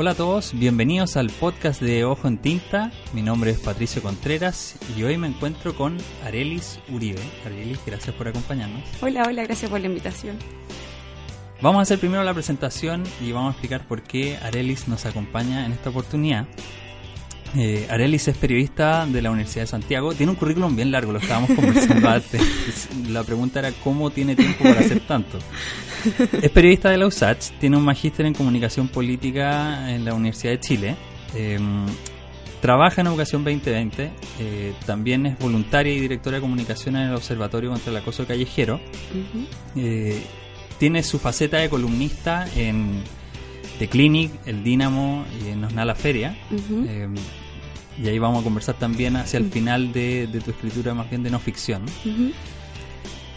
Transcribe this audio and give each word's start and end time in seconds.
Hola 0.00 0.12
a 0.12 0.14
todos, 0.14 0.56
bienvenidos 0.56 1.16
al 1.16 1.28
podcast 1.28 1.82
de 1.82 2.04
Ojo 2.04 2.28
en 2.28 2.38
Tinta. 2.38 2.92
Mi 3.12 3.20
nombre 3.20 3.50
es 3.50 3.58
Patricio 3.58 4.00
Contreras 4.00 4.76
y 4.96 5.02
hoy 5.02 5.16
me 5.18 5.26
encuentro 5.26 5.74
con 5.74 5.96
Arelis 6.24 6.78
Uribe. 6.88 7.20
Arelis, 7.44 7.80
gracias 7.84 8.14
por 8.14 8.28
acompañarnos. 8.28 8.84
Hola, 9.00 9.24
hola, 9.26 9.42
gracias 9.42 9.68
por 9.68 9.80
la 9.80 9.86
invitación. 9.86 10.38
Vamos 11.60 11.80
a 11.80 11.82
hacer 11.82 11.98
primero 11.98 12.22
la 12.22 12.32
presentación 12.32 13.02
y 13.20 13.32
vamos 13.32 13.48
a 13.48 13.52
explicar 13.54 13.88
por 13.88 14.02
qué 14.02 14.36
Arelis 14.36 14.86
nos 14.86 15.04
acompaña 15.04 15.66
en 15.66 15.72
esta 15.72 15.90
oportunidad. 15.90 16.46
Eh, 17.56 17.86
Arelis 17.90 18.28
es 18.28 18.36
periodista 18.36 19.06
de 19.06 19.22
la 19.22 19.30
Universidad 19.30 19.62
de 19.62 19.68
Santiago. 19.68 20.14
Tiene 20.14 20.30
un 20.30 20.36
currículum 20.36 20.74
bien 20.76 20.90
largo, 20.90 21.12
lo 21.12 21.18
estábamos 21.18 21.50
conversando 21.50 22.08
antes. 22.08 22.88
La 23.08 23.24
pregunta 23.24 23.60
era 23.60 23.72
cómo 23.72 24.10
tiene 24.10 24.36
tiempo 24.36 24.64
para 24.64 24.80
hacer 24.80 25.00
tanto. 25.00 25.38
Es 26.40 26.50
periodista 26.50 26.90
de 26.90 26.98
la 26.98 27.06
USACH, 27.06 27.58
tiene 27.58 27.76
un 27.76 27.84
magíster 27.84 28.26
en 28.26 28.34
comunicación 28.34 28.88
política 28.88 29.92
en 29.92 30.04
la 30.04 30.14
Universidad 30.14 30.52
de 30.52 30.60
Chile. 30.60 30.96
Em, 31.34 31.86
trabaja 32.60 33.00
en 33.00 33.08
Educación 33.08 33.44
2020. 33.44 34.10
Eh, 34.40 34.72
también 34.86 35.26
es 35.26 35.38
voluntaria 35.38 35.92
y 35.92 36.00
directora 36.00 36.36
de 36.36 36.40
comunicación 36.40 36.96
en 36.96 37.08
el 37.08 37.14
Observatorio 37.14 37.70
contra 37.70 37.90
el 37.90 37.96
Acoso 37.96 38.26
Callejero. 38.26 38.80
Eh, 39.76 40.22
tiene 40.78 41.02
su 41.02 41.18
faceta 41.18 41.58
de 41.58 41.68
columnista 41.68 42.46
en 42.54 43.02
The 43.78 43.88
Clinic, 43.88 44.32
El 44.46 44.64
Dínamo 44.64 45.24
y 45.44 45.50
en 45.50 45.64
Osnala 45.64 45.94
Feria. 45.94 46.36
Em, 46.50 47.14
y 48.02 48.08
ahí 48.08 48.18
vamos 48.18 48.40
a 48.40 48.44
conversar 48.44 48.76
también 48.76 49.16
hacia 49.16 49.38
el 49.38 49.50
final 49.50 49.92
de, 49.92 50.28
tu 50.44 50.50
escritura 50.50 50.94
más 50.94 51.08
bien 51.08 51.22
de 51.22 51.30
no 51.30 51.38
ficción. 51.38 51.82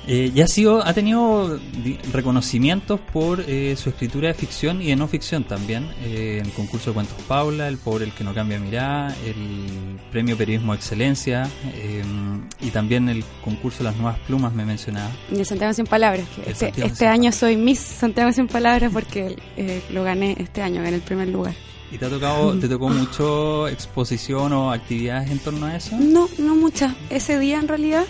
Eh, 0.08 0.32
y 0.34 0.42
ha, 0.42 0.48
sido, 0.48 0.86
ha 0.86 0.94
tenido 0.94 1.60
reconocimientos 2.12 3.00
por 3.00 3.42
eh, 3.42 3.76
su 3.76 3.90
escritura 3.90 4.30
de 4.30 4.34
ficción 4.34 4.82
y 4.82 4.88
de 4.88 4.96
no 4.96 5.08
ficción 5.08 5.44
también. 5.44 5.88
Eh, 6.04 6.42
el 6.44 6.52
concurso 6.52 6.90
de 6.90 6.96
cuentos 6.96 7.16
Paula, 7.28 7.68
El 7.68 7.78
pobre 7.78 8.06
el 8.06 8.12
que 8.12 8.24
no 8.24 8.34
cambia 8.34 8.60
mirada, 8.60 9.16
el 9.26 10.00
premio 10.12 10.36
Periodismo 10.38 10.74
Excelencia 10.74 11.50
y 12.62 12.70
también 12.72 13.10
el 13.10 13.24
concurso 13.44 13.84
Las 13.84 13.96
Nuevas 13.96 14.20
Plumas 14.20 14.54
me 14.54 14.66
mencionaba. 14.66 15.12
Y 15.32 15.40
el 15.40 15.46
Santiago 15.46 15.74
Sin 15.74 15.86
Palabras. 15.86 16.26
este, 16.46 16.74
este 16.78 17.08
año 17.08 17.32
soy 17.32 17.56
Miss 17.56 17.80
Santiago 17.80 18.32
Sin 18.32 18.48
Palabras 18.48 18.92
porque 18.92 19.36
lo 19.92 20.04
gané 20.04 20.36
este 20.40 20.62
año 20.62 20.84
en 20.84 20.94
el 20.94 21.02
primer 21.02 21.28
lugar. 21.28 21.54
¿Y 21.92 21.98
te 21.98 22.06
ha 22.06 22.10
tocado, 22.10 22.58
te 22.58 22.70
tocó 22.70 22.88
mucho 22.88 23.68
exposición 23.68 24.54
o 24.54 24.72
actividades 24.72 25.30
en 25.30 25.40
torno 25.40 25.66
a 25.66 25.76
eso? 25.76 25.96
No, 25.98 26.30
no 26.38 26.56
muchas. 26.56 26.96
Ese 27.10 27.38
día 27.38 27.60
en 27.60 27.68
realidad 27.68 28.06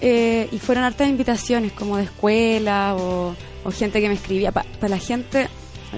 eh, 0.00 0.48
y 0.52 0.58
fueron 0.58 0.84
hartas 0.84 1.08
invitaciones 1.08 1.72
como 1.72 1.96
de 1.96 2.04
escuela 2.04 2.94
o, 2.96 3.34
gente 3.72 4.00
que 4.00 4.08
me 4.08 4.14
escribía. 4.14 4.50
Para 4.50 4.66
la 4.88 4.98
gente, 4.98 5.48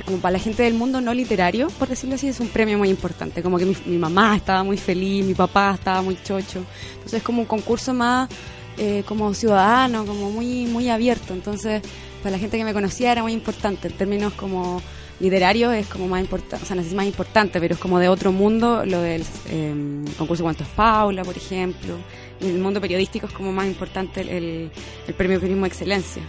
como 0.04 0.18
para 0.18 0.32
la 0.32 0.38
gente 0.40 0.64
del 0.64 0.74
mundo 0.74 1.00
no 1.00 1.14
literario, 1.14 1.68
por 1.78 1.86
decirlo 1.86 2.16
así, 2.16 2.26
es 2.26 2.40
un 2.40 2.48
premio 2.48 2.76
muy 2.78 2.88
importante. 2.88 3.42
Como 3.42 3.58
que 3.58 3.74
mi, 3.86 3.96
mamá 3.96 4.34
estaba 4.34 4.64
muy 4.64 4.76
feliz, 4.76 5.24
mi 5.24 5.34
papá 5.34 5.74
estaba 5.74 6.02
muy 6.02 6.20
chocho. 6.20 6.64
Entonces 6.94 7.14
es 7.14 7.22
como 7.22 7.42
un 7.42 7.46
concurso 7.46 7.94
más 7.94 8.28
eh, 8.76 9.04
como 9.06 9.32
ciudadano, 9.34 10.04
como 10.04 10.30
muy, 10.30 10.66
muy 10.66 10.88
abierto. 10.88 11.32
Entonces, 11.32 11.80
para 12.24 12.32
la 12.32 12.38
gente 12.38 12.58
que 12.58 12.64
me 12.64 12.72
conocía 12.72 13.12
era 13.12 13.22
muy 13.22 13.32
importante 13.32 13.86
en 13.86 13.94
términos 13.94 14.32
como 14.32 14.82
literario 15.20 15.70
es 15.72 15.86
como 15.86 16.08
más 16.08 16.20
importante, 16.20 16.64
o 16.64 16.66
sea, 16.66 16.76
no 16.76 16.82
sé 16.82 16.90
si 16.90 16.94
más 16.94 17.06
importante, 17.06 17.60
pero 17.60 17.74
es 17.74 17.80
como 17.80 17.98
de 17.98 18.08
otro 18.08 18.32
mundo, 18.32 18.84
lo 18.84 19.00
del 19.00 19.22
eh, 19.48 20.04
concurso 20.18 20.42
de 20.42 20.46
cuentos 20.46 20.66
Paula, 20.74 21.22
por 21.22 21.36
ejemplo, 21.36 21.96
en 22.40 22.48
el 22.48 22.58
mundo 22.58 22.80
periodístico 22.80 23.26
es 23.26 23.32
como 23.32 23.52
más 23.52 23.66
importante 23.66 24.22
el, 24.22 24.70
el, 25.06 25.14
premio 25.14 25.38
Periodismo 25.38 25.66
de 25.66 25.68
Excelencia, 25.68 26.22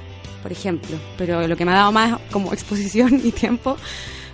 por 0.44 0.52
ejemplo, 0.52 0.98
pero 1.18 1.48
lo 1.48 1.56
que 1.56 1.66
me 1.66 1.72
ha 1.72 1.76
dado 1.76 1.92
más 1.92 2.20
como 2.32 2.54
exposición 2.54 3.22
y 3.24 3.32
tiempo 3.32 3.78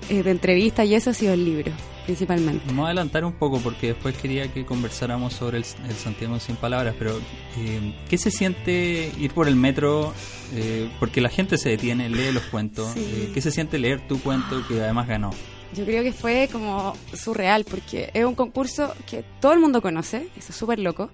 eh, 0.10 0.24
de 0.24 0.32
entrevista 0.32 0.84
y 0.84 0.96
eso 0.96 1.12
ha 1.12 1.14
sido 1.14 1.34
el 1.34 1.46
libro 1.46 1.72
principalmente. 2.08 2.64
Vamos 2.68 2.86
a 2.86 2.88
adelantar 2.88 3.26
un 3.26 3.34
poco 3.34 3.60
porque 3.60 3.88
después 3.88 4.18
quería 4.18 4.52
que 4.52 4.66
conversáramos 4.66 5.34
sobre 5.34 5.58
el, 5.58 5.66
Santiago 5.66 6.40
sin 6.40 6.56
palabras, 6.56 6.96
pero 6.98 7.20
eh, 7.58 7.94
¿qué 8.10 8.18
se 8.18 8.32
siente 8.32 9.12
ir 9.20 9.32
por 9.34 9.48
el 9.48 9.58
metro? 9.58 10.14
Eh, 10.56 10.90
porque 11.00 11.20
la 11.20 11.30
gente 11.30 11.58
se 11.58 11.70
detiene, 11.70 12.10
lee 12.10 12.32
los 12.32 12.44
cuentos. 12.44 12.96
Eh, 12.96 13.30
¿Qué 13.34 13.42
se 13.42 13.52
siente 13.52 13.78
leer 13.78 14.08
tu 14.08 14.20
cuento 14.22 14.66
que 14.68 14.82
además 14.82 15.08
ganó? 15.08 15.32
Yo 15.76 15.84
creo 15.84 16.02
que 16.02 16.14
fue 16.14 16.48
como 16.50 16.96
surreal 17.14 17.66
porque 17.66 18.10
es 18.14 18.24
un 18.24 18.36
concurso 18.36 18.94
que 19.06 19.26
todo 19.42 19.52
el 19.52 19.60
mundo 19.60 19.82
conoce, 19.82 20.30
eso 20.38 20.52
es 20.52 20.56
súper 20.56 20.80
loco. 20.80 21.12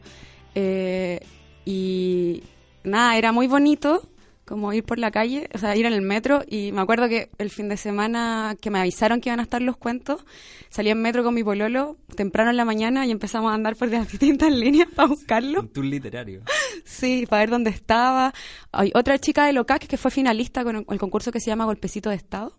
y 1.65 2.43
nada, 2.83 3.17
era 3.17 3.31
muy 3.31 3.47
bonito 3.47 4.07
como 4.45 4.73
ir 4.73 4.83
por 4.83 4.99
la 4.99 5.11
calle, 5.11 5.49
o 5.53 5.57
sea, 5.57 5.75
ir 5.75 5.85
en 5.85 5.93
el 5.93 6.01
metro. 6.01 6.43
Y 6.47 6.71
me 6.71 6.81
acuerdo 6.81 7.07
que 7.07 7.29
el 7.37 7.49
fin 7.49 7.69
de 7.69 7.77
semana 7.77 8.55
que 8.59 8.69
me 8.69 8.79
avisaron 8.79 9.21
que 9.21 9.29
iban 9.29 9.39
a 9.39 9.43
estar 9.43 9.61
los 9.61 9.77
cuentos, 9.77 10.25
salí 10.69 10.89
en 10.89 11.01
metro 11.01 11.23
con 11.23 11.33
mi 11.33 11.43
pololo 11.43 11.97
temprano 12.15 12.51
en 12.51 12.57
la 12.57 12.65
mañana 12.65 13.05
y 13.05 13.11
empezamos 13.11 13.51
a 13.51 13.55
andar 13.55 13.75
por 13.75 13.89
las 13.89 14.07
distintas 14.11 14.51
líneas 14.51 14.87
para 14.93 15.07
buscarlo. 15.07 15.61
Un 15.61 15.69
tour 15.69 15.85
literario. 15.85 16.41
Sí, 16.85 17.25
para 17.29 17.43
ver 17.43 17.49
dónde 17.49 17.69
estaba. 17.69 18.33
Hay 18.71 18.91
otra 18.93 19.17
chica 19.17 19.45
de 19.45 19.53
Locac 19.53 19.87
que 19.87 19.97
fue 19.97 20.11
finalista 20.11 20.63
con 20.63 20.85
el 20.87 20.99
concurso 20.99 21.31
que 21.31 21.39
se 21.39 21.49
llama 21.49 21.65
Golpecito 21.65 22.09
de 22.09 22.17
Estado. 22.17 22.53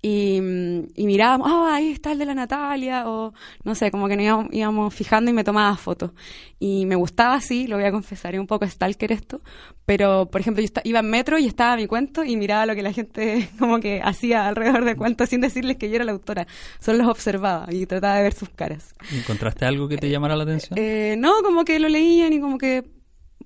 Y, 0.00 0.36
y 0.36 1.06
mirábamos, 1.06 1.50
oh, 1.50 1.66
ahí 1.66 1.90
está 1.90 2.12
el 2.12 2.18
de 2.18 2.24
la 2.24 2.34
Natalia, 2.34 3.08
o 3.08 3.34
no 3.64 3.74
sé, 3.74 3.90
como 3.90 4.06
que 4.06 4.16
nos 4.16 4.46
íbamos, 4.52 4.94
fijando 4.94 5.30
y 5.30 5.34
me 5.34 5.42
tomaba 5.42 5.76
fotos. 5.76 6.12
Y 6.60 6.86
me 6.86 6.94
gustaba 6.94 7.34
así, 7.34 7.66
lo 7.66 7.76
voy 7.76 7.84
a 7.84 7.90
confesar, 7.90 8.34
es 8.34 8.40
un 8.40 8.46
poco 8.46 8.64
stalker 8.66 9.10
esto, 9.10 9.40
pero 9.86 10.26
por 10.26 10.40
ejemplo 10.40 10.62
yo 10.62 10.70
iba 10.84 11.00
en 11.00 11.10
metro 11.10 11.38
y 11.38 11.46
estaba 11.46 11.76
mi 11.76 11.86
cuento 11.86 12.22
y 12.22 12.36
miraba 12.36 12.66
lo 12.66 12.76
que 12.76 12.82
la 12.82 12.92
gente 12.92 13.48
como 13.58 13.80
que 13.80 14.00
hacía 14.02 14.46
alrededor 14.46 14.84
del 14.84 14.96
cuento 14.96 15.26
sin 15.26 15.40
decirles 15.40 15.76
que 15.78 15.88
yo 15.88 15.96
era 15.96 16.04
la 16.04 16.12
autora, 16.12 16.46
solo 16.78 16.98
los 16.98 17.08
observaba 17.08 17.66
y 17.72 17.86
trataba 17.86 18.16
de 18.16 18.22
ver 18.22 18.34
sus 18.34 18.50
caras. 18.50 18.94
¿Encontraste 19.12 19.64
algo 19.64 19.88
que 19.88 19.96
te 19.96 20.08
llamara 20.08 20.36
la 20.36 20.44
atención? 20.44 20.78
Eh, 20.78 21.16
no, 21.18 21.42
como 21.42 21.64
que 21.64 21.78
lo 21.80 21.88
leían 21.88 22.32
y 22.32 22.40
como 22.40 22.58
que 22.58 22.84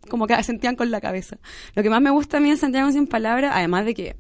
como 0.09 0.27
que 0.27 0.43
sentían 0.43 0.77
con 0.77 0.91
la 0.91 1.01
cabeza. 1.01 1.39
Lo 1.75 1.83
que 1.83 1.89
más 1.91 2.03
me 2.03 2.11
gusta 2.11 2.39
a 2.39 2.41
mí 2.41 2.51
en 2.51 2.57
Santiago 2.57 2.91
sin 2.91 3.07
palabras, 3.07 3.53
además 3.55 3.85
de 3.85 3.95
que 3.95 4.17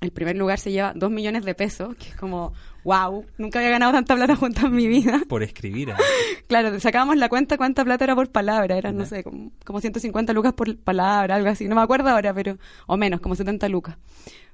el 0.00 0.10
primer 0.10 0.36
lugar 0.36 0.58
se 0.58 0.70
lleva 0.70 0.92
dos 0.94 1.10
millones 1.10 1.44
de 1.44 1.54
pesos, 1.54 1.96
que 1.96 2.10
es 2.10 2.16
como, 2.16 2.52
wow, 2.84 3.24
nunca 3.38 3.58
había 3.58 3.70
ganado 3.70 3.92
tanta 3.92 4.14
plata 4.14 4.36
junto 4.36 4.66
en 4.66 4.74
mi 4.74 4.86
vida. 4.86 5.22
Por 5.28 5.42
escribir. 5.42 5.92
claro, 6.48 6.78
sacábamos 6.80 7.16
la 7.16 7.28
cuenta 7.28 7.56
cuánta 7.56 7.84
plata 7.84 8.04
era 8.04 8.14
por 8.14 8.30
palabra, 8.30 8.76
eran, 8.76 8.96
no 8.96 9.06
sé, 9.06 9.24
como, 9.24 9.52
como 9.64 9.80
150 9.80 10.32
lucas 10.32 10.52
por 10.52 10.76
palabra, 10.76 11.36
algo 11.36 11.48
así, 11.48 11.66
no 11.66 11.74
me 11.74 11.82
acuerdo 11.82 12.10
ahora, 12.10 12.34
pero, 12.34 12.58
o 12.86 12.96
menos, 12.96 13.20
como 13.20 13.34
70 13.34 13.68
lucas 13.68 13.96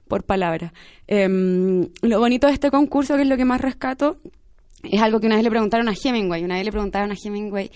por 0.08 0.24
palabra. 0.24 0.72
Em, 1.06 1.88
lo 2.02 2.18
bonito 2.20 2.46
de 2.46 2.52
este 2.52 2.70
concurso, 2.70 3.16
que 3.16 3.22
es 3.22 3.28
lo 3.28 3.36
que 3.36 3.44
más 3.44 3.60
rescato, 3.60 4.18
es 4.82 5.00
algo 5.00 5.20
que 5.20 5.26
una 5.26 5.36
vez 5.36 5.44
le 5.44 5.50
preguntaron 5.50 5.88
a 5.88 5.92
Hemingway, 5.92 6.44
una 6.44 6.56
vez 6.56 6.64
le 6.64 6.72
preguntaron 6.72 7.12
a 7.12 7.14
Hemingway, 7.14 7.70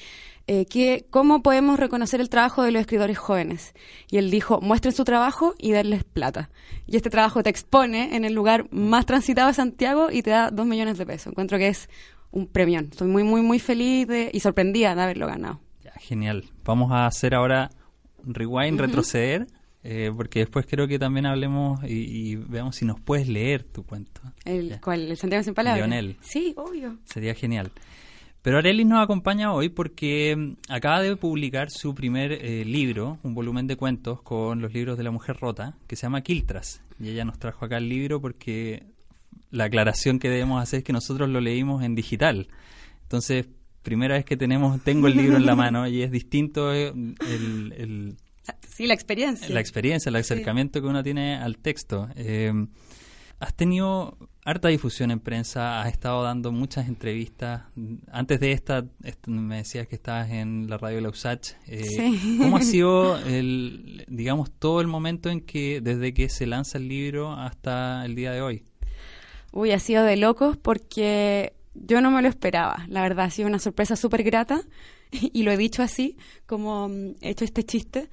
eh, 0.49 1.07
¿cómo 1.11 1.43
podemos 1.43 1.79
reconocer 1.79 2.21
el 2.21 2.29
trabajo 2.29 2.63
de 2.63 2.71
los 2.71 2.81
escritores 2.81 3.19
jóvenes? 3.19 3.75
Y 4.11 4.19
él 4.19 4.31
dijo, 4.31 4.61
muestren 4.61 4.95
su 4.95 5.05
trabajo 5.05 5.55
y 5.59 5.73
darles 5.73 6.05
plata. 6.05 6.51
Y 6.87 6.97
este 6.97 7.11
trabajo 7.11 7.43
te 7.43 7.51
expone 7.51 8.15
en 8.17 8.25
el 8.25 8.33
lugar 8.33 8.67
más 8.71 9.07
transitado 9.07 9.49
de 9.49 9.55
Santiago 9.55 10.11
y 10.11 10.23
te 10.23 10.31
da 10.31 10.51
dos 10.51 10.67
millones 10.67 10.99
de 10.99 11.07
pesos. 11.07 11.29
Encuentro 11.29 11.59
que 11.59 11.69
es 11.69 11.89
un 12.31 12.47
premio. 12.47 12.81
Estoy 12.81 13.09
muy, 13.09 13.25
muy, 13.25 13.43
muy 13.43 13.59
feliz 13.59 14.09
y 14.33 14.41
sorprendida 14.41 14.95
de 14.95 15.03
haberlo 15.03 15.27
ganado. 15.27 15.61
genial. 15.99 16.45
Vamos 16.65 16.93
a 16.93 17.07
hacer 17.07 17.35
ahora 17.35 17.71
rewind, 18.25 18.79
retroceder. 18.79 19.47
Eh, 19.89 20.11
porque 20.17 20.41
después 20.41 20.67
creo 20.69 20.89
que 20.89 20.99
también 20.99 21.27
hablemos 21.27 21.79
y, 21.85 22.35
veamos 22.35 22.75
si 22.75 22.85
nos 22.85 23.01
puedes 23.01 23.29
leer 23.29 23.63
tu 23.63 23.85
cuento. 23.85 24.21
¿El 24.45 24.81
cuál? 24.81 25.09
¿El 25.09 25.17
Santiago 25.17 25.45
sin 25.45 25.55
palabras? 25.55 25.79
Lionel. 25.79 26.17
Sí, 26.23 26.55
obvio. 26.57 26.99
Sería 27.05 27.35
genial. 27.35 27.71
Pero 28.47 28.59
Arelis 28.59 28.87
nos 28.87 29.03
acompaña 29.03 29.53
hoy 29.53 29.71
porque 29.71 30.37
mm, 30.37 30.73
acaba 30.73 31.03
de 31.03 31.17
publicar 31.17 31.69
su 31.69 31.97
primer 31.97 32.31
eh, 32.31 32.65
libro, 32.65 33.19
un 33.25 33.35
volumen 33.35 33.67
de 33.67 33.75
cuentos 33.75 34.23
con 34.23 34.63
los 34.63 34.73
libros 34.73 34.97
de 34.97 35.03
la 35.03 35.11
mujer 35.11 35.37
rota, 35.41 35.75
que 35.89 35.97
se 35.97 36.03
llama 36.03 36.21
Quiltras. 36.21 36.81
Y 37.01 37.09
ella 37.09 37.25
nos 37.25 37.41
trajo 37.41 37.65
acá 37.65 37.79
el 37.79 37.89
libro 37.89 38.21
porque 38.21 38.85
la 39.51 39.65
aclaración 39.65 40.21
que 40.21 40.29
debemos 40.29 40.63
hacer 40.63 40.79
es 40.79 40.85
que 40.85 40.93
nosotros 40.93 41.29
lo 41.29 41.41
leímos 41.41 41.83
en 41.83 41.97
digital. 41.97 42.47
Entonces, 43.03 43.49
primera 43.83 44.15
vez 44.15 44.25
que 44.25 44.37
tenemos, 44.37 44.81
tengo 44.81 45.09
el 45.09 45.17
libro 45.17 45.39
en 45.39 45.45
la 45.45 45.57
mano 45.57 45.89
y 45.89 46.03
es 46.03 46.13
distinto 46.13 46.73
eh, 46.73 46.93
el, 46.95 48.17
sí, 48.69 48.87
la 48.87 48.95
experiencia. 48.95 49.49
La 49.49 49.59
experiencia, 49.59 50.09
el 50.09 50.15
acercamiento 50.15 50.81
que 50.81 50.87
uno 50.87 51.03
tiene 51.03 51.35
al 51.35 51.59
texto. 51.59 52.09
Eh, 52.15 52.53
has 53.41 53.55
tenido 53.55 54.17
harta 54.47 54.69
difusión 54.69 55.11
en 55.11 55.19
prensa, 55.19 55.83
has 55.83 55.91
estado 55.91 56.23
dando 56.23 56.53
muchas 56.53 56.87
entrevistas. 56.87 57.65
Antes 58.13 58.39
de 58.39 58.53
esta, 58.53 58.87
me 59.27 59.57
decías 59.57 59.89
que 59.89 59.97
estabas 59.97 60.31
en 60.31 60.71
la 60.71 60.79
radio 60.79 61.01
Lausach. 61.01 61.55
Eh, 61.67 62.39
¿Cómo 62.39 62.57
ha 62.57 62.63
sido, 62.63 63.19
el, 63.19 64.05
digamos, 64.07 64.53
todo 64.53 64.81
el 64.81 64.87
momento 64.87 65.31
en 65.31 65.41
que, 65.41 65.81
desde 65.81 66.15
que 66.15 66.29
se 66.29 66.47
lanza 66.47 66.79
el 66.79 66.89
libro 66.89 67.33
hasta 67.33 68.05
el 68.05 68.15
día 68.15 68.31
de 68.31 68.41
hoy? 68.41 68.63
Uy, 69.51 69.73
ha 69.73 69.81
sido 69.81 70.05
de 70.05 70.17
locos 70.17 70.57
porque 70.57 71.55
yo 71.75 72.01
no 72.01 72.13
me 72.13 72.23
lo 72.23 72.29
esperaba. 72.29 72.87
La 72.89 73.03
verdad, 73.03 73.25
ha 73.25 73.31
sido 73.31 73.49
una 73.49 73.59
sorpresa 73.59 73.97
súper 73.97 74.23
grata. 74.23 74.61
y 75.11 75.43
lo 75.43 75.51
he 75.51 75.57
dicho 75.57 75.83
así, 75.83 76.17
como 76.47 76.89
mm, 76.89 77.17
he 77.21 77.31
hecho 77.31 77.45
este 77.45 77.65
chiste, 77.65 78.09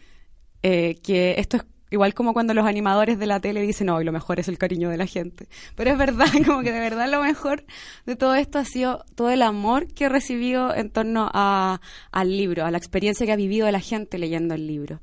eh, 0.63 0.95
que 1.03 1.35
esto 1.37 1.57
es 1.57 1.63
igual 1.93 2.15
como 2.15 2.33
cuando 2.33 2.55
los 2.55 2.65
animadores 2.65 3.19
de 3.19 3.27
la 3.27 3.39
tele 3.39 3.61
dicen, 3.61 3.87
no, 3.87 4.01
lo 4.01 4.11
mejor 4.11 4.39
es 4.39 4.47
el 4.47 4.57
cariño 4.57 4.89
de 4.89 4.97
la 4.97 5.05
gente. 5.05 5.47
Pero 5.75 5.91
es 5.91 5.97
verdad, 5.97 6.25
como 6.45 6.63
que 6.63 6.71
de 6.71 6.79
verdad 6.79 7.07
lo 7.09 7.21
mejor 7.21 7.65
de 8.07 8.15
todo 8.15 8.33
esto 8.33 8.57
ha 8.57 8.65
sido 8.65 9.05
todo 9.13 9.29
el 9.29 9.43
amor 9.43 9.87
que 9.93 10.05
he 10.05 10.09
recibido 10.09 10.73
en 10.75 10.89
torno 10.89 11.29
a, 11.31 11.81
al 12.11 12.35
libro, 12.35 12.65
a 12.65 12.71
la 12.71 12.79
experiencia 12.79 13.27
que 13.27 13.31
ha 13.31 13.35
vivido 13.35 13.69
la 13.69 13.79
gente 13.79 14.17
leyendo 14.17 14.55
el 14.55 14.65
libro. 14.65 15.01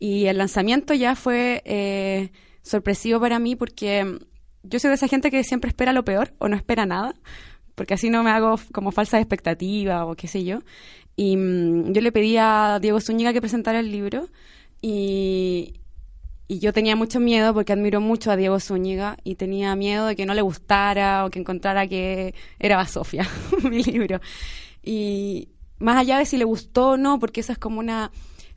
Y 0.00 0.26
el 0.26 0.38
lanzamiento 0.38 0.94
ya 0.94 1.14
fue 1.14 1.62
eh, 1.64 2.32
sorpresivo 2.62 3.20
para 3.20 3.38
mí 3.38 3.54
porque 3.54 4.18
yo 4.64 4.80
soy 4.80 4.88
de 4.88 4.94
esa 4.94 5.06
gente 5.06 5.30
que 5.30 5.44
siempre 5.44 5.68
espera 5.68 5.92
lo 5.92 6.04
peor 6.04 6.34
o 6.38 6.48
no 6.48 6.56
espera 6.56 6.86
nada, 6.86 7.14
porque 7.76 7.94
así 7.94 8.10
no 8.10 8.24
me 8.24 8.30
hago 8.30 8.56
como 8.72 8.90
falsa 8.90 9.18
expectativa 9.18 10.04
o 10.06 10.16
qué 10.16 10.26
sé 10.26 10.42
yo. 10.42 10.58
Y 11.14 11.36
mm, 11.36 11.92
yo 11.92 12.00
le 12.00 12.10
pedí 12.10 12.36
a 12.36 12.78
Diego 12.82 13.00
Zúñiga 13.00 13.32
que 13.32 13.40
presentara 13.40 13.78
el 13.78 13.92
libro 13.92 14.28
y, 14.82 15.74
y 16.48 16.60
yo 16.60 16.72
tenía 16.72 16.96
mucho 16.96 17.20
miedo 17.20 17.52
porque 17.54 17.72
admiro 17.72 18.00
mucho 18.00 18.30
a 18.30 18.36
Diego 18.36 18.60
Zúñiga 18.60 19.16
y 19.24 19.34
tenía 19.34 19.74
miedo 19.74 20.06
de 20.06 20.16
que 20.16 20.26
no 20.26 20.34
le 20.34 20.42
gustara 20.42 21.24
o 21.24 21.30
que 21.30 21.40
encontrara 21.40 21.86
que 21.86 22.34
era 22.58 22.76
Basofia, 22.76 23.28
mi 23.70 23.82
libro. 23.82 24.20
Y 24.82 25.48
más 25.78 25.96
allá 25.98 26.18
de 26.18 26.26
si 26.26 26.36
le 26.36 26.44
gustó 26.44 26.90
o 26.90 26.96
no, 26.96 27.18
porque 27.18 27.40
esa 27.40 27.52
es 27.52 27.58
como 27.58 27.80
una 27.80 28.10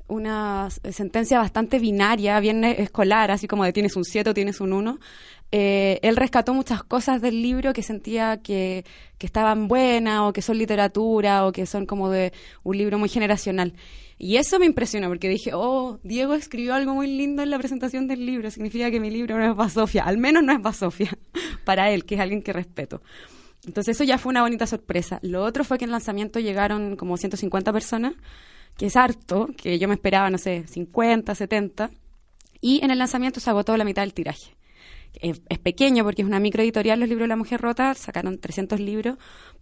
una 0.10 0.70
sentencia 0.72 1.38
bastante 1.38 1.80
binaria, 1.80 2.40
bien 2.40 2.64
escolar, 2.64 3.32
así 3.32 3.48
como 3.48 3.64
de 3.64 3.72
tienes 3.72 3.96
un 3.96 4.04
7 4.04 4.32
o 4.32 4.34
tienes 4.34 4.60
un 4.60 4.74
1. 4.74 5.00
Eh, 5.52 6.00
él 6.04 6.16
rescató 6.16 6.54
muchas 6.54 6.84
cosas 6.84 7.22
del 7.22 7.42
libro 7.42 7.74
que 7.74 7.82
sentía 7.82 8.38
que, 8.38 8.86
estaban 9.20 9.68
buenas 9.68 10.22
o 10.22 10.34
que 10.34 10.42
son 10.42 10.58
literatura 10.58 11.46
o 11.46 11.52
que 11.52 11.66
son 11.66 11.86
como 11.86 12.10
de 12.10 12.32
un 12.64 12.78
libro 12.78 12.98
muy 12.98 13.10
generacional. 13.10 13.74
Y 14.18 14.38
eso 14.38 14.60
me 14.60 14.66
impresionó 14.66 15.08
porque 15.08 15.30
dije, 15.30 15.52
oh, 15.54 16.00
Diego 16.04 16.34
escribió 16.34 16.74
algo 16.74 16.94
muy 16.94 17.08
lindo 17.08 17.42
en 17.42 17.50
la 17.50 17.58
presentación 17.58 18.08
del 18.08 18.26
libro, 18.26 18.52
significa 18.52 18.92
que 18.92 19.00
mi 19.00 19.10
libro 19.10 19.38
no 19.38 19.50
es 19.50 19.56
Basofia, 19.56 20.04
al 20.04 20.18
menos 20.18 20.44
no 20.44 20.54
es 20.54 20.62
Basofia, 20.62 21.18
para 21.66 21.90
él, 21.92 22.06
que 22.06 22.16
es 22.16 22.22
alguien 22.22 22.42
que 22.42 22.54
respeto. 22.54 23.02
Entonces 23.66 23.96
eso 23.96 24.04
ya 24.04 24.18
fue 24.18 24.30
una 24.30 24.42
bonita 24.42 24.68
sorpresa. 24.68 25.20
Lo 25.22 25.44
otro 25.44 25.64
fue 25.64 25.78
que 25.78 25.86
en 25.86 25.90
el 25.90 25.94
lanzamiento 25.94 26.40
llegaron 26.40 26.96
como 26.96 27.18
150 27.18 27.74
personas 27.74 28.14
que 28.78 28.86
es 28.86 28.96
harto, 28.96 29.50
que 29.58 29.78
yo 29.78 29.90
me 29.90 29.96
esperaba, 29.96 30.30
no 30.30 30.38
sé, 30.38 30.66
50, 30.66 31.36
70, 31.36 31.92
y 32.62 32.84
en 32.84 32.92
el 32.92 33.00
lanzamiento 33.00 33.42
se 33.42 33.50
agotó 33.50 33.76
la 33.76 33.84
mitad 33.84 34.04
del 34.04 34.14
tiraje. 34.14 34.56
Es, 35.20 35.40
pequeño 35.60 36.04
porque 36.04 36.22
es 36.22 36.28
una 36.28 36.40
microeditorial 36.40 37.00
los 37.00 37.10
libros 37.10 37.26
de 37.26 37.30
la 37.30 37.36
mujer 37.36 37.60
rota, 37.62 37.94
sacaron 37.94 38.40
300 38.40 38.80
libros, 38.80 39.18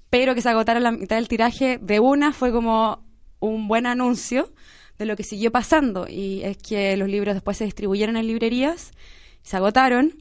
pero 0.10 0.36
que 0.36 0.42
se 0.42 0.50
agotaron 0.50 0.84
la 0.84 0.92
mitad 0.92 1.16
del 1.16 1.28
tiraje 1.28 1.80
de 1.82 2.00
una 2.00 2.32
fue 2.32 2.52
como 2.52 3.04
un 3.40 3.68
buen 3.68 3.86
anuncio 3.86 4.54
de 4.98 5.06
lo 5.06 5.16
que 5.16 5.24
siguió 5.24 5.52
pasando 5.52 6.08
y 6.08 6.42
es 6.44 6.58
que 6.58 6.96
los 6.98 7.10
libros 7.10 7.36
después 7.36 7.58
se 7.58 7.66
distribuyeron 7.66 8.18
en 8.18 8.28
librerías, 8.28 8.92
se 9.42 9.58
agotaron, 9.58 10.14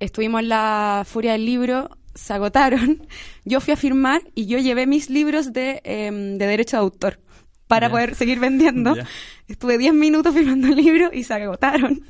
estuvimos 0.00 0.42
en 0.42 0.48
la 0.48 1.04
furia 1.06 1.32
del 1.32 1.46
libro, 1.46 1.90
se 2.14 2.32
agotaron, 2.32 3.06
yo 3.44 3.60
fui 3.60 3.72
a 3.72 3.76
firmar 3.76 4.22
y 4.34 4.46
yo 4.46 4.58
llevé 4.58 4.86
mis 4.86 5.10
libros 5.10 5.52
de, 5.52 5.80
em, 5.84 6.38
de 6.38 6.46
derecho 6.46 6.76
de 6.76 6.82
autor 6.82 7.21
para 7.72 7.88
poder 7.88 8.14
seguir 8.14 8.38
vendiendo. 8.38 8.94
Estuve 9.48 9.78
10 9.78 9.94
minutos 9.94 10.34
firmando 10.34 10.66
el 10.66 10.76
libro 10.76 11.08
y 11.10 11.24
se 11.24 11.32
agotaron. 11.32 12.02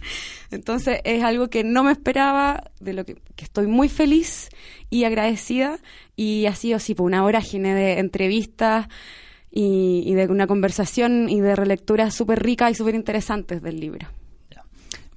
Entonces 0.50 1.00
es 1.04 1.22
algo 1.22 1.48
que 1.48 1.62
no 1.62 1.84
me 1.84 1.92
esperaba, 1.92 2.64
de 2.80 2.92
lo 2.92 3.04
que, 3.04 3.16
estoy 3.38 3.68
muy 3.68 3.88
feliz 3.88 4.48
y 4.90 5.04
agradecida. 5.04 5.78
Y 6.16 6.46
ha 6.46 6.54
sido 6.56 6.78
así, 6.78 6.96
por 6.96 7.06
una 7.06 7.22
vorágine 7.22 7.74
de 7.74 8.00
entrevistas 8.00 8.88
y, 9.52 10.02
y 10.04 10.14
de 10.14 10.26
una 10.26 10.48
conversación 10.48 11.28
y 11.28 11.40
de 11.40 11.54
relecturas 11.54 12.12
súper 12.12 12.42
ricas 12.42 12.72
y 12.72 12.74
súper 12.74 12.96
interesantes 12.96 13.62
del 13.62 13.78
libro. 13.78 14.08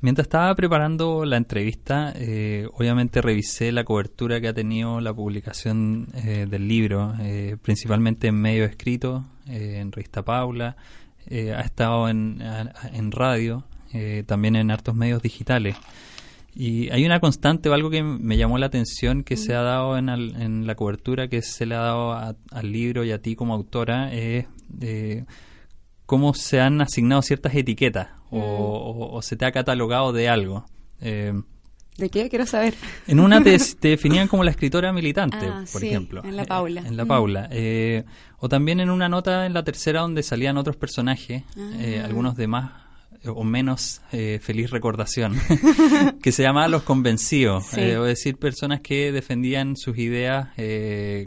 Mientras 0.01 0.25
estaba 0.25 0.53
preparando 0.55 1.25
la 1.25 1.37
entrevista, 1.37 2.13
eh, 2.15 2.67
obviamente 2.73 3.21
revisé 3.21 3.71
la 3.71 3.85
cobertura 3.85 4.41
que 4.41 4.49
ha 4.49 4.53
tenido 4.53 4.99
la 4.99 5.13
publicación 5.13 6.07
eh, 6.13 6.45
del 6.49 6.67
libro, 6.67 7.15
eh, 7.21 7.57
principalmente 7.61 8.27
en 8.27 8.35
medio 8.35 8.65
escrito, 8.65 9.25
en 9.47 9.91
Revista 9.91 10.23
Paula, 10.23 10.75
ha 11.29 11.61
estado 11.61 12.09
en, 12.09 12.41
en 12.93 13.11
radio, 13.11 13.63
también 14.25 14.55
en 14.55 14.69
hartos 14.69 14.95
medios 14.95 15.21
digitales. 15.21 15.75
Y 16.55 16.89
hay 16.91 17.05
una 17.05 17.19
constante 17.19 17.69
o 17.69 17.73
algo 17.73 17.89
que 17.89 18.01
me 18.01 18.37
llamó 18.37 18.57
la 18.57 18.67
atención 18.67 19.23
que 19.23 19.37
se 19.37 19.53
ha 19.53 19.61
dado 19.61 19.97
en, 19.97 20.09
en 20.09 20.65
la 20.65 20.75
cobertura 20.75 21.27
que 21.27 21.41
se 21.41 21.65
le 21.65 21.75
ha 21.75 21.79
dado 21.79 22.13
al 22.13 22.71
libro 22.71 23.03
y 23.03 23.11
a 23.11 23.21
ti 23.21 23.35
como 23.35 23.53
autora, 23.53 24.11
es 24.13 24.45
cómo 26.05 26.33
se 26.33 26.59
han 26.61 26.81
asignado 26.81 27.21
ciertas 27.21 27.55
etiquetas 27.55 28.09
o, 28.31 29.19
se 29.21 29.35
te 29.35 29.45
ha 29.45 29.51
catalogado 29.51 30.13
de 30.13 30.29
algo. 30.29 30.65
Eh, 31.01 31.33
¿De 31.97 32.09
qué? 32.09 32.29
Quiero 32.29 32.45
saber. 32.45 32.73
En 33.07 33.19
una 33.21 33.41
te, 33.41 33.57
definían 33.81 34.27
como 34.27 34.43
la 34.43 34.51
escritora 34.51 34.91
militante, 34.91 35.45
ah, 35.45 35.63
por 35.71 35.83
ejemplo. 35.83 36.23
En 36.25 36.35
la 36.35 36.43
Paula. 36.43 36.81
en 36.85 36.97
la 36.97 37.05
Paula. 37.05 37.47
Eh, 37.51 38.03
o 38.39 38.49
también 38.49 38.81
en 38.81 38.89
una 38.89 39.07
nota 39.07 39.45
en 39.45 39.53
la 39.53 39.63
tercera 39.63 40.01
donde 40.01 40.21
salían 40.21 40.57
otros 40.57 40.75
personajes, 40.75 41.43
eh, 41.79 42.01
ah. 42.01 42.05
algunos 42.05 42.35
de 42.35 42.47
más 42.47 42.71
o 43.27 43.43
menos 43.43 44.01
feliz 44.11 44.69
recordación, 44.69 45.35
que 46.21 46.31
se 46.31 46.43
llamaba 46.43 46.67
Los 46.67 46.83
Convencidos, 46.83 47.73
o 47.73 48.03
decir, 48.03 48.37
personas 48.37 48.81
que 48.81 49.11
defendían 49.11 49.77
sus 49.77 49.97
ideas 49.97 50.49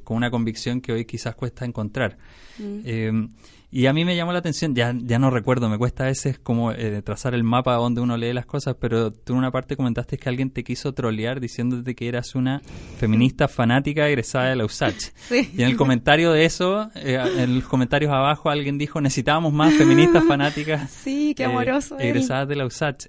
con 0.04 0.18
una 0.18 0.30
convicción 0.30 0.80
que 0.80 0.92
hoy 0.92 1.06
quizás 1.06 1.34
cuesta 1.34 1.64
encontrar. 1.64 2.18
Mm. 2.58 3.26
Y 3.70 3.84
a 3.84 3.92
mí 3.92 4.06
me 4.06 4.16
llamó 4.16 4.32
la 4.32 4.38
atención, 4.38 4.74
ya, 4.74 4.94
ya 4.96 5.18
no 5.18 5.30
recuerdo, 5.30 5.68
me 5.68 5.76
cuesta 5.76 6.04
a 6.04 6.06
veces 6.06 6.38
como 6.38 6.72
eh, 6.72 7.02
trazar 7.02 7.34
el 7.34 7.44
mapa 7.44 7.74
donde 7.74 8.00
uno 8.00 8.16
lee 8.16 8.32
las 8.32 8.46
cosas, 8.46 8.76
pero 8.80 9.12
tú 9.12 9.34
en 9.34 9.40
una 9.40 9.50
parte 9.50 9.76
comentaste 9.76 10.16
que 10.16 10.28
alguien 10.30 10.50
te 10.50 10.64
quiso 10.64 10.94
trolear 10.94 11.38
diciéndote 11.38 11.94
que 11.94 12.08
eras 12.08 12.34
una 12.34 12.62
feminista 12.96 13.46
fanática 13.46 14.08
egresada 14.08 14.48
de 14.48 14.56
la 14.56 14.64
USACH. 14.64 15.12
Y 15.58 15.62
en 15.62 15.68
el 15.68 15.76
comentario 15.76 16.32
de 16.32 16.46
eso, 16.46 16.90
eh, 16.94 17.18
en 17.36 17.56
los 17.56 17.64
comentarios 17.64 18.10
abajo 18.10 18.48
alguien 18.48 18.78
dijo, 18.78 19.02
necesitábamos 19.02 19.52
más 19.52 19.74
feministas 19.74 20.24
fanáticas 20.24 20.90
sí, 21.04 21.34
qué 21.36 21.44
amoroso 21.44 21.98
eh, 21.98 22.08
egresadas 22.08 22.48
de 22.48 22.56
la 22.56 22.64
USACH. 22.64 23.06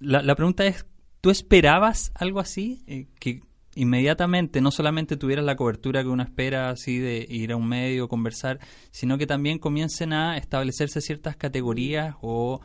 La, 0.00 0.22
la, 0.22 0.34
pregunta 0.34 0.66
es, 0.66 0.84
¿tú 1.20 1.30
esperabas 1.30 2.12
algo 2.14 2.40
así? 2.40 3.06
que 3.18 3.40
inmediatamente 3.78 4.60
no 4.60 4.72
solamente 4.72 5.16
tuvieras 5.16 5.44
la 5.44 5.54
cobertura 5.54 6.02
que 6.02 6.08
uno 6.08 6.24
espera 6.24 6.70
así 6.70 6.98
de 6.98 7.24
ir 7.28 7.52
a 7.52 7.56
un 7.56 7.68
medio, 7.68 8.08
conversar, 8.08 8.58
sino 8.90 9.18
que 9.18 9.26
también 9.26 9.60
comiencen 9.60 10.12
a 10.12 10.36
establecerse 10.36 11.00
ciertas 11.00 11.36
categorías 11.36 12.16
o, 12.20 12.60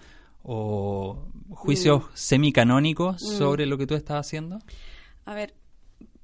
juicios 1.50 2.04
mm. 2.04 2.08
semicanónicos 2.16 3.22
mm. 3.22 3.38
sobre 3.38 3.68
lo 3.68 3.78
que 3.78 3.86
tú 3.86 3.94
estás 3.94 4.26
haciendo? 4.26 4.60
A 5.26 5.36
ver, 5.36 5.54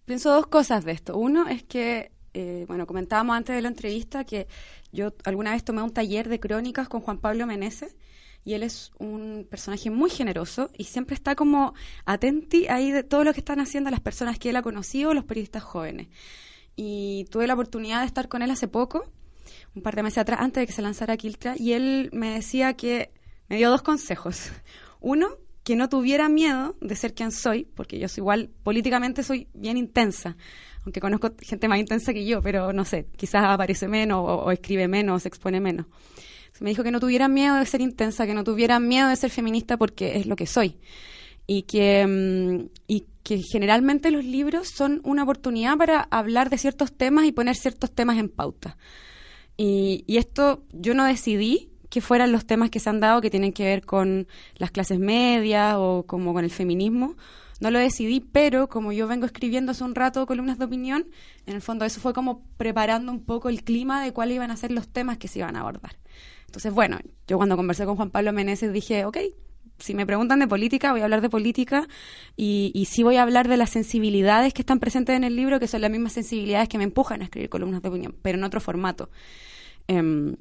pienso 0.05 0.33
dos 0.33 0.47
cosas 0.47 0.83
de 0.83 0.91
esto. 0.91 1.15
Uno 1.15 1.47
es 1.47 1.63
que, 1.63 2.11
eh, 2.33 2.65
bueno, 2.67 2.87
comentábamos 2.87 3.37
antes 3.37 3.55
de 3.55 3.61
la 3.61 3.69
entrevista 3.69 4.23
que 4.23 4.47
yo 4.91 5.13
alguna 5.23 5.51
vez 5.51 5.63
tomé 5.63 5.83
un 5.83 5.93
taller 5.93 6.27
de 6.27 6.39
crónicas 6.39 6.89
con 6.89 7.01
Juan 7.01 7.19
Pablo 7.19 7.45
Meneses 7.45 7.95
y 8.43 8.53
él 8.53 8.63
es 8.63 8.91
un 8.97 9.45
personaje 9.49 9.89
muy 9.89 10.09
generoso 10.09 10.69
y 10.77 10.85
siempre 10.85 11.15
está 11.15 11.35
como 11.35 11.73
atenti 12.05 12.67
ahí 12.67 12.91
de 12.91 13.03
todo 13.03 13.23
lo 13.23 13.33
que 13.33 13.39
están 13.39 13.59
haciendo 13.59 13.89
las 13.89 13.99
personas 13.99 14.39
que 14.39 14.49
él 14.49 14.55
ha 14.55 14.61
conocido, 14.61 15.13
los 15.13 15.25
periodistas 15.25 15.63
jóvenes. 15.63 16.07
Y 16.75 17.25
tuve 17.31 17.47
la 17.47 17.53
oportunidad 17.53 18.01
de 18.01 18.07
estar 18.07 18.29
con 18.29 18.41
él 18.41 18.51
hace 18.51 18.67
poco, 18.67 19.11
un 19.75 19.81
par 19.81 19.95
de 19.95 20.03
meses 20.03 20.19
atrás, 20.19 20.39
antes 20.41 20.61
de 20.61 20.67
que 20.67 20.73
se 20.73 20.81
lanzara 20.81 21.17
Kiltra, 21.17 21.55
y 21.57 21.73
él 21.73 22.09
me 22.13 22.33
decía 22.33 22.73
que 22.73 23.11
me 23.49 23.57
dio 23.57 23.69
dos 23.69 23.81
consejos. 23.81 24.51
Uno, 25.01 25.27
que 25.63 25.75
no 25.75 25.89
tuviera 25.89 26.29
miedo 26.29 26.75
de 26.81 26.95
ser 26.95 27.13
quien 27.13 27.31
soy, 27.31 27.65
porque 27.65 27.99
yo 27.99 28.07
soy 28.07 28.21
igual, 28.21 28.49
políticamente 28.63 29.23
soy 29.23 29.47
bien 29.53 29.77
intensa, 29.77 30.37
aunque 30.83 31.01
conozco 31.01 31.31
gente 31.41 31.67
más 31.67 31.79
intensa 31.79 32.13
que 32.13 32.25
yo, 32.25 32.41
pero 32.41 32.73
no 32.73 32.85
sé, 32.85 33.07
quizás 33.17 33.43
aparece 33.45 33.87
menos 33.87 34.19
o, 34.19 34.45
o 34.45 34.51
escribe 34.51 34.87
menos 34.87 35.17
o 35.17 35.19
se 35.19 35.27
expone 35.27 35.59
menos. 35.59 35.85
Me 36.59 36.69
dijo 36.69 36.83
que 36.83 36.91
no 36.91 36.99
tuviera 36.99 37.27
miedo 37.27 37.55
de 37.55 37.65
ser 37.65 37.81
intensa, 37.81 38.25
que 38.25 38.33
no 38.33 38.43
tuviera 38.43 38.79
miedo 38.79 39.09
de 39.09 39.15
ser 39.15 39.29
feminista 39.29 39.77
porque 39.77 40.17
es 40.17 40.25
lo 40.25 40.35
que 40.35 40.45
soy. 40.45 40.77
Y 41.47 41.63
que, 41.63 42.05
mm, 42.05 42.69
y 42.87 43.05
que 43.23 43.41
generalmente 43.41 44.11
los 44.11 44.23
libros 44.23 44.69
son 44.69 45.01
una 45.03 45.23
oportunidad 45.23 45.77
para 45.77 46.01
hablar 46.11 46.49
de 46.49 46.57
ciertos 46.57 46.93
temas 46.93 47.25
y 47.25 47.31
poner 47.31 47.55
ciertos 47.55 47.91
temas 47.91 48.17
en 48.17 48.29
pauta. 48.29 48.77
Y, 49.57 50.03
y 50.07 50.17
esto 50.17 50.63
yo 50.71 50.93
no 50.93 51.05
decidí 51.05 51.69
que 51.89 52.01
fueran 52.01 52.31
los 52.31 52.45
temas 52.45 52.69
que 52.69 52.79
se 52.79 52.89
han 52.89 52.99
dado 52.99 53.21
que 53.21 53.29
tienen 53.29 53.51
que 53.51 53.65
ver 53.65 53.85
con 53.85 54.27
las 54.55 54.71
clases 54.71 54.99
medias 54.99 55.75
o 55.77 56.05
como 56.07 56.33
con 56.33 56.43
el 56.43 56.51
feminismo. 56.51 57.15
No 57.59 57.71
lo 57.71 57.79
decidí, 57.79 58.21
pero 58.21 58.69
como 58.69 58.93
yo 58.93 59.07
vengo 59.07 59.25
escribiendo 59.25 59.73
hace 59.73 59.83
un 59.83 59.95
rato 59.95 60.25
columnas 60.25 60.59
de 60.59 60.65
opinión, 60.65 61.07
en 61.45 61.55
el 61.55 61.61
fondo 61.61 61.83
eso 61.83 61.99
fue 61.99 62.13
como 62.13 62.41
preparando 62.55 63.11
un 63.11 63.25
poco 63.25 63.49
el 63.49 63.63
clima 63.63 64.01
de 64.01 64.13
cuáles 64.13 64.35
iban 64.35 64.51
a 64.51 64.55
ser 64.55 64.71
los 64.71 64.87
temas 64.87 65.17
que 65.17 65.27
se 65.27 65.39
iban 65.39 65.57
a 65.57 65.61
abordar. 65.61 65.97
Entonces, 66.49 66.73
bueno, 66.73 66.97
yo 67.27 67.37
cuando 67.37 67.55
conversé 67.55 67.85
con 67.85 67.95
Juan 67.95 68.09
Pablo 68.09 68.33
Meneses 68.33 68.73
dije, 68.73 69.05
ok, 69.05 69.17
si 69.77 69.93
me 69.93 70.05
preguntan 70.05 70.39
de 70.39 70.47
política, 70.47 70.91
voy 70.91 71.01
a 71.01 71.05
hablar 71.05 71.21
de 71.21 71.29
política 71.29 71.87
y, 72.35 72.71
y 72.73 72.85
sí 72.85 73.03
voy 73.03 73.15
a 73.15 73.21
hablar 73.21 73.47
de 73.47 73.55
las 73.55 73.69
sensibilidades 73.69 74.53
que 74.53 74.61
están 74.61 74.79
presentes 74.79 75.15
en 75.15 75.23
el 75.23 75.35
libro, 75.35 75.59
que 75.59 75.67
son 75.67 75.81
las 75.81 75.91
mismas 75.91 76.13
sensibilidades 76.13 76.67
que 76.67 76.77
me 76.77 76.83
empujan 76.83 77.21
a 77.21 77.25
escribir 77.25 77.49
columnas 77.49 77.81
de 77.81 77.89
opinión, 77.89 78.15
pero 78.21 78.37
en 78.37 78.43
otro 78.43 78.59
formato. 78.59 79.09
Em, 79.87 80.35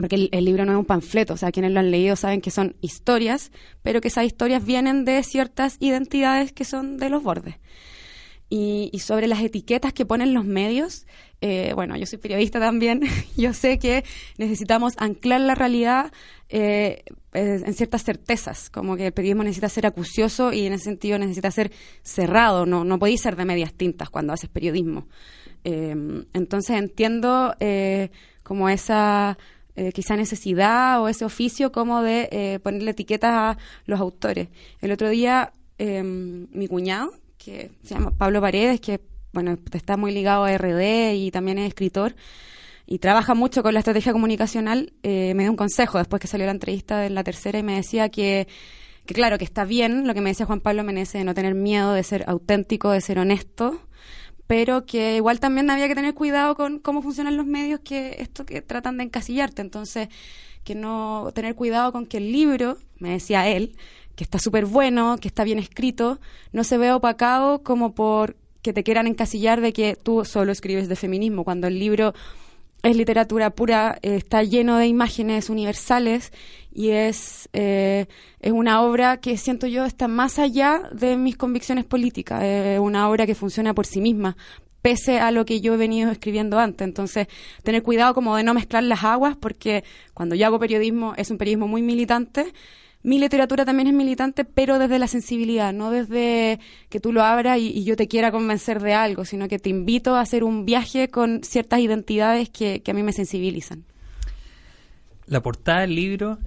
porque 0.00 0.28
el, 0.32 0.44
libro 0.44 0.64
no 0.64 0.72
es 0.72 0.78
un 0.78 0.86
panfleto, 0.86 1.34
o 1.34 1.36
sea, 1.36 1.52
quienes 1.52 1.72
lo 1.72 1.80
han 1.80 1.90
leído 1.90 2.16
saben 2.16 2.40
que 2.40 2.50
son 2.50 2.74
historias, 2.80 3.52
pero 3.82 4.00
que 4.00 4.08
esas 4.08 4.24
historias 4.24 4.64
vienen 4.64 5.04
de 5.04 5.22
ciertas 5.22 5.76
identidades 5.78 6.52
que 6.52 6.64
son 6.64 6.96
de 6.96 7.10
los 7.10 7.22
bordes. 7.22 7.56
Y, 8.52 8.98
sobre 8.98 9.28
las 9.28 9.40
etiquetas 9.40 9.92
que 9.92 10.04
ponen 10.04 10.34
los 10.34 10.44
medios, 10.44 11.06
eh, 11.40 11.70
bueno, 11.76 11.96
yo 11.96 12.04
soy 12.04 12.18
periodista 12.18 12.58
también, 12.58 13.00
yo 13.36 13.52
sé 13.52 13.78
que 13.78 14.04
necesitamos 14.38 14.94
anclar 14.96 15.40
la 15.40 15.54
realidad 15.54 16.12
eh, 16.48 17.04
en 17.32 17.72
ciertas 17.74 18.02
certezas, 18.02 18.68
como 18.68 18.96
que 18.96 19.06
el 19.06 19.12
periodismo 19.12 19.44
necesita 19.44 19.68
ser 19.68 19.86
acucioso 19.86 20.52
y 20.52 20.66
en 20.66 20.72
ese 20.72 20.86
sentido 20.86 21.16
necesita 21.16 21.52
ser 21.52 21.70
cerrado, 22.02 22.66
no, 22.66 22.82
no 22.82 22.98
podéis 22.98 23.20
ser 23.20 23.36
de 23.36 23.44
medias 23.44 23.72
tintas 23.72 24.10
cuando 24.10 24.32
haces 24.32 24.50
periodismo. 24.50 25.06
Eh, 25.62 25.94
entonces 26.32 26.76
entiendo 26.76 27.54
como 28.42 28.68
esa 28.68 29.38
quizá 29.94 30.16
necesidad 30.16 31.00
o 31.00 31.08
ese 31.08 31.24
oficio 31.24 31.70
como 31.70 32.02
de 32.02 32.58
ponerle 32.64 32.90
etiquetas 32.90 33.30
a 33.30 33.58
los 33.86 34.00
autores. 34.00 34.48
El 34.80 34.90
otro 34.90 35.08
día 35.08 35.52
mi 35.78 36.66
cuñado, 36.66 37.12
que 37.42 37.70
se 37.82 37.94
llama 37.94 38.10
Pablo 38.10 38.40
Paredes, 38.40 38.80
que 38.80 39.00
bueno, 39.32 39.56
está 39.72 39.96
muy 39.96 40.12
ligado 40.12 40.44
a 40.44 40.56
RD 40.56 41.14
y 41.14 41.30
también 41.30 41.58
es 41.58 41.68
escritor 41.68 42.14
y 42.86 42.98
trabaja 42.98 43.34
mucho 43.34 43.62
con 43.62 43.72
la 43.72 43.80
estrategia 43.80 44.12
comunicacional, 44.12 44.92
eh, 45.02 45.32
me 45.34 45.44
dio 45.44 45.50
un 45.50 45.56
consejo 45.56 45.98
después 45.98 46.20
que 46.20 46.26
salió 46.26 46.46
la 46.46 46.52
entrevista 46.52 47.06
en 47.06 47.14
la 47.14 47.24
tercera 47.24 47.58
y 47.58 47.62
me 47.62 47.76
decía 47.76 48.08
que, 48.08 48.48
que 49.06 49.14
claro, 49.14 49.38
que 49.38 49.44
está 49.44 49.64
bien 49.64 50.06
lo 50.06 50.14
que 50.14 50.20
me 50.20 50.30
decía 50.30 50.46
Juan 50.46 50.60
Pablo 50.60 50.84
Menezes 50.84 51.20
de 51.20 51.24
no 51.24 51.32
tener 51.32 51.54
miedo, 51.54 51.92
de 51.92 52.02
ser 52.02 52.24
auténtico, 52.28 52.90
de 52.90 53.00
ser 53.00 53.18
honesto, 53.18 53.80
pero 54.46 54.84
que 54.84 55.16
igual 55.16 55.38
también 55.38 55.70
había 55.70 55.86
que 55.88 55.94
tener 55.94 56.14
cuidado 56.14 56.56
con 56.56 56.80
cómo 56.80 57.00
funcionan 57.00 57.36
los 57.36 57.46
medios, 57.46 57.80
que 57.80 58.16
esto 58.18 58.44
que 58.44 58.60
tratan 58.60 58.98
de 58.98 59.04
encasillarte, 59.04 59.62
entonces 59.62 60.08
que 60.64 60.74
no 60.74 61.30
tener 61.34 61.54
cuidado 61.54 61.92
con 61.92 62.06
que 62.06 62.18
el 62.18 62.32
libro, 62.32 62.76
me 62.98 63.10
decía 63.10 63.48
él, 63.48 63.76
que 64.20 64.24
está 64.24 64.38
súper 64.38 64.66
bueno, 64.66 65.16
que 65.18 65.28
está 65.28 65.44
bien 65.44 65.58
escrito, 65.58 66.20
no 66.52 66.62
se 66.62 66.76
ve 66.76 66.92
opacado 66.92 67.62
como 67.62 67.94
por 67.94 68.36
que 68.60 68.74
te 68.74 68.82
quieran 68.82 69.06
encasillar 69.06 69.62
de 69.62 69.72
que 69.72 69.96
tú 69.96 70.26
solo 70.26 70.52
escribes 70.52 70.90
de 70.90 70.96
feminismo, 70.96 71.42
cuando 71.42 71.68
el 71.68 71.78
libro 71.78 72.12
es 72.82 72.94
literatura 72.94 73.48
pura, 73.48 73.98
eh, 74.02 74.16
está 74.16 74.42
lleno 74.42 74.76
de 74.76 74.88
imágenes 74.88 75.48
universales 75.48 76.34
y 76.70 76.90
es, 76.90 77.48
eh, 77.54 78.08
es 78.40 78.52
una 78.52 78.82
obra 78.82 79.20
que 79.22 79.38
siento 79.38 79.66
yo 79.66 79.86
está 79.86 80.06
más 80.06 80.38
allá 80.38 80.82
de 80.92 81.16
mis 81.16 81.38
convicciones 81.38 81.86
políticas, 81.86 82.42
es 82.42 82.78
una 82.78 83.08
obra 83.08 83.24
que 83.24 83.34
funciona 83.34 83.72
por 83.72 83.86
sí 83.86 84.02
misma, 84.02 84.36
pese 84.82 85.18
a 85.18 85.30
lo 85.30 85.46
que 85.46 85.62
yo 85.62 85.72
he 85.72 85.78
venido 85.78 86.10
escribiendo 86.10 86.58
antes. 86.58 86.86
Entonces, 86.86 87.26
tener 87.62 87.82
cuidado 87.82 88.12
como 88.12 88.36
de 88.36 88.42
no 88.42 88.52
mezclar 88.52 88.82
las 88.82 89.02
aguas, 89.02 89.34
porque 89.40 89.82
cuando 90.12 90.34
yo 90.34 90.44
hago 90.44 90.58
periodismo 90.58 91.14
es 91.16 91.30
un 91.30 91.38
periodismo 91.38 91.68
muy 91.68 91.80
militante 91.80 92.52
mi 93.02 93.18
literatura 93.18 93.64
también 93.64 93.88
es 93.88 93.94
militante, 93.94 94.44
pero 94.44 94.78
desde 94.78 94.98
la 94.98 95.08
sensibilidad, 95.08 95.72
no 95.72 95.90
desde 95.90 96.60
que 96.90 97.00
tú 97.00 97.12
lo 97.12 97.22
abras 97.22 97.58
y, 97.58 97.82
yo 97.84 97.96
te 97.96 98.08
quiera 98.08 98.30
convencer 98.30 98.80
de 98.82 98.92
algo, 98.92 99.24
sino 99.24 99.48
que 99.48 99.58
te 99.58 99.70
invito 99.70 100.16
a 100.16 100.20
hacer 100.20 100.44
un 100.44 100.66
viaje 100.66 101.08
con 101.08 101.42
ciertas 101.42 101.80
identidades 101.80 102.50
que, 102.50 102.82
a 102.86 102.92
mí 102.92 103.02
me 103.02 103.12
sensibilizan. 103.12 103.84
La 105.26 105.40
portada 105.42 105.80
del 105.80 105.94
libro 105.94 106.38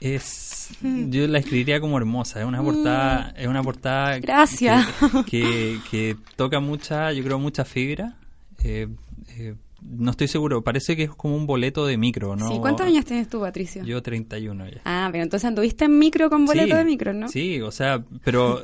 es 0.00 0.70
yo 0.82 1.26
la 1.26 1.40
escribiría 1.40 1.78
como 1.80 1.98
hermosa 1.98 2.40
es 2.40 2.46
una 2.46 2.62
portada 2.62 3.34
es 3.36 3.46
una 3.46 3.62
portada 3.62 4.18
gracias 4.18 4.86
que, 5.26 6.16
toca 6.36 6.58
mucha 6.58 7.12
yo 7.12 7.22
creo 7.22 7.38
mucha 7.38 7.66
fibra 7.66 8.16
eh, 8.64 8.88
eh, 9.36 9.56
no 9.82 10.10
estoy 10.10 10.28
seguro, 10.28 10.62
parece 10.62 10.96
que 10.96 11.04
es 11.04 11.10
como 11.10 11.36
un 11.36 11.46
boleto 11.46 11.86
de 11.86 11.96
micro, 11.96 12.36
¿no? 12.36 12.48
Sí, 12.48 12.58
¿cuántos 12.60 12.86
años 12.86 13.04
tienes 13.04 13.28
tú, 13.28 13.40
Patricio? 13.40 13.84
Yo 13.84 14.02
31 14.02 14.68
ya. 14.68 14.80
Ah, 14.84 15.08
pero 15.10 15.24
entonces 15.24 15.46
anduviste 15.46 15.84
en 15.84 15.98
micro 15.98 16.30
con 16.30 16.46
boleto 16.46 16.76
de 16.76 16.84
micro, 16.84 17.12
¿no? 17.12 17.28
Sí, 17.28 17.60
o 17.60 17.70
sea, 17.70 18.02
pero 18.24 18.62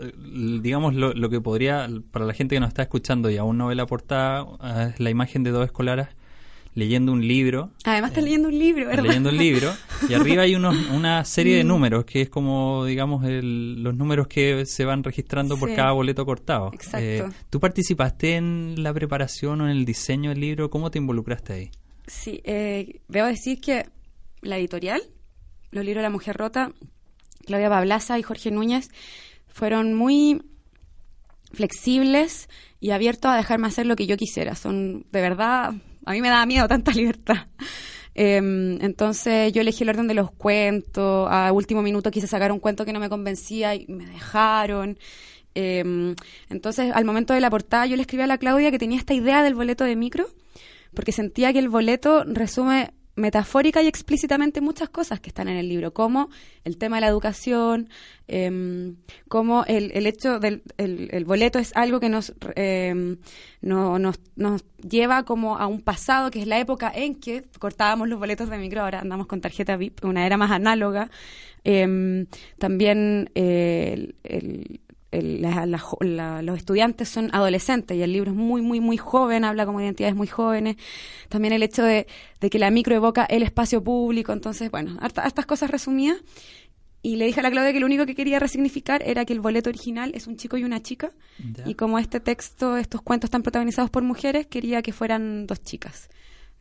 digamos 0.61 0.95
lo, 0.95 1.13
lo, 1.15 1.31
que 1.31 1.41
podría, 1.41 1.89
para 2.11 2.25
la 2.25 2.33
gente 2.33 2.57
que 2.57 2.61
nos 2.61 2.69
está 2.69 2.83
escuchando 2.83 3.31
y 3.31 3.37
aún 3.37 3.59
no 3.59 3.69
ve 3.69 3.75
la 3.75 3.87
portada, 3.87 4.47
ah, 4.61 4.91
es 4.91 5.01
la 5.01 5.11
imagen 5.11 5.43
de 5.43 5.51
dos 5.51 5.65
escolares 5.65 6.09
leyendo 6.77 7.11
un 7.11 7.27
libro. 7.27 7.71
Además 7.85 8.11
está 8.11 8.21
leyendo 8.21 8.49
un 8.49 8.59
libro, 8.59 8.87
¿verdad? 8.87 9.03
Leyendo 9.03 9.31
un 9.31 9.39
libro. 9.39 9.73
Y 10.09 10.15
arriba 10.15 10.43
hay 10.43 10.55
unos, 10.55 10.77
una 10.95 11.25
serie 11.25 11.57
de 11.57 11.65
mm. 11.65 11.67
números, 11.67 12.05
que 12.05 12.23
es 12.23 12.29
como, 12.29 12.85
digamos, 12.85 13.25
el, 13.25 13.83
los 13.83 13.97
números 13.97 14.29
que 14.29 14.67
se 14.67 14.85
van 14.85 15.03
registrando 15.03 15.57
por 15.57 15.75
cada 15.75 15.93
boleto 15.93 16.25
cortado. 16.25 16.71
Exacto. 16.73 16.99
Eh, 16.99 17.25
¿Tú 17.49 17.59
participaste 17.59 18.37
en 18.37 18.83
la 18.83 18.93
preparación 18.93 19.63
o 19.63 19.65
en 19.65 19.71
el 19.71 19.87
diseño 19.87 20.31
del 20.31 20.41
libro? 20.41 20.69
¿Cómo 20.69 20.91
te 20.91 20.99
involucraste 20.99 21.53
ahí? 21.55 21.71
Sí, 22.07 22.43
eh, 22.45 23.01
debo 23.09 23.27
decir 23.27 23.59
que 23.59 23.87
la 24.43 24.59
editorial, 24.59 25.03
los 25.71 25.83
libros 25.83 26.01
de 26.01 26.09
La 26.09 26.11
Mujer 26.11 26.37
Rota, 26.37 26.73
Claudia 27.47 27.71
Pablaza 27.71 28.19
y 28.19 28.23
Jorge 28.23 28.51
Núñez, 28.51 28.91
fueron 29.49 29.95
muy 29.95 30.43
flexibles 31.53 32.51
y 32.81 32.91
abiertos 32.91 33.31
a 33.31 33.37
dejarme 33.37 33.67
hacer 33.67 33.87
lo 33.87 33.97
que 33.97 34.07
yo 34.07 34.19
quisiera. 34.19 34.55
Son 34.55 35.07
de 35.11 35.21
verdad 35.23 35.73
a 36.07 36.13
mí 36.13 36.23
me 36.23 36.29
daba 36.29 36.47
miedo 36.47 36.67
tanta 36.69 36.93
libertad. 36.93 37.49
Em, 38.15 38.81
entonces 38.81 39.53
yo 39.53 39.61
elegí 39.61 39.83
el 39.83 39.91
orden 39.91 40.07
de 40.07 40.15
los 40.15 40.31
cuentos. 40.31 41.29
A 41.31 41.53
último 41.53 41.83
minuto 41.83 42.11
quise 42.11 42.27
sacar 42.27 42.51
un 42.51 42.61
cuento 42.61 42.87
que 42.87 42.93
no 42.95 43.01
me 43.01 43.11
convencía 43.11 43.75
y 43.75 43.87
me 43.89 44.07
dejaron. 44.07 44.99
Em, 45.55 46.15
entonces, 46.49 46.93
al 46.95 47.05
momento 47.05 47.35
de 47.35 47.41
la 47.41 47.51
portada, 47.51 47.87
yo 47.87 47.97
le 47.97 48.03
escribí 48.03 48.23
a 48.23 48.27
la 48.27 48.39
Claudia 48.39 48.71
que 48.71 48.79
tenía 48.79 48.99
esta 48.99 49.15
idea 49.15 49.43
del 49.43 49.55
boleto 49.55 49.85
de 49.85 49.97
micro, 49.97 50.27
porque 50.95 51.13
sentía 51.13 51.53
que 51.53 51.59
el 51.59 51.69
boleto 51.69 52.25
resume 52.25 52.93
metafórica 53.17 53.83
y 53.83 53.89
explícitamente 53.89 54.61
muchas 54.61 54.89
cosas 54.91 55.21
que 55.21 55.31
están 55.31 55.49
en 55.49 55.57
el 55.57 55.69
libro, 55.69 55.93
como 55.93 56.29
el 56.65 56.77
tema 56.77 56.97
de 56.97 57.01
la 57.01 57.09
educación, 57.09 57.89
em, 58.29 58.97
como 59.29 59.65
el, 59.65 59.91
el, 59.95 60.07
hecho 60.07 60.39
del 60.39 60.63
el, 60.77 61.25
boleto 61.25 61.59
es 61.59 61.75
algo 61.75 61.99
que 61.99 62.09
nos, 62.09 62.35
em, 62.55 63.17
no, 63.63 63.99
nos, 63.99 64.21
nos, 64.37 64.65
lleva 64.89 65.25
como 65.25 65.59
a 65.59 65.67
un 65.67 65.81
pasado, 65.81 66.31
que 66.31 66.41
es 66.41 66.47
la 66.47 66.61
época 66.61 66.93
en 66.95 67.17
que 67.17 67.45
cortábamos 67.59 68.09
los 68.09 68.19
boletos 68.19 68.51
de 68.51 68.59
micro, 68.59 68.83
ahora 68.83 69.01
andamos 69.01 69.27
con 69.27 69.41
tarjeta 69.41 69.77
VIP, 69.77 70.05
una 70.05 70.27
era 70.27 70.37
más 70.37 70.51
análoga. 70.51 71.11
Em, 71.65 72.27
también 72.59 73.31
eh, 73.35 74.13
el 74.23 74.81
los 75.23 76.59
estudiantes 76.59 77.09
son 77.09 77.31
adolescentes 77.33 77.97
y 77.97 78.03
el 78.03 78.13
libro 78.13 78.31
es 78.31 78.37
muy, 78.37 78.63
muy, 78.63 78.81
muy 78.81 78.97
joven, 78.97 79.45
habla 79.45 79.67
como 79.67 79.81
identidades 79.81 80.17
muy 80.17 80.27
jóvenes. 80.27 80.77
También 81.29 81.53
el 81.53 81.63
hecho 81.63 81.83
de, 81.83 82.07
que 82.41 82.59
la 82.59 82.71
micro 82.71 82.95
evoca 82.95 83.25
el 83.25 83.43
espacio 83.43 83.83
público. 83.83 84.33
Entonces, 84.33 84.71
bueno, 84.71 84.99
estas 85.03 85.47
cosas 85.47 85.71
resumidas. 85.71 86.19
Y 87.03 87.17
le 87.17 87.27
dije 87.27 87.39
a 87.39 87.43
la 87.45 87.53
Claudia 87.53 87.73
que 87.73 87.79
lo 87.79 87.87
único 87.87 88.05
que 88.05 88.17
quería 88.17 88.41
resignificar 88.41 89.01
era 89.07 89.25
que 89.25 89.33
el 89.33 89.41
boleto 89.41 89.71
original 89.71 90.11
es 90.15 90.27
un 90.27 90.37
chico 90.37 90.57
y 90.57 90.65
una 90.65 90.83
chica. 90.83 91.13
Y 91.65 91.75
como 91.75 92.01
este 92.01 92.19
texto, 92.19 92.77
estos 92.77 93.01
cuentos 93.01 93.29
están 93.29 93.43
protagonizados 93.43 93.91
por 93.91 94.03
mujeres, 94.03 94.47
quería 94.47 94.83
que 94.83 94.93
fueran 94.93 95.47
dos 95.47 95.63
chicas. 95.63 96.09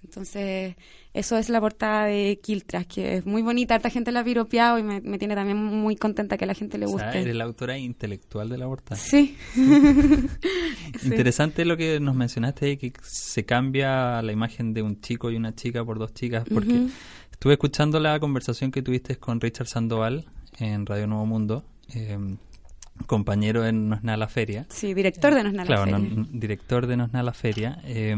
Entonces, 0.05 0.75
eso 1.13 1.37
es 1.37 1.49
la 1.49 1.59
portada 1.59 2.05
de 2.05 2.39
Kiltras, 2.41 2.85
que 2.85 3.17
es 3.17 3.25
muy 3.25 3.41
bonita, 3.41 3.73
harta 3.73 3.89
gente 3.89 4.11
la 4.11 4.19
ha 4.19 4.23
piropeado 4.23 4.77
y 4.77 4.83
me, 4.83 5.01
tiene 5.17 5.33
también 5.33 5.57
muy 5.57 5.95
contenta 5.95 6.37
que 6.37 6.43
a 6.43 6.47
la 6.47 6.53
gente 6.53 6.77
le 6.77 6.85
guste. 6.85 7.07
O 7.07 7.11
eres 7.11 7.35
la 7.35 7.43
autora 7.43 7.77
intelectual 7.77 8.47
de 8.49 8.57
la 8.59 8.67
portada. 8.67 8.99
Sí. 8.99 9.35
Interesante 11.03 11.65
lo 11.65 11.75
que 11.75 11.99
nos 11.99 12.15
mencionaste, 12.15 12.77
que 12.77 12.93
se 13.01 13.45
cambia 13.45 14.21
la 14.21 14.31
imagen 14.31 14.73
de 14.73 14.83
un 14.83 15.01
chico 15.01 15.31
y 15.31 15.37
una 15.37 15.55
chica 15.55 15.83
por 15.83 15.97
dos 15.97 16.13
chicas, 16.13 16.45
porque 16.53 16.87
estuve 17.31 17.53
escuchando 17.53 17.99
la 17.99 18.19
conversación 18.19 18.71
que 18.71 18.83
tuviste 18.83 19.15
con 19.15 19.41
Richard 19.41 19.67
Sandoval 19.67 20.25
en 20.59 20.85
Radio 20.85 21.07
Nuevo 21.07 21.25
Mundo. 21.25 21.65
Eh, 21.95 22.17
compañero 23.07 23.65
en 23.65 23.89
Nos 23.89 24.03
la 24.03 24.27
Feria. 24.27 24.65
Sí, 24.69 24.93
director 24.93 25.33
de 25.33 25.43
Nos 25.43 25.53
la 25.53 25.65
Feria. 25.65 25.85
Claro, 25.85 26.25
director 26.31 26.87
de 26.87 26.97
Nos 26.97 27.11
la 27.11 27.33
Feria. 27.33 27.79
Eh, 27.83 28.15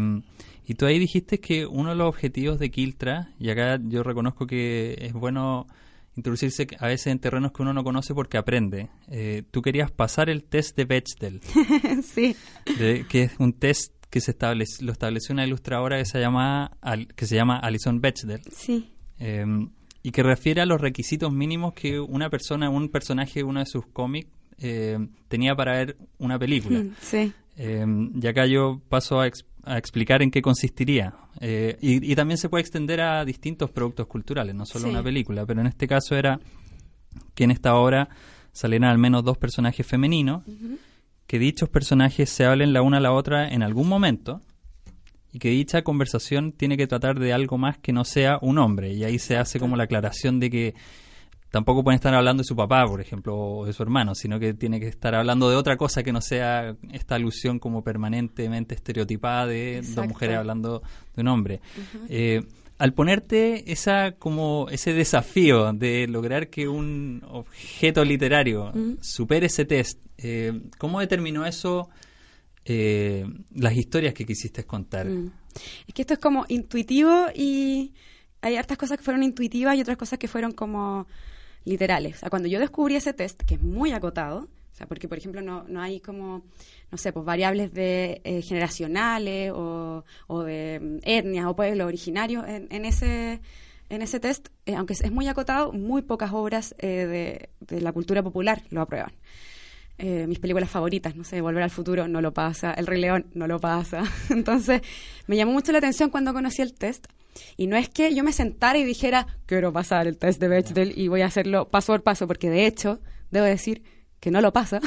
y 0.67 0.75
tú 0.75 0.85
ahí 0.85 0.99
dijiste 0.99 1.39
que 1.39 1.65
uno 1.65 1.91
de 1.91 1.95
los 1.95 2.09
objetivos 2.09 2.59
de 2.59 2.69
Kiltra, 2.69 3.33
y 3.39 3.49
acá 3.49 3.79
yo 3.81 4.03
reconozco 4.03 4.45
que 4.45 4.97
es 4.99 5.13
bueno 5.13 5.65
introducirse 6.17 6.67
a 6.79 6.87
veces 6.87 7.07
en 7.07 7.19
terrenos 7.19 7.53
que 7.53 7.61
uno 7.61 7.73
no 7.73 7.83
conoce 7.85 8.13
porque 8.13 8.37
aprende. 8.37 8.89
Eh, 9.07 9.43
tú 9.49 9.61
querías 9.61 9.91
pasar 9.91 10.29
el 10.29 10.43
test 10.43 10.75
de 10.75 10.83
Bechdel. 10.83 11.41
sí. 12.03 12.35
que 13.07 13.23
es 13.23 13.31
un 13.39 13.53
test 13.53 13.93
que 14.09 14.19
se 14.19 14.31
establece, 14.31 14.83
lo 14.83 14.91
estableció 14.91 15.31
una 15.31 15.45
ilustradora 15.45 15.97
que 15.99 16.05
se 16.05 16.19
llama, 16.19 16.77
que 17.15 17.25
se 17.25 17.35
llama 17.35 17.59
Alison 17.59 18.01
Bechdel. 18.01 18.41
Sí. 18.51 18.91
Em, 19.19 19.69
y 20.03 20.11
que 20.11 20.21
refiere 20.21 20.61
a 20.61 20.65
los 20.65 20.81
requisitos 20.81 21.31
mínimos 21.31 21.75
que 21.75 21.99
una 21.99 22.29
persona, 22.29 22.69
un 22.69 22.89
personaje 22.89 23.39
de 23.39 23.43
uno 23.43 23.61
de 23.61 23.67
sus 23.67 23.85
cómics 23.87 24.29
eh, 24.59 24.97
tenía 25.27 25.55
para 25.55 25.73
ver 25.73 25.97
una 26.17 26.37
película. 26.37 26.83
Sí. 26.99 27.31
Em, 27.57 28.11
y 28.21 28.27
acá 28.27 28.45
yo 28.45 28.81
paso 28.87 29.19
a, 29.19 29.27
a 29.63 29.77
explicar 29.77 30.21
en 30.21 30.31
qué 30.31 30.41
consistiría. 30.41 31.13
Eh, 31.39 31.77
y, 31.81 32.15
también 32.15 32.37
se 32.37 32.49
puede 32.49 32.61
extender 32.61 33.01
a 33.01 33.23
distintos 33.25 33.69
productos 33.69 34.07
culturales, 34.07 34.55
no 34.55 34.65
solo 34.65 34.89
una 34.89 35.03
película, 35.03 35.45
pero 35.45 35.61
en 35.61 35.67
este 35.67 35.87
caso 35.87 36.15
era 36.15 36.39
que 37.35 37.43
en 37.43 37.51
esta 37.51 37.75
obra 37.75 38.09
salieran 38.51 38.89
al 38.89 38.97
menos 38.97 39.23
dos 39.23 39.37
personajes 39.37 39.85
femeninos, 39.85 40.43
que 41.27 41.37
dichos 41.37 41.69
personajes 41.69 42.29
se 42.29 42.45
hablen 42.45 42.73
la 42.73 42.81
una 42.81 42.97
a 42.97 43.01
la 43.01 43.11
otra 43.11 43.49
en 43.49 43.61
algún 43.61 43.87
momento 43.87 44.41
y 45.31 45.39
que 45.39 45.49
dicha 45.49 45.83
conversación 45.83 46.53
tiene 46.53 46.77
que 46.77 46.87
tratar 46.87 47.19
de 47.19 47.33
algo 47.33 47.57
más 47.57 47.77
que 47.77 47.93
no 47.93 48.03
sea 48.03 48.39
un 48.41 48.57
hombre. 48.57 48.93
Y 48.93 49.03
ahí 49.03 49.19
se 49.19 49.37
hace 49.37 49.59
como 49.59 49.75
la 49.75 49.83
aclaración 49.83 50.39
de 50.39 50.49
que 50.49 50.73
tampoco 51.49 51.83
pueden 51.83 51.95
estar 51.95 52.13
hablando 52.13 52.41
de 52.41 52.47
su 52.47 52.55
papá, 52.55 52.85
por 52.85 53.01
ejemplo, 53.01 53.35
o 53.37 53.65
de 53.65 53.73
su 53.73 53.83
hermano, 53.83 54.15
sino 54.15 54.39
que 54.39 54.53
tiene 54.53 54.79
que 54.79 54.87
estar 54.87 55.15
hablando 55.15 55.49
de 55.49 55.55
otra 55.55 55.77
cosa 55.77 56.03
que 56.03 56.11
no 56.11 56.21
sea 56.21 56.75
esta 56.91 57.15
alusión 57.15 57.59
como 57.59 57.83
permanentemente 57.83 58.75
estereotipada 58.75 59.47
de 59.47 59.81
dos 59.81 60.07
mujeres 60.07 60.37
hablando 60.37 60.81
de 61.15 61.21
un 61.21 61.27
hombre. 61.27 61.61
Eh, 62.09 62.41
al 62.77 62.93
ponerte 62.93 63.71
esa 63.71 64.13
como 64.13 64.67
ese 64.69 64.93
desafío 64.93 65.73
de 65.73 66.07
lograr 66.07 66.49
que 66.49 66.67
un 66.67 67.23
objeto 67.27 68.03
literario 68.03 68.71
supere 69.01 69.47
ese 69.47 69.65
test, 69.65 69.99
eh, 70.17 70.61
¿cómo 70.77 70.99
determinó 70.99 71.45
eso 71.45 71.89
eh, 72.65 73.25
las 73.55 73.75
historias 73.75 74.13
que 74.13 74.25
quisiste 74.25 74.63
contar? 74.65 75.07
Mm. 75.07 75.31
Es 75.87 75.93
que 75.93 76.03
esto 76.03 76.13
es 76.13 76.19
como 76.19 76.45
intuitivo 76.49 77.27
y 77.33 77.93
hay 78.41 78.57
hartas 78.57 78.77
cosas 78.77 78.97
que 78.97 79.03
fueron 79.03 79.23
intuitivas 79.23 79.75
y 79.75 79.81
otras 79.81 79.97
cosas 79.97 80.19
que 80.19 80.27
fueron 80.27 80.51
como 80.51 81.07
literales. 81.67 82.15
O 82.15 82.19
sea, 82.19 82.29
cuando 82.29 82.47
yo 82.47 82.59
descubrí 82.59 82.95
ese 82.95 83.13
test, 83.13 83.41
que 83.43 83.55
es 83.55 83.61
muy 83.61 83.91
acotado, 83.91 84.39
o 84.39 84.75
sea, 84.77 84.87
porque 84.87 85.07
por 85.07 85.17
ejemplo 85.17 85.41
no, 85.41 85.63
no 85.67 85.81
hay 85.81 85.99
como, 85.99 86.43
no 86.91 86.97
sé, 86.97 87.11
pues 87.11 87.25
variables 87.25 87.73
de 87.73 88.21
eh, 88.23 88.41
generacionales 88.43 89.51
o, 89.51 90.05
o, 90.27 90.43
de 90.43 90.79
mm, 90.79 90.97
etnias 91.01 91.47
o 91.47 91.55
pueblos 91.55 91.87
originarios 91.87 92.45
en, 92.47 92.85
ese 92.85 93.41
en 93.89 94.01
ese 94.01 94.19
test, 94.19 94.49
eh, 94.65 94.75
aunque 94.75 94.93
es 94.93 95.11
muy 95.11 95.27
acotado, 95.27 95.71
muy 95.71 96.03
pocas 96.03 96.31
obras 96.31 96.75
eh, 96.77 97.49
de, 97.59 97.81
la 97.81 97.91
cultura 97.91 98.21
popular 98.21 98.61
lo 98.69 98.81
aprueban. 98.81 99.13
Mis 99.97 100.39
películas 100.39 100.69
favoritas, 100.69 101.15
no 101.15 101.23
sé, 101.23 101.41
Volver 101.41 101.63
al 101.63 101.71
Futuro 101.71 102.07
no 102.07 102.21
lo 102.21 102.33
pasa, 102.33 102.71
El 102.73 102.87
Rey 102.87 103.01
León 103.01 103.25
no 103.33 103.47
lo 103.47 103.59
pasa. 103.59 104.03
Entonces, 104.29 104.81
me 105.25 105.35
llamó 105.35 105.53
mucho 105.53 105.71
la 105.71 105.79
atención 105.79 106.09
cuando 106.09 106.33
conocí 106.33 106.61
el 106.61 106.73
test 106.73 107.07
y 107.55 107.67
no 107.67 107.77
es 107.77 107.89
que 107.89 108.13
yo 108.13 108.23
me 108.23 108.31
sentara 108.31 108.77
y 108.77 108.83
dijera, 108.83 109.27
quiero 109.45 109.71
pasar 109.71 110.07
el 110.07 110.17
test 110.17 110.39
de 110.39 110.47
Bechdel 110.47 110.93
y 110.97 111.07
voy 111.07 111.21
a 111.21 111.27
hacerlo 111.27 111.69
paso 111.69 111.93
por 111.93 112.03
paso, 112.03 112.27
porque 112.27 112.49
de 112.49 112.65
hecho, 112.65 112.99
debo 113.31 113.45
decir 113.45 113.83
que 114.19 114.31
no 114.31 114.41
lo 114.41 114.53
pasa. 114.53 114.79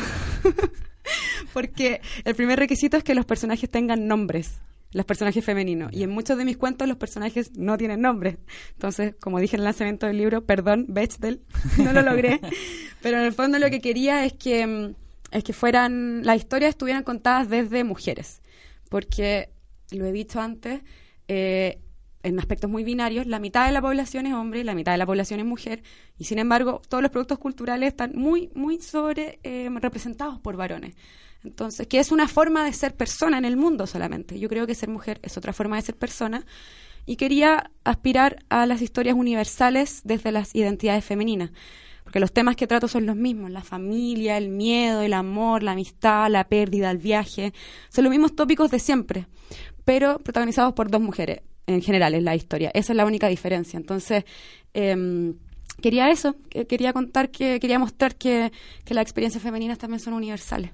porque 1.53 2.01
el 2.25 2.35
primer 2.35 2.59
requisito 2.59 2.97
es 2.97 3.05
que 3.05 3.15
los 3.15 3.27
personajes 3.27 3.71
tengan 3.71 4.07
nombres 4.07 4.61
los 4.93 5.05
personajes 5.05 5.45
femeninos. 5.45 5.93
Y 5.93 6.03
en 6.03 6.11
muchos 6.11 6.37
de 6.37 6.45
mis 6.45 6.57
cuentos 6.57 6.89
los 6.89 6.97
personajes 6.97 7.57
no 7.57 7.77
tienen 7.79 8.01
nombre. 8.01 8.39
Entonces, 8.73 9.15
como 9.21 9.39
dije 9.39 9.57
en 9.57 9.61
el 9.61 9.65
lanzamiento 9.65 10.07
del 10.07 10.19
libro, 10.19 10.45
perdón, 10.45 10.87
Bechdel, 10.89 11.43
no 11.79 11.93
lo 11.93 12.03
logré. 12.03 12.41
Pero 13.03 13.19
en 13.19 13.25
el 13.25 13.33
fondo 13.33 13.59
lo 13.59 13.71
que 13.71 13.81
quería 13.81 14.25
es 14.25 14.33
que, 14.33 14.67
mm, 14.67 14.95
es 15.33 15.45
que 15.45 15.53
fueran, 15.53 16.25
las 16.25 16.37
historias 16.37 16.71
estuvieran 16.71 17.05
contadas 17.05 17.49
desde 17.49 17.85
mujeres. 17.85 18.43
Porque, 18.89 19.51
lo 19.93 20.05
he 20.05 20.13
dicho 20.13 20.41
antes, 20.41 20.81
eh, 21.29 21.81
en 22.23 22.39
aspectos 22.39 22.69
muy 22.69 22.85
binarios, 22.85 23.27
la 23.27 23.39
mitad 23.39 23.67
de 23.67 23.73
la 23.73 23.81
población 23.81 24.27
es 24.27 24.35
hombre 24.35 24.61
y 24.61 24.65
la 24.65 24.75
mitad 24.75 24.93
de 24.93 24.99
la 24.99 25.07
población 25.07 25.41
es 25.41 25.47
mujer, 25.47 25.83
y 26.19 26.25
sin 26.25 26.39
embargo, 26.39 26.83
todos 26.89 27.03
los 27.03 27.11
productos 27.11 27.39
culturales 27.39 27.89
están 27.89 28.13
muy, 28.15 28.51
muy 28.55 28.81
sobre 28.81 29.39
eh, 29.43 29.71
representados 29.81 30.39
por 30.39 30.57
varones. 30.57 30.97
Entonces, 31.45 31.87
que 31.87 31.99
es 31.99 32.13
una 32.13 32.29
forma 32.29 32.65
de 32.65 32.73
ser 32.73 32.95
persona 32.95 33.39
en 33.39 33.45
el 33.45 33.57
mundo 33.57 33.87
solamente. 33.87 34.39
Yo 34.39 34.49
creo 34.49 34.67
que 34.67 34.75
ser 34.75 34.89
mujer 34.89 35.21
es 35.23 35.37
otra 35.39 35.53
forma 35.53 35.77
de 35.77 35.83
ser 35.83 35.97
persona, 35.97 36.45
y 37.07 37.17
quería 37.17 37.71
aspirar 37.85 38.45
a 38.49 38.67
las 38.67 38.83
historias 38.83 39.17
universales 39.17 40.03
desde 40.05 40.33
las 40.33 40.55
identidades 40.55 41.05
femeninas, 41.05 41.51
porque 42.05 42.21
los 42.21 42.33
temas 42.33 42.57
que 42.57 42.67
trato 42.67 42.89
son 42.89 43.07
los 43.07 43.17
mismos, 43.17 43.51
la 43.51 43.63
familia, 43.63 44.37
el 44.37 44.49
miedo, 44.49 45.03
el 45.03 45.13
amor, 45.13 45.63
la 45.63 45.73
amistad, 45.73 46.31
la 46.31 46.45
pérdida, 46.45 46.91
el 46.91 46.99
viaje, 46.99 47.53
son 47.89 48.05
los 48.05 48.11
mismos 48.11 48.35
tópicos 48.35 48.71
de 48.71 48.79
siempre, 48.79 49.27
pero 49.85 50.19
protagonizados 50.19 50.73
por 50.75 50.91
dos 50.91 51.01
mujeres 51.01 51.41
en 51.67 51.83
general 51.83 52.15
en 52.15 52.25
la 52.25 52.35
historia. 52.35 52.71
Esa 52.75 52.93
es 52.93 52.97
la 52.97 53.07
única 53.07 53.29
diferencia. 53.29 53.77
Entonces, 53.77 54.25
em, 54.75 55.35
quería 55.81 56.11
eso, 56.11 56.37
quería 56.69 56.93
contar, 56.93 57.31
que 57.31 57.61
quería 57.61 57.79
mostrar 57.79 58.17
que, 58.17 58.53
que 58.85 58.95
las 58.95 59.03
experiencias 59.03 59.43
femeninas 59.43 59.79
también 59.79 60.01
son 60.01 60.15
universales. 60.15 60.73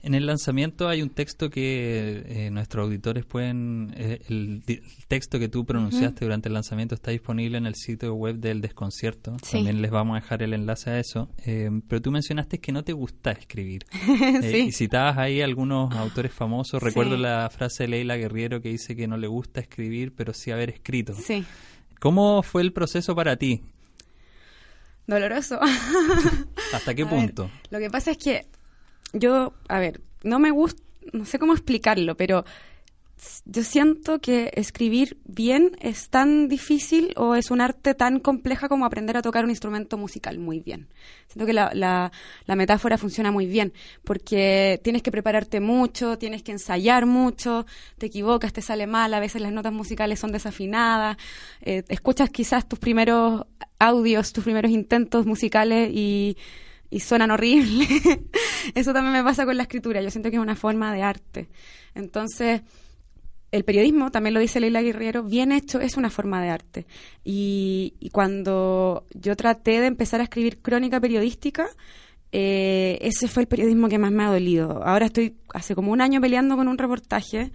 En 0.00 0.14
el 0.14 0.26
lanzamiento 0.26 0.88
hay 0.88 1.02
un 1.02 1.10
texto 1.10 1.50
que 1.50 2.22
eh, 2.26 2.50
nuestros 2.50 2.84
auditores 2.84 3.24
pueden... 3.24 3.92
Eh, 3.96 4.20
el, 4.28 4.62
texto 5.08 5.38
que 5.40 5.48
tú 5.48 5.64
pronunciaste 5.64 6.24
durante 6.24 6.48
el 6.48 6.54
lanzamiento 6.54 6.94
está 6.94 7.10
disponible 7.10 7.58
en 7.58 7.66
el 7.66 7.74
sitio 7.74 8.14
web 8.14 8.36
del 8.36 8.60
desconcierto. 8.60 9.36
También 9.50 9.82
les 9.82 9.90
vamos 9.90 10.16
a 10.16 10.20
dejar 10.20 10.42
el 10.42 10.54
enlace 10.54 10.90
a 10.90 11.00
eso. 11.00 11.28
Eh, 11.44 11.68
pero 11.88 12.00
tú 12.00 12.12
mencionaste 12.12 12.60
que 12.60 12.70
no 12.70 12.84
te 12.84 12.92
gusta 12.92 13.32
escribir. 13.32 13.86
Y 14.68 14.72
citabas 14.72 15.18
ahí 15.18 15.40
algunos 15.40 15.94
autores 15.94 16.32
famosos. 16.32 16.82
Recuerdo 16.82 17.16
la 17.16 17.48
frase 17.50 17.84
de 17.84 17.88
Leila 17.88 18.16
Guerriero 18.16 18.60
que 18.60 18.68
dice 18.68 18.94
que 18.94 19.08
no 19.08 19.16
le 19.16 19.26
gusta 19.26 19.60
escribir, 19.60 20.12
pero 20.14 20.32
sí 20.32 20.50
haber 20.50 20.70
escrito. 20.70 21.14
Sí. 21.14 21.44
¿Cómo 21.98 22.42
fue 22.42 22.62
el 22.62 22.72
proceso 22.72 23.14
para 23.14 23.36
ti? 23.36 23.62
Doloroso. 25.06 25.58
¿Hasta 26.72 26.94
qué 26.94 27.04
punto? 27.06 27.50
lo 27.70 27.78
que 27.78 27.90
pasa 27.90 28.12
es 28.12 28.18
que 28.18 28.46
yo, 29.12 29.54
a 29.68 29.78
ver, 29.78 30.00
no 30.22 30.38
me 30.38 30.50
gusta, 30.50 30.82
no 31.12 31.24
sé 31.24 31.38
cómo 31.38 31.52
explicarlo, 31.52 32.16
pero 32.16 32.44
yo 33.44 33.64
siento 33.64 34.20
que 34.20 34.50
escribir 34.54 35.18
bien 35.24 35.76
es 35.80 36.08
tan 36.08 36.48
difícil 36.48 37.12
o 37.16 37.34
es 37.34 37.50
un 37.50 37.60
arte 37.60 37.94
tan 37.94 38.20
compleja 38.20 38.68
como 38.68 38.84
aprender 38.84 39.16
a 39.16 39.22
tocar 39.22 39.44
un 39.44 39.50
instrumento 39.50 39.96
musical 39.98 40.38
muy 40.38 40.60
bien. 40.60 40.88
Siento 41.26 41.46
que 41.46 41.52
la, 41.52 41.70
la, 41.74 42.56
metáfora 42.56 42.98
funciona 42.98 43.30
muy 43.30 43.46
bien 43.46 43.72
porque 44.04 44.80
tienes 44.82 45.02
que 45.02 45.10
prepararte 45.10 45.60
mucho, 45.60 46.18
tienes 46.18 46.42
que 46.42 46.52
ensayar 46.52 47.06
mucho, 47.06 47.66
te 47.98 48.06
equivocas, 48.06 48.52
te 48.52 48.62
sale 48.62 48.86
mal, 48.86 49.12
a 49.14 49.20
veces 49.20 49.42
las 49.42 49.52
notas 49.52 49.72
musicales 49.72 50.18
son 50.18 50.32
desafinadas, 50.32 51.16
eh, 51.62 51.82
escuchas 51.88 52.30
quizás 52.30 52.68
tus 52.68 52.78
primeros 52.78 53.46
audios, 53.78 54.32
tus 54.32 54.44
primeros 54.44 54.70
intentos 54.70 55.26
musicales 55.26 55.90
y 55.92 56.36
y 56.90 57.00
suenan 57.00 57.30
horribles. 57.30 57.88
Eso 58.74 58.92
también 58.92 59.12
me 59.12 59.24
pasa 59.24 59.44
con 59.44 59.56
la 59.56 59.64
escritura. 59.64 60.00
Yo 60.02 60.10
siento 60.10 60.30
que 60.30 60.36
es 60.36 60.42
una 60.42 60.56
forma 60.56 60.92
de 60.92 61.02
arte. 61.02 61.48
Entonces, 61.94 62.62
el 63.50 63.64
periodismo, 63.64 64.10
también 64.10 64.34
lo 64.34 64.40
dice 64.40 64.60
Leila 64.60 64.82
Guerrero, 64.82 65.22
bien 65.22 65.52
hecho 65.52 65.80
es 65.80 65.96
una 65.96 66.10
forma 66.10 66.42
de 66.42 66.50
arte. 66.50 66.86
Y, 67.24 67.94
cuando 68.12 69.06
yo 69.14 69.36
traté 69.36 69.80
de 69.80 69.86
empezar 69.86 70.20
a 70.20 70.24
escribir 70.24 70.60
crónica 70.60 71.00
periodística, 71.00 71.68
eh, 72.30 72.98
ese 73.00 73.26
fue 73.28 73.42
el 73.42 73.48
periodismo 73.48 73.88
que 73.88 73.98
más 73.98 74.12
me 74.12 74.24
ha 74.24 74.28
dolido. 74.28 74.82
Ahora 74.84 75.06
estoy 75.06 75.36
hace 75.54 75.74
como 75.74 75.92
un 75.92 76.00
año 76.00 76.20
peleando 76.20 76.56
con 76.56 76.68
un 76.68 76.76
reportaje 76.76 77.52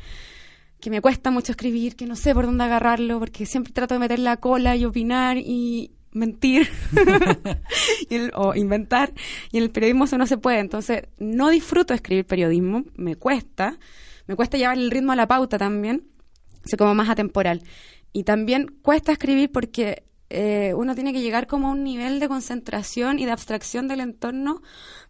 que 0.80 0.90
me 0.90 1.00
cuesta 1.00 1.32
mucho 1.32 1.52
escribir, 1.52 1.96
que 1.96 2.06
no 2.06 2.16
sé 2.16 2.34
por 2.34 2.46
dónde 2.46 2.64
agarrarlo, 2.64 3.20
porque 3.20 3.46
siempre 3.46 3.72
trato 3.72 3.94
de 3.94 4.00
meter 4.00 4.20
la 4.20 4.38
cola 4.38 4.76
y 4.76 4.86
opinar 4.86 5.38
y, 5.38 5.92
mentir 6.14 6.70
o 8.34 8.56
inventar. 8.56 9.14
Y 9.52 9.58
en 9.58 9.64
el 9.64 9.72
periodismo 9.72 10.06
eso 10.06 10.18
no 10.18 10.28
se 10.28 10.38
puede. 10.38 10.60
Entonces 10.60 11.04
no 11.18 11.50
disfruto 11.50 11.94
escribir 11.94 12.26
periodismo. 12.26 12.84
Me 12.96 13.16
cuesta. 13.16 13.78
Me 14.28 14.36
cuesta 14.36 14.58
llevar 14.58 14.78
el 14.78 14.92
ritmo 14.92 15.12
a 15.12 15.16
la 15.16 15.28
pauta 15.28 15.58
también. 15.58 16.08
Se 16.64 16.78
como 16.78 16.96
más 16.96 17.10
atemporal. 17.10 17.64
Y 18.14 18.24
también 18.24 18.78
cuesta 18.82 19.12
escribir 19.12 19.52
porque 19.52 20.04
eh, 20.30 20.74
uno 20.76 20.96
tiene 20.96 21.14
que 21.14 21.22
llegar 21.22 21.48
como 21.48 21.68
a 21.68 21.72
un 21.72 21.84
nivel 21.84 22.20
de 22.20 22.28
concentración 22.28 23.20
y 23.20 23.26
de 23.26 23.32
abstracción 23.32 23.88
del 23.88 24.00
entorno 24.00 24.62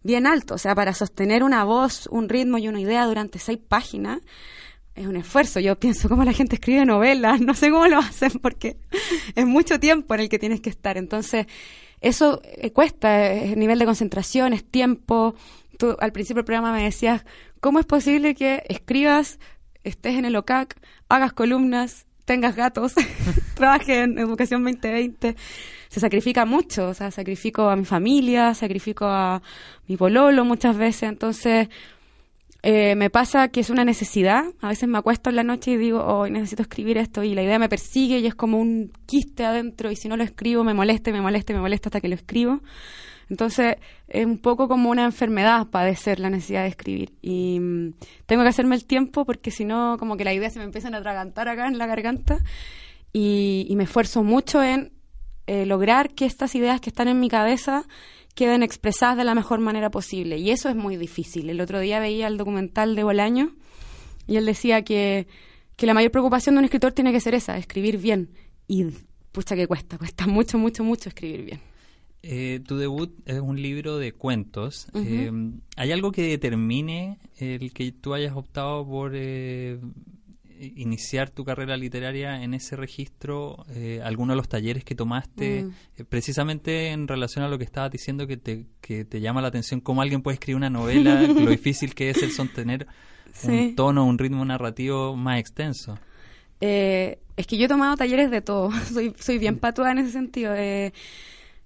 bien 0.02 0.26
alto. 0.26 0.56
O 0.56 0.58
sea 0.58 0.74
para 0.76 0.94
sostener 0.94 1.44
una 1.44 1.64
voz 1.64 2.08
un 2.08 2.30
ritmo 2.30 2.58
y 2.58 2.68
una 2.68 2.80
idea 2.80 3.06
durante 3.06 3.40
seis 3.40 3.60
páginas 3.60 4.22
es 4.96 5.08
un 5.08 5.16
esfuerzo. 5.16 5.60
Yo 5.60 5.80
pienso 5.80 6.10
cómo 6.10 6.24
la 6.24 6.34
gente 6.34 6.56
escribe 6.56 6.86
novelas, 6.86 7.42
no 7.42 7.54
sé 7.54 7.70
cómo 7.72 7.88
lo 7.88 8.00
hacen 8.00 8.32
porque 8.42 8.78
es 9.36 9.46
mucho 9.46 9.80
tiempo 9.80 10.14
en 10.14 10.22
el 10.22 10.30
que 10.30 10.40
tienes 10.40 10.62
que 10.62 10.70
estar. 10.70 10.98
Entonces, 10.98 11.48
eso 12.02 12.42
eh, 12.44 12.72
cuesta, 12.72 13.32
es 13.32 13.58
nivel 13.58 13.80
de 13.80 13.86
concentración, 13.86 14.54
es 14.54 14.64
tiempo. 14.64 15.36
Tú 15.78 15.96
al 16.00 16.12
principio 16.12 16.40
del 16.40 16.46
programa 16.46 16.72
me 16.72 16.84
decías, 16.84 17.26
¿cómo 17.60 17.80
es 17.80 17.86
posible 17.86 18.36
que 18.36 18.64
escribas, 18.68 19.40
estés 19.84 20.16
en 20.16 20.26
el 20.26 20.36
OCAC, 20.36 20.80
hagas 21.10 21.34
columnas, 21.34 22.06
tengas 22.26 22.56
gatos, 22.56 22.94
trabajes 23.56 23.98
en 23.98 24.20
Educación 24.20 24.64
2020? 24.64 25.36
Se 25.90 26.00
sacrifica 26.00 26.46
mucho, 26.46 26.90
o 26.90 26.94
sea, 26.94 27.12
sacrifico 27.12 27.70
a 27.70 27.76
mi 27.76 27.86
familia, 27.86 28.54
sacrifico 28.54 29.06
a 29.06 29.42
mi 29.88 29.96
pololo 29.96 30.44
muchas 30.44 30.76
veces, 30.76 31.04
entonces 31.04 31.70
eh, 32.66 32.96
me 32.96 33.10
pasa 33.10 33.50
que 33.50 33.60
es 33.60 33.70
una 33.70 33.84
necesidad. 33.84 34.46
A 34.62 34.70
veces 34.70 34.88
me 34.88 34.98
acuesto 34.98 35.30
en 35.30 35.36
la 35.36 35.44
noche 35.44 35.72
y 35.72 35.78
digo, 35.78 36.02
hoy 36.02 36.32
necesito 36.32 36.62
escribir 36.62 36.98
esto 36.98 37.22
y 37.22 37.36
la 37.36 37.44
idea 37.44 37.60
me 37.60 37.68
persigue 37.68 38.20
y 38.20 38.26
es 38.26 38.36
como 38.36 38.58
un 38.58 38.94
quiste 39.06 39.44
adentro 39.44 39.92
y 39.92 39.98
si 39.98 40.08
no 40.08 40.16
lo 40.16 40.24
escribo 40.24 40.64
me 40.64 40.74
molesta, 40.74 41.12
me 41.12 41.20
molesta, 41.20 41.52
me 41.52 41.60
molesta 41.60 41.90
hasta 41.90 42.00
que 42.00 42.08
lo 42.08 42.16
escribo. 42.16 42.62
Entonces 43.30 43.76
es 44.08 44.26
un 44.26 44.38
poco 44.38 44.70
como 44.70 44.90
una 44.90 45.04
enfermedad 45.04 45.68
padecer 45.68 46.22
la 46.22 46.30
necesidad 46.30 46.64
de 46.64 46.70
escribir 46.70 47.14
y 47.22 47.60
mm, 47.60 47.94
tengo 48.26 48.44
que 48.44 48.50
hacerme 48.50 48.76
el 48.76 48.86
tiempo 48.86 49.26
porque 49.26 49.52
si 49.52 49.66
no 49.66 49.98
como 50.00 50.16
que 50.16 50.24
las 50.24 50.34
ideas 50.34 50.54
se 50.54 50.60
me 50.60 50.66
empiezan 50.66 50.96
a 50.96 51.00
atragantar 51.00 51.50
acá 51.50 51.68
en 51.68 51.78
la 51.78 51.86
garganta 51.86 52.38
y, 53.12 53.72
me 53.76 53.84
esfuerzo 53.84 54.24
mucho 54.24 54.64
en 54.64 54.94
eh, 55.48 55.66
lograr 55.66 56.14
que 56.14 56.26
estas 56.26 56.56
ideas 56.56 56.80
que 56.80 56.90
están 56.90 57.08
en 57.10 57.20
mi 57.20 57.30
cabeza 57.30 57.84
queden 58.36 58.64
expresadas 58.64 59.18
de 59.18 59.24
la 59.24 59.36
mejor 59.36 59.60
manera 59.60 59.90
posible. 59.90 60.38
Y 60.38 60.52
eso 60.52 60.70
es 60.70 60.76
muy 60.76 60.98
difícil. 60.98 61.50
El 61.50 61.62
otro 61.62 61.80
día 61.80 62.00
veía 62.00 62.28
el 62.28 62.38
documental 62.38 62.96
de 62.96 63.04
Bolaño 63.04 63.56
y 64.28 64.38
él 64.38 64.46
decía 64.46 64.84
que, 64.84 65.28
que 65.76 65.86
la 65.86 65.94
mayor 65.94 66.12
preocupación 66.12 66.56
de 66.56 66.60
un 66.60 66.66
escritor 66.66 66.92
tiene 66.94 67.12
que 67.12 67.20
ser 67.20 67.36
esa, 67.36 67.58
escribir 67.58 67.98
bien. 67.98 68.30
Y 68.68 68.86
pucha 69.32 69.56
que 69.56 69.68
cuesta, 69.68 69.98
cuesta 69.98 70.28
mucho, 70.28 70.58
mucho, 70.58 70.84
mucho 70.84 71.10
escribir 71.10 71.46
bien. 71.46 71.60
Eh, 72.26 72.62
tu 72.66 72.78
debut 72.78 73.14
es 73.26 73.42
un 73.42 73.62
libro 73.62 73.98
de 73.98 74.14
cuentos. 74.14 74.88
Eh, 74.94 75.30
¿Hay 75.76 75.92
algo 75.92 76.14
que 76.14 76.22
determine 76.24 77.20
el 77.38 77.74
que 77.74 77.92
tú 77.92 78.14
hayas 78.14 78.34
optado 78.34 78.88
por 78.88 79.12
eh, 79.14 79.78
iniciar 80.76 81.30
tu 81.30 81.44
carrera 81.44 81.78
literaria 81.78 82.44
en 82.44 82.54
ese 82.54 82.76
registro? 82.76 83.66
¿Alguno 84.04 84.34
de 84.34 84.38
los 84.38 84.48
talleres 84.48 84.84
que 84.84 84.96
tomaste? 84.96 85.64
Mm. 85.64 86.04
precisamente 86.10 86.92
en 86.92 87.08
relación 87.08 87.44
a 87.44 87.48
lo 87.48 87.58
que 87.58 87.64
estabas 87.64 87.92
diciendo, 87.92 88.28
que 88.28 88.38
te, 88.38 88.66
que 88.82 89.06
te 89.06 89.22
llama 89.22 89.42
la 89.42 89.50
atención 89.50 89.80
cómo 89.80 90.02
alguien 90.02 90.22
puede 90.22 90.36
escribir 90.36 90.58
una 90.58 90.70
novela, 90.70 91.22
lo 91.28 91.50
difícil 91.50 91.94
que 91.94 92.10
es 92.10 92.22
el 92.24 92.32
sostener 92.32 92.88
un 93.44 93.76
tono, 93.76 94.06
un 94.06 94.18
ritmo 94.18 94.46
narrativo 94.46 95.16
más 95.16 95.40
extenso. 95.40 95.98
es 96.60 97.48
que 97.48 97.58
yo 97.58 97.66
he 97.66 97.68
tomado 97.68 97.96
talleres 97.98 98.32
de 98.32 98.42
todo. 98.42 98.72
soy, 98.94 99.14
soy 99.20 99.38
bien 99.38 99.58
patuada 99.58 99.92
en 99.92 100.00
ese 100.00 100.12
sentido. 100.12 100.54
Eh, 100.56 100.94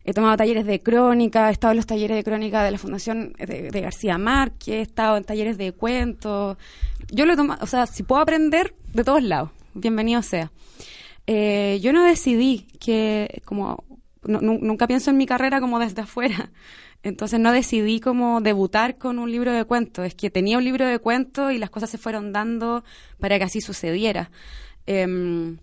He 0.08 0.13
tomado 0.13 0.38
talleres 0.38 0.65
de 0.65 0.82
crónica, 0.82 1.50
he 1.50 1.52
estado 1.52 1.72
en 1.72 1.76
los 1.76 1.86
talleres 1.86 2.15
de 2.15 2.24
crónica 2.24 2.63
de 2.63 2.72
la 2.72 2.78
Fundación 2.78 3.34
de, 3.38 3.82
García 3.82 4.17
Márquez, 4.17 4.76
he 4.76 4.82
estado 4.82 5.17
en 5.17 5.26
talleres 5.26 5.58
de 5.58 5.74
cuentos. 5.74 6.56
Yo 7.12 7.26
lo 7.26 7.34
he 7.34 7.36
tomado, 7.36 7.62
o 7.62 7.67
sea, 7.67 7.88
si 7.88 8.04
puedo 8.04 8.22
aprender 8.22 8.74
de 8.93 9.04
todos 9.04 9.22
lados, 9.22 9.50
bienvenido 9.74 10.22
sea. 10.22 10.50
Eh, 11.28 11.80
yo 11.82 11.91
no 11.91 12.06
decidí 12.06 12.67
que, 12.80 13.41
como, 13.43 13.84
nunca 14.24 14.88
pienso 14.88 15.10
en 15.10 15.17
mi 15.17 15.26
carrera 15.26 15.60
como 15.60 15.78
desde 15.78 16.04
afuera. 16.04 16.52
Entonces 17.04 17.41
no 17.41 17.52
decidí 17.52 18.00
como 18.00 18.39
debutar 18.39 18.98
con 18.98 19.20
un 19.20 19.30
libro 19.30 19.52
de 19.52 19.65
cuentos. 19.65 20.06
Es 20.06 20.15
que 20.15 20.30
tenía 20.30 20.58
un 20.58 20.63
libro 20.63 20.86
de 20.86 21.00
cuentos 21.00 21.52
y 21.52 21.58
las 21.58 21.70
cosas 21.70 21.89
se 21.89 21.98
fueron 21.98 22.32
dando 22.32 22.86
para 23.20 23.38
que 23.39 23.43
así 23.43 23.60
sucediera. 23.60 24.32
Em, 24.86 25.58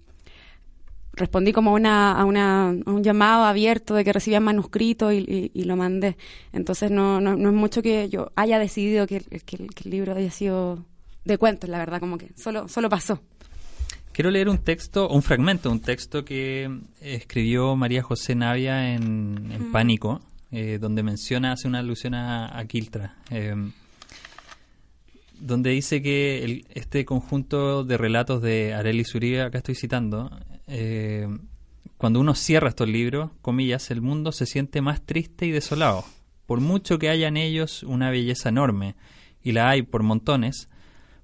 respondí 1.16 1.52
como 1.52 1.72
una, 1.72 2.12
a, 2.12 2.24
una, 2.24 2.74
un 2.86 3.02
llamado 3.02 3.44
abierto 3.44 3.94
de 3.94 4.04
que 4.04 4.12
recibía 4.12 4.40
manuscrito 4.40 5.12
y, 5.12 5.50
lo 5.54 5.76
mandé. 5.76 6.16
Entonces 6.52 6.90
no, 6.90 7.20
no, 7.20 7.32
es 7.32 7.54
mucho 7.54 7.82
que 7.82 8.08
yo 8.08 8.32
haya 8.36 8.58
decidido 8.58 9.06
que, 9.06 9.16
el 9.16 9.90
libro 9.90 10.14
haya 10.14 10.30
sido 10.30 10.84
de 11.24 11.38
cuentos, 11.38 11.70
la 11.70 11.78
verdad, 11.78 12.00
como 12.00 12.18
que 12.18 12.30
solo, 12.36 12.68
solo 12.68 12.88
pasó. 12.88 13.20
Quiero 14.12 14.30
leer 14.30 14.48
un 14.48 14.58
texto, 14.58 15.08
un 15.08 15.22
fragmento, 15.22 15.70
un 15.70 15.80
texto 15.80 16.24
que 16.24 16.70
escribió 17.00 17.74
María 17.74 18.02
José 18.02 18.34
Navia 18.34 18.94
en, 18.94 19.70
Pánico, 19.72 20.20
eh, 20.52 20.78
donde 20.80 21.02
menciona, 21.02 21.52
hace 21.52 21.66
una 21.66 21.80
alusión 21.80 22.14
a, 22.14 22.56
a 22.56 22.64
Quiltra. 22.66 23.16
Eh, 23.30 23.54
donde 25.40 25.70
dice 25.70 26.00
que 26.00 26.64
este 26.74 27.04
conjunto 27.04 27.84
de 27.84 27.98
relatos 27.98 28.40
de 28.40 28.72
Arely 28.72 29.04
Uribe, 29.14 29.42
acá 29.42 29.58
estoy 29.58 29.74
citando, 29.74 30.30
eh, 30.66 31.28
cuando 31.96 32.20
uno 32.20 32.34
cierra 32.34 32.68
estos 32.68 32.88
libros, 32.88 33.30
comillas, 33.40 33.90
el 33.90 34.02
mundo 34.02 34.32
se 34.32 34.46
siente 34.46 34.80
más 34.80 35.04
triste 35.04 35.46
y 35.46 35.50
desolado. 35.50 36.04
Por 36.46 36.60
mucho 36.60 36.98
que 36.98 37.08
haya 37.08 37.28
en 37.28 37.36
ellos 37.36 37.82
una 37.82 38.10
belleza 38.10 38.50
enorme, 38.50 38.96
y 39.42 39.52
la 39.52 39.68
hay 39.68 39.82
por 39.82 40.02
montones, 40.02 40.68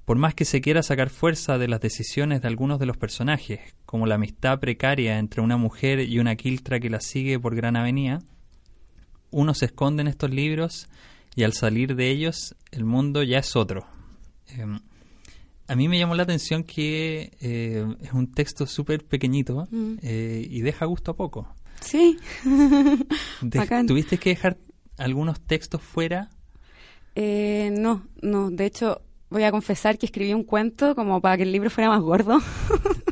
por 0.05 0.19
más 0.19 0.35
que 0.35 0.45
se 0.45 0.61
quiera 0.61 0.83
sacar 0.83 1.09
fuerza 1.09 1.59
de 1.59 1.69
las 1.69 1.81
decisiones 1.81 2.43
de 2.43 2.49
algunos 2.49 2.79
de 2.79 2.87
los 2.87 2.97
personajes, 2.97 3.61
como 3.87 4.07
la 4.07 4.17
amistad 4.17 4.59
precaria 4.59 5.19
entre 5.19 5.41
una 5.41 5.57
mujer 5.57 6.01
y 6.01 6.19
una 6.19 6.37
quiltra 6.37 6.81
que 6.81 6.91
la 6.91 7.01
sigue 7.01 7.39
por 7.39 7.55
gran 7.55 7.77
avenida, 7.77 8.21
uno 9.31 9.55
se 9.55 9.67
esconde 9.67 10.03
en 10.03 10.09
estos 10.09 10.31
libros 10.31 10.89
y 11.37 11.45
al 11.45 11.53
salir 11.53 11.95
de 11.95 12.11
ellos 12.11 12.57
el 12.73 12.85
mundo 12.85 13.23
ya 13.23 13.39
es 13.39 13.55
otro. 13.55 13.87
Em, 14.49 14.81
a 15.71 15.77
mí 15.77 15.87
me 15.87 16.01
llamó 16.01 16.17
la 16.17 16.25
atención 16.25 16.65
que 16.65 17.31
eh, 17.41 17.87
es 18.03 18.13
un 18.13 18.33
texto 18.33 18.67
súper 18.67 19.05
pequeñito 19.05 19.69
mm. 19.71 19.99
eh, 20.03 20.45
y 20.51 20.63
deja 20.63 20.85
gusto 20.85 21.13
a 21.13 21.17
poco. 21.17 21.55
Sí. 21.81 22.19
¿Tuviste 23.87 24.19
que 24.19 24.31
dejar 24.31 24.59
algunos 24.99 25.41
textos 25.41 25.81
fuera? 25.81 26.29
Eh, 27.15 27.73
no, 27.79 28.03
no. 28.21 28.51
De 28.51 28.67
hecho, 28.67 29.03
voy 29.31 29.45
a 29.45 29.53
confesar 29.53 29.97
que 29.97 30.07
escribí 30.07 30.35
un 30.35 30.43
cuento 30.43 30.97
como 30.97 31.21
para 31.21 31.37
que 31.37 31.45
el 31.45 31.53
libro 31.53 31.71
fuera 31.71 31.89
más 31.89 32.01
gordo. 32.01 32.41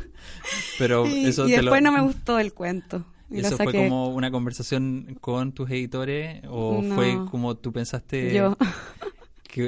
Pero 0.77 1.07
y 1.07 1.23
después 1.23 1.81
no 1.81 1.93
me 1.93 2.01
gustó 2.01 2.39
el 2.39 2.53
cuento. 2.53 3.05
¿Eso 3.31 3.55
fue 3.55 3.71
como 3.71 4.09
una 4.09 4.31
conversación 4.31 5.17
con 5.21 5.53
tus 5.53 5.69
editores 5.69 6.41
o 6.49 6.83
fue 6.93 7.25
como 7.31 7.55
tú 7.55 7.71
pensaste? 7.71 8.33
Yo 8.33 8.57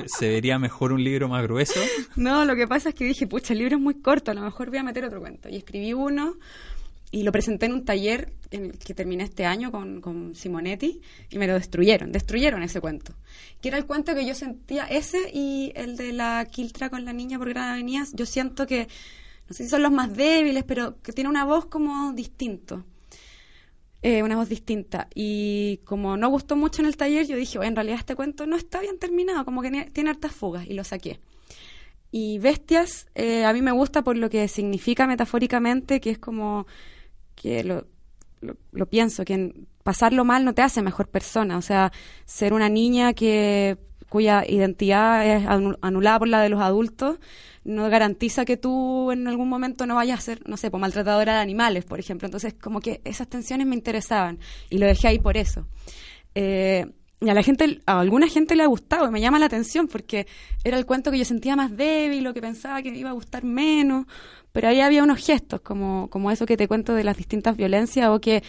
se 0.06 0.30
vería 0.30 0.60
mejor 0.60 0.92
un 0.94 1.04
libro 1.04 1.28
más 1.28 1.44
grueso. 1.44 1.80
No, 2.16 2.46
lo 2.46 2.56
que 2.56 2.68
pasa 2.68 2.90
es 2.90 2.96
que 2.96 3.06
dije, 3.06 3.28
pucha, 3.28 3.54
el 3.54 3.60
libro 3.60 3.78
es 3.78 3.82
muy 3.82 3.96
corto, 3.96 4.32
a 4.32 4.34
lo 4.34 4.42
mejor 4.42 4.70
voy 4.70 4.80
a 4.80 4.84
meter 4.84 5.06
otro 5.06 5.20
cuento. 5.20 5.50
Y 5.50 5.56
escribí 5.56 5.94
uno 5.94 6.38
y 7.12 7.24
lo 7.24 7.32
presenté 7.32 7.66
en 7.66 7.74
un 7.74 7.86
taller 7.86 8.32
en 8.52 8.66
el 8.66 8.78
que 8.78 8.94
terminé 8.94 9.24
este 9.24 9.46
año 9.46 9.72
con, 9.72 10.02
con 10.02 10.34
Simonetti 10.34 11.02
y 11.30 11.38
me 11.38 11.48
lo 11.48 11.54
destruyeron, 11.54 12.12
destruyeron 12.12 12.64
ese 12.64 12.80
cuento. 12.80 13.14
Que 13.62 13.70
era 13.70 13.78
el 13.78 13.86
cuento 13.86 14.16
que 14.16 14.26
yo 14.26 14.34
sentía, 14.34 14.86
ese 14.86 15.30
y 15.34 15.74
el 15.76 15.98
de 15.98 16.14
la 16.14 16.46
quiltra 16.50 16.90
con 16.90 17.04
la 17.04 17.14
niña 17.14 17.38
por 17.38 17.50
Gran 17.50 17.70
Avenida, 17.70 18.06
yo 18.14 18.26
siento 18.26 18.66
que, 18.66 18.88
no 19.48 19.54
sé 19.54 19.66
si 19.66 19.70
son 19.70 19.84
los 19.84 19.92
más 19.92 20.16
débiles, 20.16 20.64
pero 20.64 21.02
que 21.02 21.12
tiene 21.12 21.30
una 21.30 21.46
voz 21.46 21.66
como 21.66 22.14
distinto. 22.14 22.86
Eh, 24.04 24.24
una 24.24 24.36
voz 24.36 24.50
distinta. 24.50 25.08
Y 25.14 25.78
como 25.86 26.18
no 26.18 26.28
gustó 26.30 26.56
mucho 26.56 26.82
en 26.82 26.88
el 26.88 26.98
taller, 26.98 27.28
yo 27.28 27.36
dije, 27.36 27.60
en 27.62 27.76
realidad 27.76 28.00
este 28.00 28.16
cuento 28.16 28.48
no 28.48 28.56
está 28.56 28.80
bien 28.82 28.98
terminado, 28.98 29.46
como 29.46 29.62
que 29.62 29.92
tiene 29.94 30.10
hartas 30.10 30.32
fugas, 30.32 30.66
y 30.68 30.74
lo 30.74 30.84
saqué. 30.84 31.20
Y 32.12 32.40
Bestias, 32.40 33.08
eh, 33.16 33.46
a 33.46 33.54
mí 33.54 33.62
me 33.62 33.72
gusta 33.72 34.04
por 34.04 34.18
lo 34.18 34.30
que 34.30 34.48
significa 34.48 35.06
metafóricamente, 35.08 36.02
que 36.02 36.10
es 36.10 36.20
como 36.20 36.66
que 37.36 37.64
lo, 37.64 37.88
lo, 38.72 38.86
pienso, 38.88 39.24
que 39.24 39.54
pasarlo 39.84 40.26
mal 40.26 40.44
no 40.46 40.54
te 40.54 40.64
hace 40.64 40.82
mejor 40.82 41.08
persona. 41.08 41.58
O 41.58 41.62
sea, 41.62 41.92
ser 42.26 42.54
una 42.54 42.70
niña 42.70 43.14
que 43.14 43.78
cuya 44.10 44.44
identidad 44.46 45.26
es 45.26 45.48
anulada 45.82 46.20
por 46.20 46.28
la 46.28 46.42
de 46.42 46.50
los 46.50 46.60
adultos, 46.60 47.20
no 47.64 47.90
garantiza 47.90 48.46
que 48.46 48.58
tú 48.58 49.12
en 49.12 49.28
algún 49.28 49.50
momento 49.50 49.86
no 49.86 49.96
vayas 49.96 50.20
a 50.20 50.22
ser, 50.22 50.50
no 50.50 50.58
sé, 50.58 50.72
pues, 50.72 50.82
maltratadora 50.82 51.36
de 51.36 51.40
animales, 51.40 51.86
por 51.86 52.00
ejemplo. 52.00 52.26
Entonces, 52.26 52.54
como 52.54 52.80
que 52.80 53.02
esas 53.04 53.28
tensiones 53.28 53.68
me 53.68 53.76
interesaban 53.76 54.40
y 54.70 54.78
lo 54.78 54.88
dejé 54.88 55.10
ahí 55.10 55.20
por 55.20 55.38
eso. 55.38 55.68
Eh, 56.34 56.86
y 57.24 57.30
a 57.30 57.36
la 57.36 57.44
gente, 57.44 57.80
a 57.86 58.00
alguna 58.00 58.28
gente 58.28 58.56
le 58.56 58.64
ha 58.64 58.68
gustado 58.68 59.08
y 59.08 59.12
me 59.12 59.22
llama 59.22 59.38
la 59.38 59.46
atención 59.46 59.88
porque 59.88 60.26
era 60.64 60.76
el 60.78 60.88
cuento 60.88 61.12
que 61.12 61.20
yo 61.20 61.26
sentía 61.26 61.56
más 61.56 61.78
débil 61.78 62.26
o 62.26 62.34
que 62.34 62.42
pensaba 62.42 62.82
que 62.82 62.90
me 62.90 62.98
iba 62.98 63.12
a 63.12 63.14
gustar 63.14 63.44
menos, 63.44 64.08
pero 64.52 64.68
ahí 64.68 64.82
había 64.82 65.04
unos 65.04 65.24
gestos 65.24 65.62
como, 65.62 66.10
como 66.10 66.32
eso 66.32 66.48
que 66.48 66.58
te 66.58 66.68
cuento 66.68 66.96
de 66.96 67.04
las 67.04 67.18
distintas 67.18 67.56
violencias 67.56 68.10
o 68.10 68.20
que, 68.20 68.42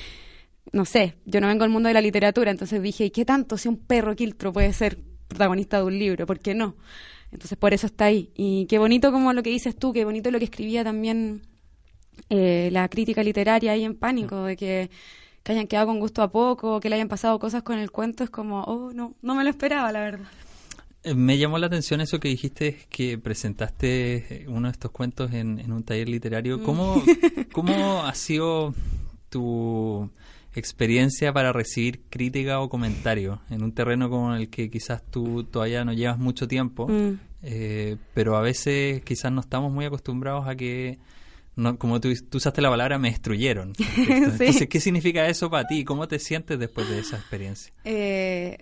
no 0.72 0.86
sé, 0.86 1.16
yo 1.26 1.42
no 1.42 1.48
vengo 1.48 1.64
del 1.64 1.70
mundo 1.70 1.88
de 1.88 1.94
la 1.94 2.00
literatura, 2.00 2.50
entonces 2.50 2.80
dije, 2.80 3.04
¿y 3.04 3.10
qué 3.10 3.26
tanto 3.26 3.58
si 3.58 3.68
un 3.68 3.76
perro 3.76 4.16
quiltro 4.16 4.54
puede 4.54 4.72
ser 4.72 4.98
protagonista 5.28 5.76
de 5.76 5.84
un 5.84 5.98
libro? 5.98 6.24
¿Por 6.24 6.40
qué 6.40 6.54
no? 6.54 6.76
Entonces 7.32 7.58
por 7.58 7.72
eso 7.74 7.86
está 7.86 8.04
ahí. 8.06 8.30
Y 8.36 8.66
qué 8.66 8.78
bonito 8.78 9.10
como 9.10 9.32
lo 9.32 9.42
que 9.42 9.50
dices 9.50 9.74
tú, 9.74 9.92
qué 9.92 10.04
bonito 10.04 10.30
lo 10.30 10.38
que 10.38 10.44
escribía 10.44 10.84
también 10.84 11.42
eh, 12.28 12.68
la 12.72 12.88
crítica 12.88 13.22
literaria 13.22 13.72
ahí 13.72 13.84
en 13.84 13.94
pánico, 13.94 14.44
de 14.44 14.56
que, 14.56 14.90
hayan 15.44 15.66
quedado 15.66 15.88
con 15.88 15.98
gusto 15.98 16.22
a 16.22 16.30
poco, 16.30 16.78
que 16.78 16.88
le 16.88 16.94
hayan 16.94 17.08
pasado 17.08 17.38
cosas 17.38 17.62
con 17.62 17.78
el 17.78 17.90
cuento, 17.90 18.22
es 18.22 18.30
como, 18.30 18.62
oh, 18.62 18.92
no, 18.92 19.14
no 19.22 19.34
me 19.34 19.42
lo 19.42 19.50
esperaba, 19.50 19.90
la 19.90 20.00
verdad. 20.00 20.26
Eh, 21.02 21.14
me 21.14 21.36
llamó 21.36 21.58
la 21.58 21.66
atención 21.66 22.00
eso 22.00 22.20
que 22.20 22.28
dijiste, 22.28 22.86
que 22.90 23.18
presentaste 23.18 24.44
uno 24.48 24.68
de 24.68 24.72
estos 24.72 24.92
cuentos 24.92 25.32
en, 25.32 25.72
un 25.72 25.82
taller 25.82 26.08
literario. 26.08 26.58
Mm. 26.58 26.62
¿Cómo, 26.62 27.02
¿Cómo 27.52 28.02
ha 28.04 28.14
sido 28.14 28.72
tu 29.30 30.08
experiencia 30.54 31.32
para 31.32 31.52
recibir 31.52 32.02
crítica 32.10 32.60
o 32.60 32.68
comentario 32.68 33.40
en 33.50 33.62
un 33.62 33.72
terreno 33.72 34.10
como 34.10 34.34
el 34.34 34.50
que 34.50 34.70
quizás 34.70 35.02
tú 35.10 35.44
todavía 35.44 35.84
no 35.84 35.92
llevas 35.92 36.18
mucho 36.18 36.46
tiempo, 36.46 36.88
mm. 36.88 37.18
eh, 37.42 37.96
pero 38.14 38.36
a 38.36 38.42
veces 38.42 39.02
quizás 39.02 39.32
no 39.32 39.40
estamos 39.40 39.72
muy 39.72 39.84
acostumbrados 39.84 40.46
a 40.46 40.54
que, 40.54 40.98
no, 41.56 41.78
como 41.78 42.00
tú, 42.00 42.12
usaste 42.34 42.60
la 42.60 42.70
palabra, 42.70 42.98
me 42.98 43.10
destruyeron. 43.10 43.72
Entonces, 44.08 44.68
¿qué 44.68 44.80
significa 44.80 45.26
eso 45.26 45.50
para 45.50 45.66
ti? 45.66 45.84
¿Cómo 45.84 46.06
te 46.06 46.18
sientes 46.18 46.58
después 46.58 46.88
de 46.88 46.98
esa 46.98 47.16
experiencia? 47.16 47.72
Eh, 47.84 48.58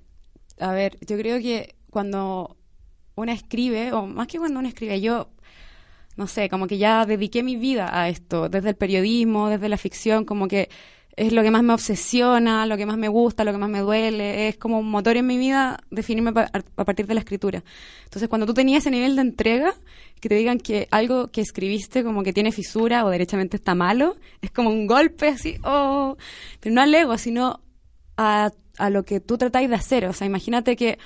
a 0.60 0.72
ver, 0.72 0.96
yo 1.06 1.16
creo 1.16 1.38
que 1.38 1.74
cuando 1.90 2.56
uno 3.16 3.32
escribe, 3.32 3.92
o 3.92 4.06
más 4.06 4.28
que 4.28 4.38
cuando 4.38 4.60
uno 4.60 4.68
escribe, 4.68 5.00
yo 5.00 5.30
no 6.16 6.26
sé, 6.26 6.48
como 6.48 6.66
que 6.66 6.78
ya 6.78 7.06
dediqué 7.06 7.42
mi 7.42 7.56
vida 7.56 7.98
a 7.98 8.08
esto, 8.08 8.48
desde 8.48 8.70
el 8.70 8.76
periodismo, 8.76 9.48
desde 9.48 9.68
la 9.68 9.78
ficción, 9.78 10.24
como 10.24 10.48
que 10.48 10.68
es 11.16 11.32
lo 11.32 11.42
que 11.42 11.50
más 11.50 11.62
me 11.62 11.72
obsesiona, 11.72 12.66
lo 12.66 12.76
que 12.76 12.86
más 12.86 12.96
me 12.96 13.08
gusta, 13.08 13.44
lo 13.44 13.52
que 13.52 13.58
más 13.58 13.68
me 13.68 13.80
duele, 13.80 14.48
es 14.48 14.56
como 14.56 14.78
un 14.78 14.90
motor 14.90 15.16
en 15.16 15.26
mi 15.26 15.38
vida 15.38 15.78
definirme 15.90 16.30
a 16.30 16.84
partir 16.84 17.06
de 17.06 17.14
la 17.14 17.20
escritura. 17.20 17.62
Entonces, 18.04 18.28
cuando 18.28 18.46
tú 18.46 18.54
tenías 18.54 18.82
ese 18.82 18.90
nivel 18.90 19.16
de 19.16 19.22
entrega, 19.22 19.74
que 20.20 20.28
te 20.28 20.34
digan 20.34 20.58
que 20.58 20.88
algo 20.90 21.28
que 21.28 21.40
escribiste 21.40 22.04
como 22.04 22.22
que 22.22 22.32
tiene 22.32 22.52
fisura 22.52 23.04
o 23.04 23.10
derechamente 23.10 23.56
está 23.56 23.74
malo, 23.74 24.16
es 24.42 24.50
como 24.50 24.70
un 24.70 24.86
golpe 24.86 25.28
así, 25.28 25.56
oh, 25.64 26.16
pero 26.60 26.74
no 26.74 26.82
al 26.82 26.94
ego, 26.94 27.18
sino 27.18 27.60
a, 28.16 28.50
a 28.78 28.90
lo 28.90 29.04
que 29.04 29.20
tú 29.20 29.38
tratáis 29.38 29.68
de 29.68 29.76
hacer. 29.76 30.06
O 30.06 30.12
sea, 30.12 30.26
imagínate 30.26 30.76
que 30.76 30.98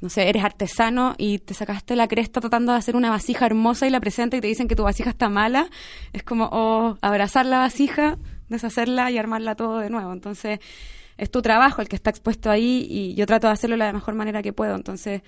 no 0.00 0.08
sé, 0.08 0.28
eres 0.28 0.44
artesano 0.44 1.14
y 1.18 1.38
te 1.40 1.54
sacaste 1.54 1.96
la 1.96 2.06
cresta 2.06 2.40
tratando 2.40 2.72
de 2.72 2.78
hacer 2.78 2.94
una 2.94 3.10
vasija 3.10 3.46
hermosa 3.46 3.86
y 3.86 3.90
la 3.90 4.00
presenta 4.00 4.36
y 4.36 4.40
te 4.40 4.46
dicen 4.46 4.68
que 4.68 4.76
tu 4.76 4.84
vasija 4.84 5.10
está 5.10 5.28
mala, 5.28 5.68
es 6.12 6.22
como 6.22 6.48
oh, 6.52 6.96
abrazar 7.00 7.46
la 7.46 7.58
vasija, 7.58 8.16
deshacerla 8.48 9.10
y 9.10 9.18
armarla 9.18 9.54
todo 9.54 9.78
de 9.78 9.90
nuevo. 9.90 10.12
Entonces, 10.12 10.60
es 11.16 11.30
tu 11.30 11.42
trabajo 11.42 11.82
el 11.82 11.88
que 11.88 11.96
está 11.96 12.10
expuesto 12.10 12.50
ahí 12.50 12.86
y 12.88 13.14
yo 13.14 13.26
trato 13.26 13.48
de 13.48 13.52
hacerlo 13.52 13.74
de 13.74 13.78
la 13.78 13.92
mejor 13.92 14.14
manera 14.14 14.42
que 14.42 14.52
puedo. 14.52 14.74
Entonces, 14.74 15.22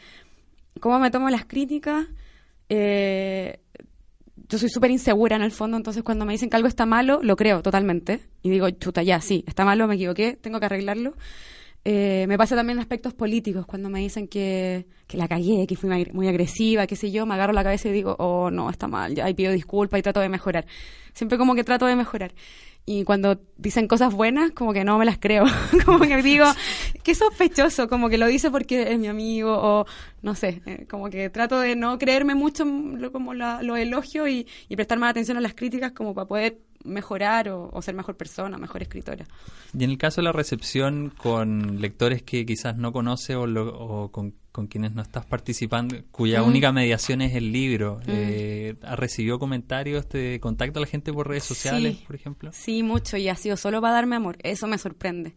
¿cómo 0.80 0.98
me 0.98 1.10
tomo 1.10 1.28
las 1.30 1.44
críticas? 1.44 2.06
Eh, 2.68 3.58
yo 4.48 4.58
soy 4.58 4.68
súper 4.68 4.90
insegura 4.90 5.36
en 5.36 5.42
el 5.42 5.52
fondo, 5.52 5.76
entonces 5.76 6.02
cuando 6.02 6.24
me 6.24 6.32
dicen 6.32 6.50
que 6.50 6.56
algo 6.56 6.68
está 6.68 6.86
malo, 6.86 7.20
lo 7.22 7.36
creo 7.36 7.62
totalmente. 7.62 8.20
Y 8.42 8.50
digo, 8.50 8.68
chuta, 8.70 9.02
ya, 9.02 9.20
sí, 9.20 9.44
está 9.46 9.64
malo, 9.64 9.86
me 9.86 9.94
equivoqué, 9.94 10.38
tengo 10.40 10.58
que 10.58 10.66
arreglarlo. 10.66 11.14
Eh, 11.84 12.26
me 12.28 12.36
pasa 12.36 12.56
también 12.56 12.78
en 12.78 12.82
aspectos 12.82 13.14
políticos, 13.14 13.64
cuando 13.64 13.88
me 13.88 14.00
dicen 14.00 14.28
que, 14.28 14.86
que 15.06 15.16
la 15.16 15.28
cagué, 15.28 15.66
que 15.66 15.76
fui 15.76 15.88
muy 16.12 16.28
agresiva, 16.28 16.86
qué 16.86 16.94
sé 16.94 17.10
yo, 17.10 17.24
me 17.26 17.34
agarro 17.34 17.52
la 17.52 17.64
cabeza 17.64 17.88
y 17.88 17.92
digo, 17.92 18.16
oh, 18.18 18.50
no, 18.50 18.68
está 18.68 18.86
mal, 18.86 19.14
ya, 19.14 19.30
y 19.30 19.34
pido 19.34 19.52
disculpas 19.52 19.98
y 19.98 20.02
trato 20.02 20.20
de 20.20 20.28
mejorar. 20.28 20.66
Siempre 21.14 21.38
como 21.38 21.54
que 21.54 21.64
trato 21.64 21.86
de 21.86 21.96
mejorar. 21.96 22.32
Y 22.86 23.04
cuando 23.04 23.40
dicen 23.56 23.86
cosas 23.86 24.12
buenas, 24.12 24.50
como 24.52 24.72
que 24.72 24.84
no 24.84 24.98
me 24.98 25.04
las 25.04 25.18
creo. 25.18 25.44
como 25.84 26.00
que 26.00 26.22
digo, 26.22 26.46
qué 27.02 27.14
sospechoso, 27.14 27.88
como 27.88 28.08
que 28.08 28.18
lo 28.18 28.26
dice 28.26 28.50
porque 28.50 28.92
es 28.92 28.98
mi 28.98 29.06
amigo, 29.06 29.52
o 29.52 29.86
no 30.22 30.34
sé, 30.34 30.62
eh, 30.66 30.86
como 30.88 31.10
que 31.10 31.30
trato 31.30 31.60
de 31.60 31.76
no 31.76 31.98
creerme 31.98 32.34
mucho 32.34 32.64
lo, 32.64 33.12
como 33.12 33.34
lo 33.34 33.76
elogio 33.76 34.26
y, 34.26 34.46
y 34.68 34.76
prestar 34.76 34.98
más 34.98 35.10
atención 35.10 35.36
a 35.36 35.40
las 35.40 35.54
críticas 35.54 35.92
como 35.92 36.14
para 36.14 36.26
poder 36.26 36.58
mejorar 36.84 37.48
o, 37.48 37.82
ser 37.82 37.94
mejor 37.94 38.16
persona, 38.16 38.58
mejor 38.58 38.82
escritora. 38.82 39.26
Y 39.78 39.84
en 39.84 39.90
el 39.90 39.98
caso 39.98 40.20
de 40.20 40.26
la 40.26 40.32
recepción 40.32 41.10
con 41.10 41.80
lectores 41.80 42.22
que 42.22 42.46
quizás 42.46 42.76
no 42.76 42.92
conoce 42.92 43.36
o, 43.36 44.10
con, 44.10 44.34
quienes 44.66 44.92
no 44.92 45.02
estás 45.02 45.24
participando, 45.24 45.96
cuya 46.10 46.42
mm. 46.42 46.46
única 46.46 46.72
mediación 46.72 47.22
es 47.22 47.34
el 47.34 47.52
libro, 47.52 47.98
mm. 47.98 48.08
eh, 48.08 48.74
¿has 48.82 48.98
recibido 48.98 49.38
comentarios, 49.38 50.08
te 50.08 50.38
contacta 50.40 50.78
a 50.78 50.82
la 50.82 50.86
gente 50.86 51.12
por 51.12 51.28
redes 51.28 51.44
sociales, 51.44 51.98
por 52.06 52.16
ejemplo? 52.16 52.50
Sí, 52.52 52.82
mucho, 52.82 53.16
y 53.16 53.28
ha 53.28 53.36
sido 53.36 53.56
solo 53.56 53.80
para 53.80 53.94
darme 53.94 54.16
amor, 54.16 54.36
eso 54.42 54.66
me 54.66 54.78
sorprende. 54.78 55.34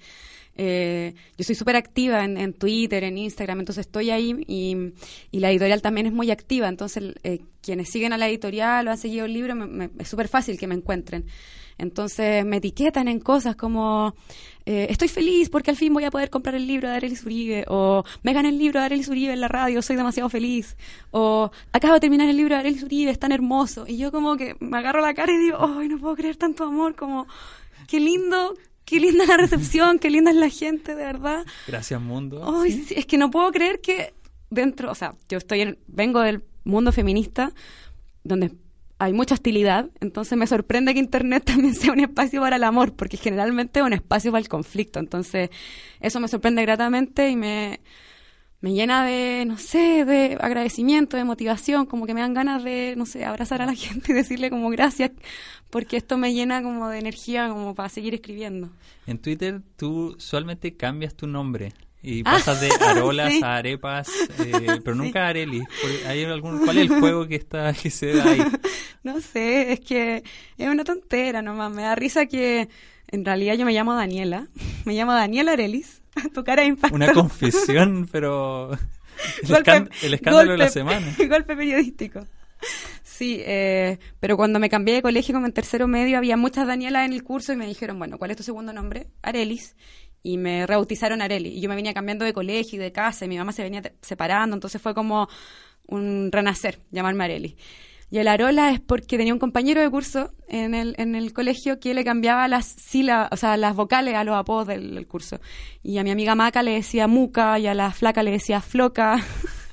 Eh, 0.55 1.15
yo 1.35 1.43
soy 1.43 1.55
súper 1.55 1.75
activa 1.75 2.23
en, 2.23 2.53
Twitter, 2.53 3.03
en 3.03 3.17
Instagram, 3.17 3.59
entonces 3.59 3.87
estoy 3.87 4.11
ahí 4.11 4.43
y, 4.47 5.39
la 5.39 5.49
editorial 5.49 5.81
también 5.81 6.07
es 6.07 6.13
muy 6.13 6.29
activa, 6.29 6.67
entonces 6.67 7.15
eh, 7.23 7.41
quienes 7.61 7.89
siguen 7.89 8.13
a 8.13 8.17
la 8.17 8.27
editorial 8.27 8.87
o 8.87 8.91
han 8.91 8.97
seguido 8.97 9.25
el 9.25 9.33
libro, 9.33 9.55
es 9.97 10.07
súper 10.07 10.27
fácil 10.27 10.57
que 10.59 10.67
me 10.67 10.75
encuentren. 10.75 11.25
Entonces 11.77 12.45
me 12.45 12.57
etiquetan 12.57 13.07
en 13.07 13.19
cosas 13.19 13.55
como 13.55 14.15
eh, 14.65 14.87
estoy 14.89 15.07
feliz 15.07 15.49
porque 15.49 15.71
al 15.71 15.77
fin 15.77 15.93
voy 15.93 16.05
a 16.05 16.11
poder 16.11 16.29
comprar 16.29 16.55
el 16.55 16.67
libro 16.67 16.89
de 16.89 16.95
Arelis 16.95 17.23
Uribe 17.25 17.65
o 17.67 18.03
me 18.21 18.33
gané 18.33 18.49
el 18.49 18.57
libro 18.57 18.79
de 18.79 18.85
Arelis 18.85 19.07
Uribe 19.09 19.33
en 19.33 19.41
la 19.41 19.47
radio, 19.47 19.81
soy 19.81 19.95
demasiado 19.95 20.29
feliz 20.29 20.77
o 21.11 21.51
acabo 21.71 21.95
de 21.95 21.99
terminar 21.99 22.29
el 22.29 22.37
libro 22.37 22.55
de 22.55 22.61
Arelis 22.61 22.83
Uribe, 22.83 23.11
es 23.11 23.19
tan 23.19 23.31
hermoso 23.31 23.85
y 23.87 23.97
yo 23.97 24.11
como 24.11 24.37
que 24.37 24.55
me 24.59 24.77
agarro 24.77 25.01
la 25.01 25.13
cara 25.13 25.33
y 25.33 25.37
digo, 25.37 25.57
ay, 25.59 25.87
no 25.89 25.99
puedo 25.99 26.15
creer 26.15 26.37
tanto 26.37 26.63
amor, 26.63 26.95
como 26.95 27.27
qué 27.87 27.99
lindo 27.99 28.55
qué 28.85 28.99
linda 28.99 29.25
la 29.25 29.37
recepción, 29.37 29.99
qué 29.99 30.09
linda 30.09 30.31
es 30.31 30.37
la 30.37 30.49
gente, 30.49 30.95
de 30.95 31.03
verdad. 31.03 31.45
Gracias, 31.67 32.01
mundo. 32.01 32.43
Ay, 32.61 32.85
es 32.89 33.05
que 33.05 33.17
no 33.17 33.31
puedo 33.31 33.51
creer 33.51 33.79
que 33.81 34.13
dentro, 34.49 34.91
o 34.91 34.95
sea, 34.95 35.15
yo 35.29 35.37
estoy 35.37 35.61
en, 35.61 35.79
vengo 35.87 36.19
del 36.19 36.43
mundo 36.63 36.91
feminista, 36.91 37.53
donde 38.23 38.51
hay 38.99 39.13
mucha 39.13 39.35
hostilidad, 39.35 39.89
entonces 39.99 40.37
me 40.37 40.47
sorprende 40.47 40.93
que 40.93 40.99
Internet 40.99 41.43
también 41.45 41.73
sea 41.75 41.91
un 41.91 41.99
espacio 41.99 42.41
para 42.41 42.55
el 42.55 42.63
amor, 42.63 42.93
porque 42.93 43.17
generalmente 43.17 43.79
es 43.79 43.85
un 43.85 43.93
espacio 43.93 44.31
para 44.31 44.41
el 44.41 44.49
conflicto, 44.49 44.99
entonces 44.99 45.49
eso 45.99 46.19
me 46.19 46.27
sorprende 46.27 46.61
gratamente 46.61 47.29
y 47.29 47.35
me, 47.35 47.81
me 48.61 48.73
llena 48.73 49.05
de, 49.05 49.43
no 49.45 49.57
sé, 49.57 50.05
de 50.05 50.37
agradecimiento, 50.39 51.17
de 51.17 51.25
motivación, 51.25 51.85
como 51.85 52.05
que 52.05 52.13
me 52.13 52.21
dan 52.21 52.33
ganas 52.33 52.63
de, 52.63 52.95
no 52.95 53.05
sé, 53.05 53.25
abrazar 53.25 53.61
a 53.61 53.65
la 53.65 53.75
gente 53.75 54.11
y 54.11 54.15
decirle 54.15 54.49
como 54.49 54.69
gracias, 54.69 55.11
porque 55.69 55.97
esto 55.97 56.17
me 56.17 56.33
llena 56.33 56.63
como 56.63 56.87
de 56.89 56.99
energía 56.99 57.49
como 57.49 57.75
para 57.75 57.89
seguir 57.89 58.13
escribiendo. 58.13 58.69
En 59.05 59.17
Twitter 59.17 59.61
tú 59.75 60.15
usualmente 60.17 60.77
cambias 60.77 61.15
tu 61.15 61.27
nombre 61.27 61.73
y 62.03 62.21
ah, 62.21 62.33
pasas 62.33 62.61
de 62.61 62.69
arolas 62.85 63.41
a 63.41 63.55
arepas, 63.55 64.09
eh, 64.39 64.81
pero 64.83 64.95
nunca 64.95 65.25
a 65.25 65.29
Areli. 65.29 65.63
¿Hay 66.05 66.23
algún, 66.25 66.65
¿Cuál 66.65 66.77
es 66.77 66.91
el 66.91 66.99
juego 66.99 67.27
que 67.27 67.35
está 67.35 67.73
que 67.73 67.89
se 67.89 68.13
da 68.13 68.25
ahí? 68.25 68.43
No 69.03 69.19
sé, 69.19 69.73
es 69.73 69.81
que 69.81 70.23
es 70.57 70.67
una 70.69 70.85
tontera 70.85 71.41
nomás. 71.41 71.73
Me 71.73 71.81
da 71.81 71.93
risa 71.93 72.25
que 72.25 72.69
en 73.11 73.25
realidad 73.25 73.55
yo 73.55 73.65
me 73.65 73.73
llamo 73.73 73.93
Daniela. 73.93 74.47
Me 74.85 74.93
llamo 74.93 75.13
Daniela 75.13 75.53
Arelis 75.53 76.03
tu 76.33 76.43
cara 76.43 76.63
impacta. 76.63 76.95
Una 76.95 77.11
confesión, 77.13 78.07
pero... 78.11 78.71
El, 80.01 80.13
escándalo 80.13 80.51
de 80.51 80.57
la 80.57 80.69
semana. 80.69 81.15
Golpe 81.17 81.55
periodístico. 81.55 82.25
Sí, 83.03 83.41
eh, 83.45 83.99
pero 84.19 84.37
cuando 84.37 84.59
me 84.59 84.69
cambié 84.69 84.95
de 84.95 85.01
colegio 85.01 85.33
como 85.33 85.45
en 85.45 85.53
tercero 85.53 85.87
medio 85.87 86.17
había 86.17 86.35
muchas 86.35 86.67
Danielas 86.67 87.05
en 87.05 87.13
el 87.13 87.23
curso 87.23 87.53
y 87.53 87.55
me 87.55 87.67
dijeron, 87.67 87.99
bueno, 87.99 88.17
¿cuál 88.17 88.31
es 88.31 88.37
tu 88.37 88.43
segundo 88.43 88.73
nombre? 88.73 89.07
Arelis. 89.21 89.75
Y 90.23 90.37
me 90.37 90.65
rebautizaron 90.65 91.21
Areli. 91.21 91.49
Y 91.49 91.61
yo 91.61 91.69
me 91.69 91.75
venía 91.75 91.93
cambiando 91.93 92.25
de 92.25 92.33
colegio 92.33 92.77
y 92.77 92.81
de 92.81 92.91
casa 92.91 93.25
y 93.25 93.27
mi 93.27 93.37
mamá 93.37 93.51
se 93.51 93.61
venía 93.61 93.83
separando, 94.01 94.55
entonces 94.55 94.81
fue 94.81 94.95
como 94.95 95.27
un 95.87 96.31
renacer 96.31 96.79
llamarme 96.91 97.25
Areli. 97.25 97.57
Y 98.13 98.19
el 98.19 98.27
Arola 98.27 98.69
es 98.69 98.79
porque 98.79 99.17
tenía 99.17 99.33
un 99.33 99.39
compañero 99.39 99.81
de 99.81 99.89
curso 99.89 100.35
en 100.47 100.75
el, 100.75 100.93
en 100.99 101.15
el 101.15 101.33
colegio 101.33 101.79
que 101.79 101.95
le 101.95 102.03
cambiaba 102.03 102.47
las 102.47 102.67
sílabas, 102.67 103.29
o 103.31 103.37
sea, 103.37 103.57
las 103.57 103.75
vocales 103.75 104.13
a 104.13 104.23
los 104.23 104.35
apodos 104.35 104.67
del, 104.67 105.07
curso. 105.07 105.39
Y 105.81 105.97
a 105.97 106.03
mi 106.03 106.11
amiga 106.11 106.35
Maca 106.35 106.61
le 106.61 106.75
decía 106.75 107.07
Muca, 107.07 107.57
y 107.57 107.65
a 107.65 107.73
la 107.73 107.89
Flaca 107.89 108.21
le 108.21 108.29
decía 108.29 108.61
Floca. 108.61 109.19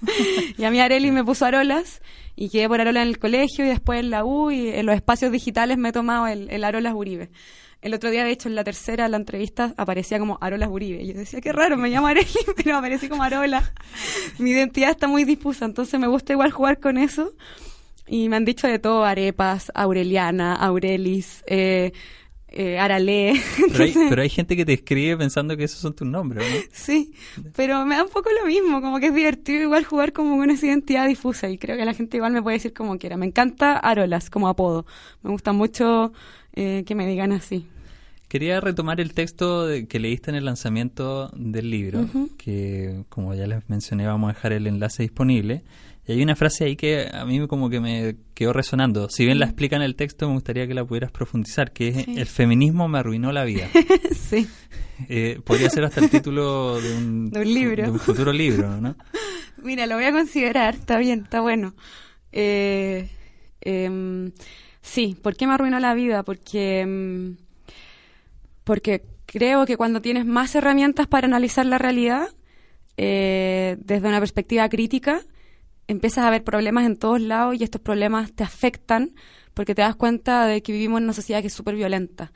y 0.57 0.65
a 0.65 0.71
mi 0.71 0.81
Areli 0.81 1.11
me 1.11 1.23
puso 1.23 1.45
Arolas. 1.45 2.01
Y 2.35 2.49
quedé 2.49 2.67
por 2.67 2.81
Arola 2.81 3.03
en 3.03 3.09
el 3.09 3.19
colegio 3.19 3.67
y 3.67 3.69
después 3.69 4.01
en 4.01 4.09
la 4.09 4.25
U 4.25 4.51
y 4.51 4.69
en 4.69 4.87
los 4.87 4.95
espacios 4.95 5.31
digitales 5.31 5.77
me 5.77 5.91
he 5.91 5.93
tomado 5.93 6.27
el, 6.27 6.49
el 6.49 6.65
Arolas 6.65 6.95
Uribe. 6.95 7.29
El 7.83 7.95
otro 7.95 8.11
día, 8.11 8.25
de 8.25 8.31
hecho, 8.31 8.49
en 8.49 8.55
la 8.55 8.65
tercera, 8.65 9.09
la 9.09 9.17
entrevista, 9.17 9.75
aparecía 9.79 10.19
como 10.19 10.37
Arolas 10.43 10.69
Uribe. 10.71 11.03
Y 11.03 11.09
yo 11.09 11.15
decía, 11.15 11.41
qué 11.41 11.53
raro, 11.53 11.79
me 11.79 11.89
llamo 11.89 12.09
Areli, 12.09 12.29
pero 12.57 12.77
aparecí 12.77 13.09
como 13.09 13.23
Arola. 13.23 13.73
Mi 14.39 14.51
identidad 14.51 14.91
está 14.91 15.09
muy 15.09 15.25
difusa, 15.25 15.65
entonces 15.65 15.99
me 15.99 16.07
gusta 16.07 16.35
igual 16.35 16.51
jugar 16.51 16.79
con 16.79 16.99
eso. 16.99 17.33
Y 18.07 18.29
me 18.29 18.37
han 18.37 18.45
dicho 18.45 18.67
de 18.67 18.79
todo, 18.79 19.05
arepas, 19.05 19.73
Aureliana, 19.75 20.57
Aurelis, 20.57 21.43
eh, 21.47 21.93
eh, 22.49 22.79
Arale. 22.79 23.41
Pero 24.11 24.23
hay, 24.23 24.29
gente 24.29 24.57
que 24.57 24.65
te 24.65 24.73
escribe 24.73 25.17
pensando 25.17 25.57
que 25.57 25.65
esos 25.65 25.79
son 25.79 25.95
tus 25.95 26.07
nombres, 26.07 26.45
¿no? 26.45 26.61
Sí, 26.73 27.15
pero 27.55 27.87
me 27.87 27.95
da 27.95 28.03
un 28.03 28.11
poco 28.11 28.29
lo 28.41 28.47
mismo, 28.47 28.81
como 28.81 28.99
que 28.99 29.07
es 29.07 29.15
divertido 29.15 29.63
igual 29.63 29.85
jugar 29.85 30.13
como 30.13 30.37
con 30.37 30.51
esa 30.51 30.67
identidad 30.67 31.07
difusa 31.07 31.49
y 31.49 31.59
creo 31.59 31.77
que 31.77 31.85
la 31.85 31.95
gente 31.95 32.17
igual 32.17 32.33
me 32.33 32.43
puede 32.43 32.57
decir 32.57 32.73
como 32.73 32.99
quiera. 32.99 33.17
Me 33.17 33.27
encanta 33.27 33.79
Arolas 33.79 34.31
como 34.31 34.49
apodo, 34.49 34.85
me 35.23 35.31
gusta 35.31 35.53
mucho 35.53 36.13
eh, 36.55 36.85
que 36.87 36.95
me 36.95 37.07
digan 37.07 37.33
así. 37.33 37.67
Quería 38.29 38.61
retomar 38.61 39.01
el 39.01 39.13
texto 39.13 39.67
que 39.89 39.99
leíste 39.99 40.31
en 40.31 40.37
el 40.37 40.45
lanzamiento 40.45 41.31
del 41.35 41.69
libro, 41.69 42.07
que 42.39 43.03
como 43.09 43.35
ya 43.35 43.49
les 43.49 43.69
mencioné 43.69 44.07
vamos 44.07 44.31
a 44.31 44.35
dejar 44.35 44.53
el 44.53 44.69
enlace 44.69 45.03
disponible. 45.03 45.65
Y 46.07 46.13
hay 46.13 46.23
una 46.23 46.37
frase 46.37 46.65
ahí 46.65 46.77
que 46.77 47.09
a 47.13 47.25
mí 47.25 47.47
como 47.49 47.69
que 47.71 47.81
me 47.81 48.17
quedó 48.35 48.53
resonando. 48.53 49.09
Si 49.11 49.25
bien 49.25 49.39
la 49.39 49.47
explica 49.47 49.77
en 49.77 49.83
el 49.83 49.97
texto, 49.97 50.29
me 50.29 50.35
gustaría 50.35 50.67
que 50.67 50.75
la 50.75 50.85
pudieras 50.85 51.11
profundizar, 51.11 51.73
que 51.73 51.89
es 51.89 52.09
el 52.09 52.27
feminismo 52.27 52.89
me 52.89 53.01
arruinó 53.01 53.33
la 53.33 53.45
vida. 53.45 53.69
sí. 54.13 54.49
Eh, 55.09 55.41
podría 55.45 55.71
ser 55.71 55.85
hasta 55.85 56.01
el 56.01 56.11
título 56.11 56.81
de 56.81 56.97
un, 56.97 57.31
libro. 57.45 57.85
De 57.85 57.91
un 57.91 57.99
futuro 57.99 58.33
libro, 58.33 58.81
¿no? 58.81 58.97
Mira, 59.63 59.87
lo 59.87 59.97
voy 59.97 60.05
a 60.05 60.13
considerar, 60.13 60.75
está 60.75 60.99
bien, 60.99 61.23
está 61.25 61.41
bueno. 61.41 61.75
Eh, 62.33 63.09
em, 63.61 64.33
sí, 64.83 65.17
¿por 65.21 65.37
qué 65.37 65.47
me 65.47 65.55
arruinó 65.55 65.79
la 65.81 65.95
vida? 65.95 66.23
Porque, 66.23 66.81
em, 66.81 67.37
porque 68.65 69.05
creo 69.27 69.67
que 69.67 69.77
cuando 69.77 70.01
tienes 70.01 70.27
más 70.27 70.55
herramientas 70.55 71.07
para 71.07 71.27
analizar 71.27 71.67
la 71.67 71.79
realidad, 71.79 72.29
eh, 72.97 73.77
desde 73.81 74.09
una 74.09 74.19
perspectiva 74.19 74.69
crítica, 74.69 75.23
empiezas 75.87 76.25
a 76.25 76.31
ver 76.31 76.45
problemas 76.45 76.87
en 76.87 76.97
todos 76.97 77.21
lados 77.21 77.57
y 77.59 77.65
estos 77.65 77.81
problemas 77.81 78.33
te 78.33 78.45
afectan 78.45 79.15
porque 79.55 79.75
te 79.75 79.83
das 79.83 79.97
cuenta 79.97 80.47
de 80.47 80.63
que 80.63 80.73
vivimos 80.73 80.99
en 80.99 81.05
una 81.05 81.13
sociedad 81.13 81.41
que 81.41 81.49
es 81.49 81.53
súper 81.53 81.75
violenta. 81.75 82.33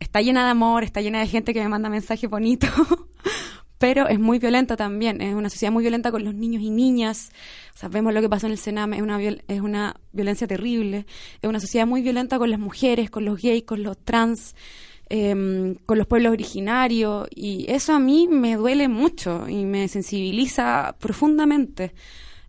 Está 0.00 0.20
llena 0.20 0.44
de 0.44 0.50
amor, 0.50 0.84
está 0.84 1.00
llena 1.00 1.20
de 1.20 1.26
gente 1.26 1.54
que 1.54 1.62
me 1.62 1.68
manda 1.68 1.88
mensajes 1.88 2.28
bonitos, 2.28 2.70
pero 3.84 4.08
es 4.08 4.18
muy 4.18 4.38
violenta 4.38 4.78
también. 4.78 5.20
Es 5.20 5.34
una 5.34 5.50
sociedad 5.50 5.70
muy 5.70 5.82
violenta 5.82 6.10
con 6.10 6.24
los 6.24 6.34
niños 6.34 6.62
y 6.62 6.70
niñas. 6.70 7.30
Sabemos 7.74 8.14
lo 8.14 8.22
que 8.22 8.30
pasó 8.30 8.46
en 8.46 8.52
el 8.52 8.58
Sename, 8.58 8.96
es 8.96 9.02
una, 9.02 9.20
es 9.20 9.60
una 9.60 10.00
violencia 10.10 10.46
terrible. 10.46 11.04
Es 11.42 11.50
una 11.50 11.60
sociedad 11.60 11.86
muy 11.86 12.00
violenta 12.00 12.38
con 12.38 12.50
las 12.50 12.58
mujeres, 12.58 13.10
con 13.10 13.26
los 13.26 13.42
gays, 13.42 13.64
con 13.64 13.82
los 13.82 13.98
trans. 13.98 14.54
Em, 15.10 15.74
con 15.84 15.98
los 15.98 16.06
pueblos 16.06 16.32
originarios 16.32 17.28
y 17.30 17.66
eso 17.68 17.92
a 17.92 17.98
mí 17.98 18.26
me 18.26 18.56
duele 18.56 18.88
mucho 18.88 19.46
y 19.46 19.66
me 19.66 19.86
sensibiliza 19.86 20.96
profundamente 20.98 21.92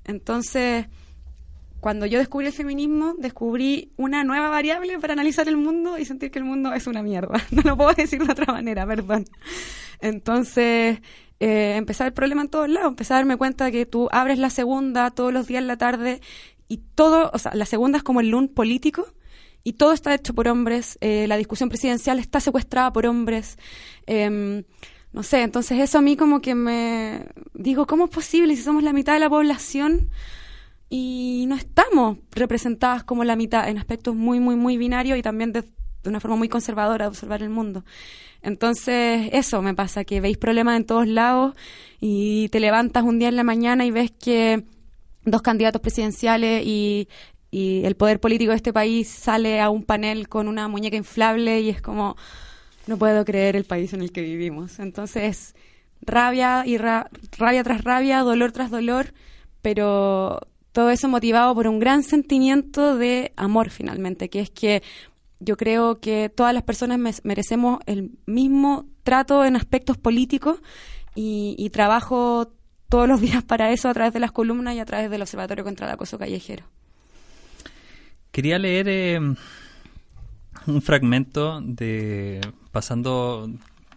entonces, 0.06 0.86
cuando 1.80 2.06
yo 2.06 2.20
descubrí 2.20 2.48
el 2.48 2.54
feminismo, 2.54 3.16
descubrí 3.18 3.92
una 3.98 4.24
nueva 4.24 4.50
variable 4.50 5.00
para 5.00 5.14
analizar 5.14 5.48
el 5.48 5.58
mundo 5.58 5.98
y 5.98 6.06
sentir 6.06 6.32
que 6.32 6.40
el 6.40 6.46
mundo 6.46 6.74
es 6.74 6.88
una 6.88 7.04
mierda. 7.04 7.42
No 7.52 7.64
lo 7.64 7.78
puedo 7.78 7.94
decir 7.94 8.24
de 8.24 8.32
otra 8.32 8.54
manera, 8.54 8.86
perdón. 8.86 9.26
Entonces, 10.00 11.00
eh, 11.40 11.76
empecé 11.76 12.04
a 12.04 12.08
ver 12.08 12.14
problemas 12.14 12.46
en 12.46 12.52
todos 12.52 12.70
lados. 12.70 12.90
Empecé 12.90 13.14
a 13.14 13.18
darme 13.18 13.38
cuenta 13.38 13.72
que 13.72 13.86
tú 13.86 14.08
abres 14.12 14.40
la 14.40 14.50
segunda 14.50 15.12
todos 15.12 15.34
los 15.34 15.48
días 15.48 15.62
en 15.62 15.68
la 15.68 15.78
tarde 15.78 16.22
y 16.68 16.78
todo, 16.96 17.30
o 17.34 17.38
sea, 17.38 17.54
la 17.54 17.66
segunda 17.66 17.98
es 17.98 18.04
como 18.04 18.22
el 18.22 18.30
LUN 18.30 18.48
político 18.48 19.06
y 19.64 19.74
todo 19.74 19.94
está 19.94 20.14
hecho 20.14 20.34
por 20.34 20.48
hombres. 20.48 20.98
Eh, 21.02 21.28
la 21.28 21.38
discusión 21.38 21.70
presidencial 21.70 22.20
está 22.20 22.40
secuestrada 22.40 22.92
por 22.94 23.06
hombres. 23.06 23.58
Em, 24.06 24.64
no 25.12 25.24
sé, 25.24 25.42
entonces 25.42 25.80
eso 25.80 25.98
a 25.98 26.02
mí 26.02 26.16
como 26.16 26.42
que 26.42 26.56
me 26.56 27.28
digo, 27.54 27.88
¿cómo 27.88 28.06
es 28.06 28.12
posible 28.12 28.56
si 28.56 28.64
somos 28.64 28.84
la 28.84 28.94
mitad 28.94 29.14
de 29.14 29.20
la 29.20 29.30
población 29.30 30.10
y 30.90 31.46
no 31.48 31.56
estamos 31.56 32.20
representadas 32.32 33.04
como 33.04 33.24
la 33.24 33.36
mitad 33.36 33.68
en 33.70 33.78
aspectos 33.78 34.16
muy, 34.16 34.40
muy, 34.40 34.56
muy 34.56 34.78
binarios 34.78 35.18
y 35.18 35.22
también 35.22 35.52
de, 35.52 35.62
de 35.62 36.10
una 36.10 36.20
forma 36.20 36.38
muy 36.38 36.50
conservadora 36.50 37.06
de 37.06 37.10
observar 37.10 37.42
el 37.42 37.50
mundo? 37.50 37.84
Entonces, 38.42 39.30
eso 39.34 39.62
me 39.62 39.74
pasa, 39.74 40.06
que 40.06 40.22
veis 40.22 40.38
problemas 40.38 40.78
en 40.78 40.86
todos 40.86 41.08
lados 41.08 41.56
y 42.00 42.50
te 42.50 42.60
levantas 42.60 43.04
un 43.04 43.20
día 43.20 43.30
en 43.30 43.36
la 43.36 43.44
mañana 43.44 43.86
y 43.86 43.92
ves 43.92 44.12
que 44.12 44.64
dos 45.24 45.42
candidatos 45.42 45.82
presidenciales 45.82 46.64
y, 46.66 47.08
el 47.52 47.96
poder 47.96 48.20
político 48.20 48.52
de 48.52 48.58
este 48.58 48.74
país 48.74 49.08
sale 49.08 49.62
a 49.62 49.70
un 49.70 49.84
panel 49.84 50.28
con 50.28 50.50
una 50.50 50.68
muñeca 50.68 50.98
inflable 50.98 51.62
y 51.62 51.70
es 51.70 51.82
como, 51.82 52.18
no 52.86 52.98
puedo 52.98 53.24
creer 53.24 53.56
el 53.56 53.64
país 53.64 53.94
en 53.94 54.02
el 54.02 54.12
que 54.12 54.22
vivimos. 54.22 54.78
Entonces, 54.80 55.56
rabia 56.02 56.64
y 56.66 56.78
rabia 56.78 57.64
tras 57.64 57.82
rabia, 57.82 58.20
dolor 58.20 58.52
tras 58.52 58.72
dolor, 58.72 59.14
pero 59.62 60.42
todo 60.74 60.90
eso 60.90 61.08
motivado 61.08 61.56
por 61.56 61.70
un 61.70 61.80
gran 61.80 62.04
sentimiento 62.04 62.98
de 62.98 63.32
amor 63.38 63.70
finalmente, 63.70 64.30
que 64.30 64.42
es 64.42 64.50
que 64.50 64.84
yo 65.46 65.58
creo 65.58 66.00
que 66.00 66.30
todas 66.30 66.54
las 66.54 66.64
personas 66.64 67.00
merecemos 67.24 67.80
el 67.86 68.12
mismo 68.26 68.86
trato 69.04 69.46
en 69.46 69.56
aspectos 69.56 69.98
políticos 69.98 70.60
y, 71.14 71.70
trabajo 71.70 72.52
todos 72.90 73.08
los 73.08 73.22
días 73.26 73.44
para 73.44 73.72
eso 73.72 73.88
a 73.88 73.94
través 73.94 74.14
de 74.14 74.20
las 74.20 74.32
columnas 74.32 74.76
y 74.76 74.80
a 74.80 74.86
través 74.86 75.10
del 75.10 75.22
Observatorio 75.22 75.64
contra 75.64 75.88
el 75.88 75.94
Acoso 75.94 76.18
Callejero. 76.18 76.66
Quería 78.32 78.60
leer 78.60 78.88
eh, 78.90 79.20
un 80.68 80.82
fragmento 80.82 81.62
de 81.62 82.42
pasando 82.72 83.50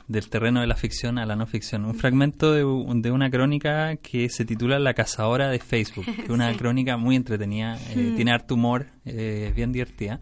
del 0.08 0.28
terreno 0.30 0.60
de 0.62 0.66
la 0.66 0.74
ficción 0.74 1.18
a 1.18 1.26
la 1.26 1.36
no 1.36 1.46
ficción. 1.46 1.84
Un 1.84 1.94
fragmento 1.94 2.52
de, 2.52 2.64
una 2.64 3.30
crónica 3.30 3.96
que 3.96 4.28
se 4.30 4.44
titula 4.44 4.78
La 4.78 4.94
cazadora 4.94 5.48
de 5.50 5.58
Facebook, 5.58 6.06
que 6.06 6.22
es 6.22 6.30
una 6.30 6.52
crónica 6.56 6.96
muy 6.96 7.14
entretenida, 7.14 7.78
eh, 7.90 8.12
mm. 8.12 8.16
tiene 8.16 8.32
harto 8.32 8.54
humor, 8.54 8.86
eh, 9.04 9.52
bien 9.54 9.70
divertida. 9.70 10.20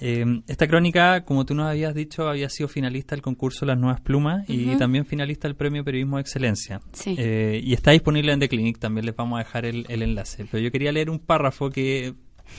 Eh, 0.00 0.42
esta 0.46 0.66
crónica, 0.66 1.24
como 1.24 1.44
tú 1.44 1.54
nos 1.54 1.68
habías 1.68 1.94
dicho, 1.94 2.28
había 2.28 2.48
sido 2.48 2.68
finalista 2.68 3.14
del 3.14 3.22
concurso 3.22 3.66
Las 3.66 3.78
Nuevas 3.78 4.00
Plumas 4.00 4.48
y 4.48 4.74
también 4.76 5.04
finalista 5.04 5.46
del 5.46 5.56
Premio 5.56 5.84
Periodismo 5.84 6.16
de 6.16 6.22
Excelencia. 6.22 6.80
Eh, 7.04 7.60
y 7.62 7.74
está 7.74 7.90
disponible 7.90 8.32
en 8.32 8.40
The 8.40 8.48
Clinic, 8.48 8.78
también 8.78 9.04
les 9.04 9.14
vamos 9.14 9.38
a 9.38 9.44
dejar 9.44 9.66
el, 9.66 9.84
enlace. 9.88 10.46
Pero 10.50 10.62
yo 10.62 10.72
quería 10.72 10.90
leer 10.90 11.10
un 11.10 11.18
párrafo 11.18 11.68
que 11.68 12.14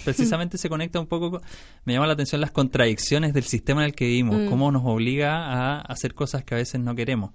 precisamente 0.06 0.58
se 0.60 0.69
conecta 0.69 0.99
un 0.99 1.08
poco, 1.08 1.41
me 1.84 1.93
llama 1.93 2.06
la 2.06 2.13
atención 2.13 2.41
las 2.41 2.51
contradicciones 2.51 3.34
del 3.34 3.43
sistema 3.43 3.82
en 3.82 3.88
el 3.88 3.95
que 3.95 4.06
vivimos, 4.06 4.38
mm. 4.41 4.45
cómo 4.47 4.71
nos 4.71 4.84
obliga 4.86 5.45
a 5.47 5.82
hacer 5.82 6.13
cosas 6.13 6.43
que 6.43 6.54
a 6.54 6.58
veces 6.58 6.80
no 6.80 6.93
queremos. 6.95 7.32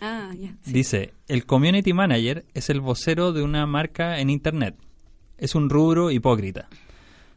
Ah, 0.00 0.30
Dice, 0.66 1.14
el 1.26 1.46
community 1.46 1.92
manager 1.92 2.44
es 2.52 2.68
el 2.68 2.80
vocero 2.80 3.32
de 3.32 3.42
una 3.42 3.66
marca 3.66 4.18
en 4.20 4.28
Internet. 4.28 4.76
Es 5.38 5.54
un 5.54 5.70
rubro 5.70 6.10
hipócrita. 6.10 6.68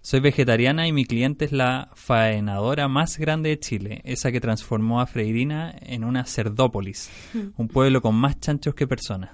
Soy 0.03 0.19
vegetariana 0.19 0.87
y 0.87 0.93
mi 0.93 1.05
cliente 1.05 1.45
es 1.45 1.51
la 1.51 1.91
faenadora 1.93 2.87
más 2.87 3.19
grande 3.19 3.49
de 3.49 3.59
Chile, 3.59 4.01
esa 4.03 4.31
que 4.31 4.41
transformó 4.41 4.99
a 4.99 5.05
Freirina 5.05 5.75
en 5.79 6.03
una 6.03 6.25
cerdópolis, 6.25 7.11
un 7.57 7.67
pueblo 7.67 8.01
con 8.01 8.15
más 8.15 8.39
chanchos 8.39 8.73
que 8.73 8.87
personas. 8.87 9.29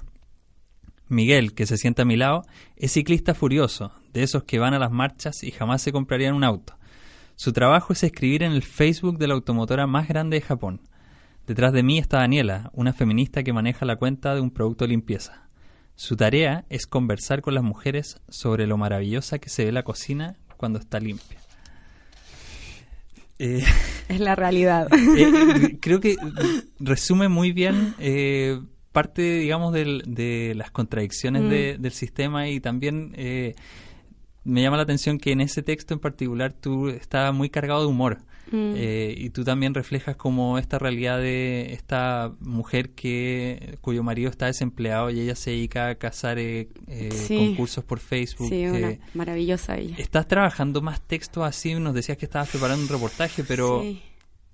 Miguel, 1.08 1.54
que 1.54 1.66
se 1.66 1.78
sienta 1.78 2.02
a 2.02 2.06
mi 2.06 2.18
lado, 2.18 2.42
es 2.76 2.92
ciclista 2.92 3.34
furioso, 3.34 3.94
de 4.12 4.24
esos 4.24 4.44
que 4.44 4.60
van 4.60 4.74
a 4.74 4.80
las 4.80 4.92
marchas 4.92 5.42
y 5.42 5.52
jamás 5.52 5.82
se 5.82 5.94
comprarían 5.94 6.36
un 6.36 6.44
auto. 6.44 6.78
Su 7.38 7.54
trabajo 7.54 7.94
es 7.94 8.04
escribir 8.04 8.44
en 8.44 8.52
el 8.52 8.64
Facebook 8.64 9.18
de 9.20 9.28
la 9.28 9.36
automotora 9.36 9.88
más 9.88 10.10
grande 10.10 10.36
de 10.36 10.42
Japón. 10.42 10.82
Detrás 11.46 11.72
de 11.72 11.82
mí 11.82 11.98
está 11.98 12.18
Daniela, 12.18 12.72
una 12.74 12.92
feminista 12.92 13.42
que 13.44 13.54
maneja 13.54 13.86
la 13.86 13.96
cuenta 13.96 14.36
de 14.36 14.42
un 14.42 14.52
producto 14.52 14.84
de 14.84 14.90
limpieza. 14.90 15.48
Su 15.96 16.18
tarea 16.18 16.66
es 16.68 16.88
conversar 16.88 17.42
con 17.42 17.56
las 17.56 17.64
mujeres 17.64 18.20
sobre 18.28 18.68
lo 18.68 18.78
maravillosa 18.78 19.40
que 19.40 19.50
se 19.50 19.64
ve 19.64 19.72
la 19.72 19.84
cocina 19.84 20.36
cuando 20.58 20.80
está 20.80 21.00
limpia. 21.00 21.38
Eh, 23.39 23.63
es 24.10 24.20
la 24.20 24.36
realidad. 24.36 24.88
Eh, 25.17 25.78
creo 25.80 26.00
que 26.00 26.15
resume 26.80 27.30
muy 27.30 27.52
bien 27.52 27.96
eh, 28.00 28.60
parte, 28.91 29.39
digamos, 29.39 29.74
de 29.74 30.54
las 30.56 30.72
contradicciones 30.72 31.43
mm. 31.43 31.82
del 31.82 31.91
sistema 31.91 32.50
y 32.50 32.60
también 32.60 33.13
me 34.43 34.62
llama 34.62 34.78
la 34.78 34.84
atención 34.84 35.17
que 35.17 35.32
en 35.32 35.41
ese 35.41 35.62
texto 35.63 35.93
en 35.93 36.00
particular 36.00 36.54
tú 36.54 36.89
estás 36.89 37.34
muy 37.34 37.50
cargado 37.50 37.82
de 37.82 37.88
humor. 37.88 38.20
Mm. 38.52 38.74
Eh, 38.76 39.14
y 39.18 39.30
tú 39.30 39.44
también 39.44 39.74
reflejas 39.74 40.16
como 40.16 40.58
esta 40.58 40.80
realidad 40.80 41.20
de 41.20 41.74
esta 41.74 42.32
mujer 42.40 42.92
que 42.92 43.78
cuyo 43.82 44.04
marido 44.04 44.30
está 44.30 44.46
desempleado 44.46 45.10
y 45.10 45.20
ella 45.20 45.36
se 45.36 45.52
dedica 45.52 45.90
a 45.90 45.96
cazar 45.96 46.40
eh, 46.40 46.70
eh, 46.88 47.10
concursos 47.28 47.84
por 47.84 48.00
Facebook. 48.00 48.50
Sí, 48.50 48.66
una 48.66 48.98
maravillosa 49.14 49.78
ella. 49.78 49.96
Estás 49.98 50.28
trabajando 50.28 50.82
más 50.82 51.02
textos 51.02 51.44
así, 51.44 51.74
nos 51.76 51.94
decías 51.94 52.18
que 52.18 52.26
estabas 52.26 52.50
preparando 52.50 52.84
un 52.84 52.90
reportaje, 52.90 53.44
pero 53.44 53.84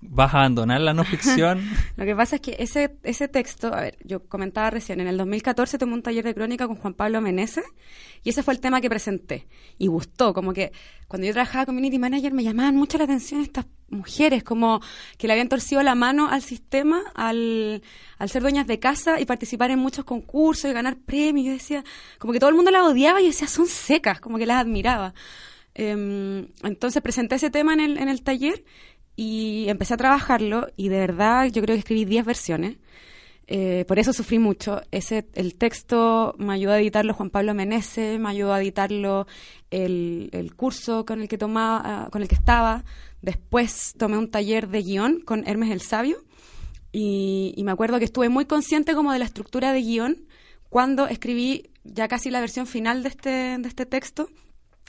vas 0.08 0.34
a 0.34 0.38
abandonar 0.38 0.80
la 0.80 0.94
no 0.94 1.04
ficción. 1.04 1.60
Lo 1.96 2.04
que 2.04 2.14
pasa 2.14 2.36
es 2.36 2.42
que 2.42 2.56
ese, 2.58 2.96
ese 3.02 3.28
texto, 3.28 3.74
a 3.74 3.80
ver, 3.80 3.98
yo 4.04 4.26
comentaba 4.26 4.70
recién, 4.70 5.00
en 5.00 5.08
el 5.08 5.16
2014 5.16 5.78
tomé 5.78 5.94
un 5.94 6.02
taller 6.02 6.24
de 6.24 6.34
crónica 6.34 6.66
con 6.66 6.76
Juan 6.76 6.94
Pablo 6.94 7.20
Meneses 7.20 7.64
y 8.22 8.30
ese 8.30 8.42
fue 8.42 8.54
el 8.54 8.60
tema 8.60 8.80
que 8.80 8.88
presenté 8.88 9.46
y 9.78 9.86
gustó, 9.86 10.32
como 10.34 10.52
que 10.52 10.72
cuando 11.08 11.26
yo 11.26 11.32
trabajaba 11.32 11.66
community 11.66 11.98
manager 11.98 12.32
me 12.32 12.42
llamaban 12.42 12.76
mucho 12.76 12.98
la 12.98 13.04
atención 13.04 13.40
estas 13.40 13.66
mujeres, 13.88 14.42
como 14.42 14.80
que 15.18 15.26
le 15.26 15.34
habían 15.34 15.48
torcido 15.48 15.82
la 15.82 15.94
mano 15.94 16.28
al 16.28 16.42
sistema 16.42 17.02
al, 17.14 17.82
al 18.18 18.28
ser 18.28 18.42
dueñas 18.42 18.66
de 18.66 18.78
casa 18.78 19.20
y 19.20 19.26
participar 19.26 19.70
en 19.70 19.78
muchos 19.78 20.04
concursos 20.04 20.70
y 20.70 20.74
ganar 20.74 20.96
premios. 20.96 21.46
Yo 21.46 21.52
decía, 21.52 21.84
como 22.18 22.32
que 22.32 22.40
todo 22.40 22.50
el 22.50 22.56
mundo 22.56 22.70
las 22.70 22.82
odiaba 22.82 23.20
y 23.20 23.24
yo 23.24 23.30
decía, 23.30 23.48
son 23.48 23.66
secas, 23.66 24.20
como 24.20 24.38
que 24.38 24.46
las 24.46 24.60
admiraba. 24.60 25.14
Em, 25.74 26.48
entonces 26.62 27.02
presenté 27.02 27.34
ese 27.34 27.50
tema 27.50 27.72
en 27.72 27.80
el, 27.80 27.98
en 27.98 28.08
el 28.08 28.22
taller 28.22 28.64
y 29.16 29.66
empecé 29.68 29.94
a 29.94 29.96
trabajarlo 29.96 30.68
y 30.76 30.88
de 30.88 30.98
verdad 30.98 31.46
yo 31.46 31.62
creo 31.62 31.74
que 31.74 31.80
escribí 31.80 32.04
10 32.04 32.24
versiones. 32.24 32.76
Eh, 33.46 33.84
por 33.86 33.98
eso 33.98 34.12
sufrí 34.12 34.38
mucho. 34.38 34.80
Ese, 34.90 35.26
el 35.34 35.54
texto 35.56 36.34
me 36.38 36.54
ayudó 36.54 36.72
a 36.72 36.80
editarlo 36.80 37.14
Juan 37.14 37.30
Pablo 37.30 37.54
Menezes, 37.54 38.18
me 38.18 38.30
ayudó 38.30 38.54
a 38.54 38.60
editarlo 38.60 39.26
el, 39.70 40.30
el 40.32 40.54
curso 40.54 41.04
con 41.04 41.20
el 41.20 41.28
que 41.28 41.38
tomaba, 41.38 42.08
con 42.10 42.22
el 42.22 42.28
que 42.28 42.34
estaba. 42.34 42.84
Después 43.20 43.94
tomé 43.98 44.16
un 44.18 44.30
taller 44.30 44.68
de 44.68 44.82
guion 44.82 45.20
con 45.20 45.46
Hermes 45.46 45.70
el 45.70 45.80
Sabio 45.80 46.18
y, 46.92 47.52
y 47.56 47.64
me 47.64 47.72
acuerdo 47.72 47.98
que 47.98 48.04
estuve 48.04 48.28
muy 48.28 48.46
consciente 48.46 48.94
como 48.94 49.12
de 49.12 49.18
la 49.18 49.24
estructura 49.24 49.72
de 49.72 49.82
guion 49.82 50.26
cuando 50.70 51.06
escribí 51.06 51.70
ya 51.84 52.08
casi 52.08 52.30
la 52.30 52.40
versión 52.40 52.66
final 52.66 53.02
de 53.02 53.10
este, 53.10 53.58
de 53.58 53.68
este 53.68 53.86
texto. 53.86 54.28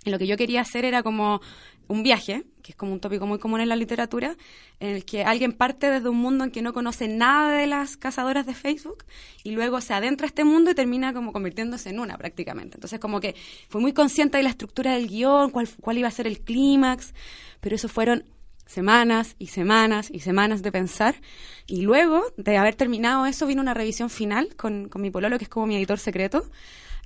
Y 0.06 0.12
lo 0.12 0.20
que 0.20 0.28
yo 0.28 0.38
quería 0.38 0.62
hacer 0.62 0.86
era 0.86 1.04
como 1.04 1.42
un 1.88 2.04
viaje, 2.04 2.44
que 2.62 2.72
es 2.72 2.76
como 2.76 2.94
un 2.94 3.00
tópico 3.00 3.28
muy 3.28 3.40
común 3.40 3.62
en 3.62 3.70
la 3.70 3.76
literatura, 3.76 4.36
en 4.80 4.96
el 4.96 5.06
que 5.06 5.24
alguien 5.24 5.54
parte 5.54 5.90
desde 5.90 6.10
un 6.10 6.18
mundo 6.18 6.44
en 6.44 6.52
que 6.52 6.62
no 6.62 6.74
conoce 6.74 7.08
nada 7.08 7.52
de 7.58 7.68
las 7.68 7.98
cazadoras 7.98 8.46
de 8.46 8.54
Facebook 8.54 9.06
y 9.44 9.52
luego 9.52 9.82
se 9.82 9.94
adentra 9.94 10.26
a 10.26 10.30
este 10.30 10.44
mundo 10.44 10.72
y 10.72 10.76
termina 10.76 11.14
como 11.14 11.32
convirtiéndose 11.32 11.90
en 11.90 12.00
una 12.00 12.18
prácticamente. 12.18 12.78
Entonces 12.78 13.00
como 13.00 13.20
que 13.20 13.36
fue 13.70 13.82
muy 13.82 13.94
consciente 13.94 14.38
de 14.38 14.44
la 14.44 14.50
estructura 14.50 14.94
del 14.94 15.08
guion, 15.08 15.52
cuál, 15.52 15.70
cuál 15.82 15.98
iba 15.98 16.08
a 16.08 16.12
ser 16.12 16.28
el 16.28 16.40
clímax, 16.42 17.14
pero 17.60 17.76
eso 17.76 17.88
fueron 17.88 18.24
semanas 18.66 19.36
y 19.38 19.48
semanas 19.48 20.10
y 20.12 20.20
semanas 20.20 20.62
de 20.62 20.72
pensar. 20.72 21.16
Y 21.68 21.82
luego 21.82 22.24
de 22.38 22.58
haber 22.58 22.76
terminado 22.76 23.26
eso 23.26 23.46
vino 23.46 23.62
una 23.62 23.74
revisión 23.74 24.10
final 24.10 24.56
con, 24.56 24.90
con 24.90 25.02
mi 25.02 25.12
pololo, 25.12 25.38
que 25.38 25.46
es 25.46 25.50
como 25.50 25.68
mi 25.68 25.76
editor 25.76 26.00
secreto, 26.00 26.50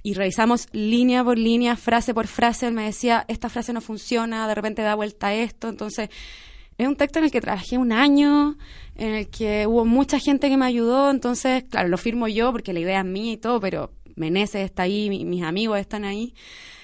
y 0.03 0.13
revisamos 0.13 0.67
línea 0.71 1.23
por 1.23 1.37
línea, 1.37 1.75
frase 1.75 2.13
por 2.13 2.27
frase. 2.27 2.67
Él 2.67 2.73
me 2.73 2.85
decía, 2.85 3.25
esta 3.27 3.49
frase 3.49 3.73
no 3.73 3.81
funciona, 3.81 4.47
de 4.47 4.55
repente 4.55 4.81
da 4.81 4.95
vuelta 4.95 5.27
a 5.27 5.33
esto. 5.33 5.69
Entonces, 5.69 6.09
es 6.77 6.87
un 6.87 6.95
texto 6.95 7.19
en 7.19 7.25
el 7.25 7.31
que 7.31 7.41
trabajé 7.41 7.77
un 7.77 7.91
año, 7.91 8.57
en 8.95 9.13
el 9.13 9.29
que 9.29 9.67
hubo 9.67 9.85
mucha 9.85 10.19
gente 10.19 10.49
que 10.49 10.57
me 10.57 10.65
ayudó. 10.65 11.11
Entonces, 11.11 11.65
claro, 11.69 11.89
lo 11.89 11.97
firmo 11.97 12.27
yo 12.27 12.51
porque 12.51 12.73
la 12.73 12.79
idea 12.79 12.99
es 12.99 13.05
mía 13.05 13.33
y 13.33 13.37
todo, 13.37 13.59
pero 13.59 13.91
Meneses 14.15 14.65
está 14.65 14.83
ahí, 14.83 15.09
mis 15.09 15.43
amigos 15.43 15.79
están 15.79 16.05
ahí. 16.05 16.33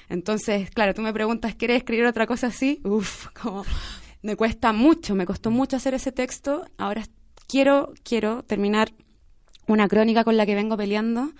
Entonces, 0.10 0.70
claro, 0.70 0.94
tú 0.94 1.02
me 1.02 1.14
preguntas, 1.14 1.56
¿quieres 1.56 1.78
escribir 1.78 2.06
otra 2.06 2.28
cosa 2.28 2.48
así? 2.48 2.82
Uf, 2.84 3.28
como 3.42 3.66
me 4.22 4.36
cuesta 4.36 4.74
mucho, 4.74 5.16
me 5.16 5.26
costó 5.26 5.52
mucho 5.52 5.78
hacer 5.78 5.94
ese 5.94 6.12
texto. 6.12 6.66
Ahora 6.78 7.04
quiero, 7.48 7.94
quiero 8.04 8.44
terminar 8.44 8.92
una 9.68 9.88
crónica 9.88 10.24
con 10.24 10.38
la 10.38 10.46
que 10.46 10.56
vengo 10.56 10.78
peleando 10.78 11.32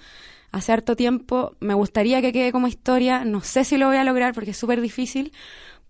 hace 0.52 0.72
harto 0.72 0.96
tiempo. 0.96 1.56
Me 1.60 1.74
gustaría 1.74 2.22
que 2.22 2.34
quede 2.34 2.52
como 2.52 2.68
historia. 2.68 3.26
No 3.26 3.42
sé 3.42 3.64
si 3.64 3.78
lo 3.78 3.88
voy 3.88 3.98
a 3.98 4.04
lograr 4.04 4.34
porque 4.34 4.52
es 4.52 4.58
súper 4.58 4.82
difícil, 4.82 5.32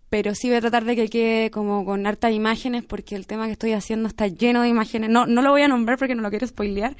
pero 0.10 0.36
sí 0.36 0.48
voy 0.48 0.58
a 0.58 0.62
tratar 0.62 0.86
de 0.86 0.96
que 0.96 1.10
quede 1.10 1.52
como 1.52 1.86
con 1.86 2.06
hartas 2.08 2.32
imágenes 2.32 2.84
porque 2.84 3.16
el 3.16 3.28
tema 3.28 3.46
que 3.48 3.54
estoy 3.54 3.74
haciendo 3.74 4.08
está 4.08 4.28
lleno 4.28 4.62
de 4.62 4.70
imágenes. 4.70 5.10
No, 5.10 5.26
no 5.28 5.42
lo 5.42 5.52
voy 5.52 5.62
a 5.62 5.68
nombrar 5.68 5.98
porque 5.98 6.16
no 6.16 6.22
lo 6.22 6.30
quiero 6.30 6.48
spoilear, 6.48 6.96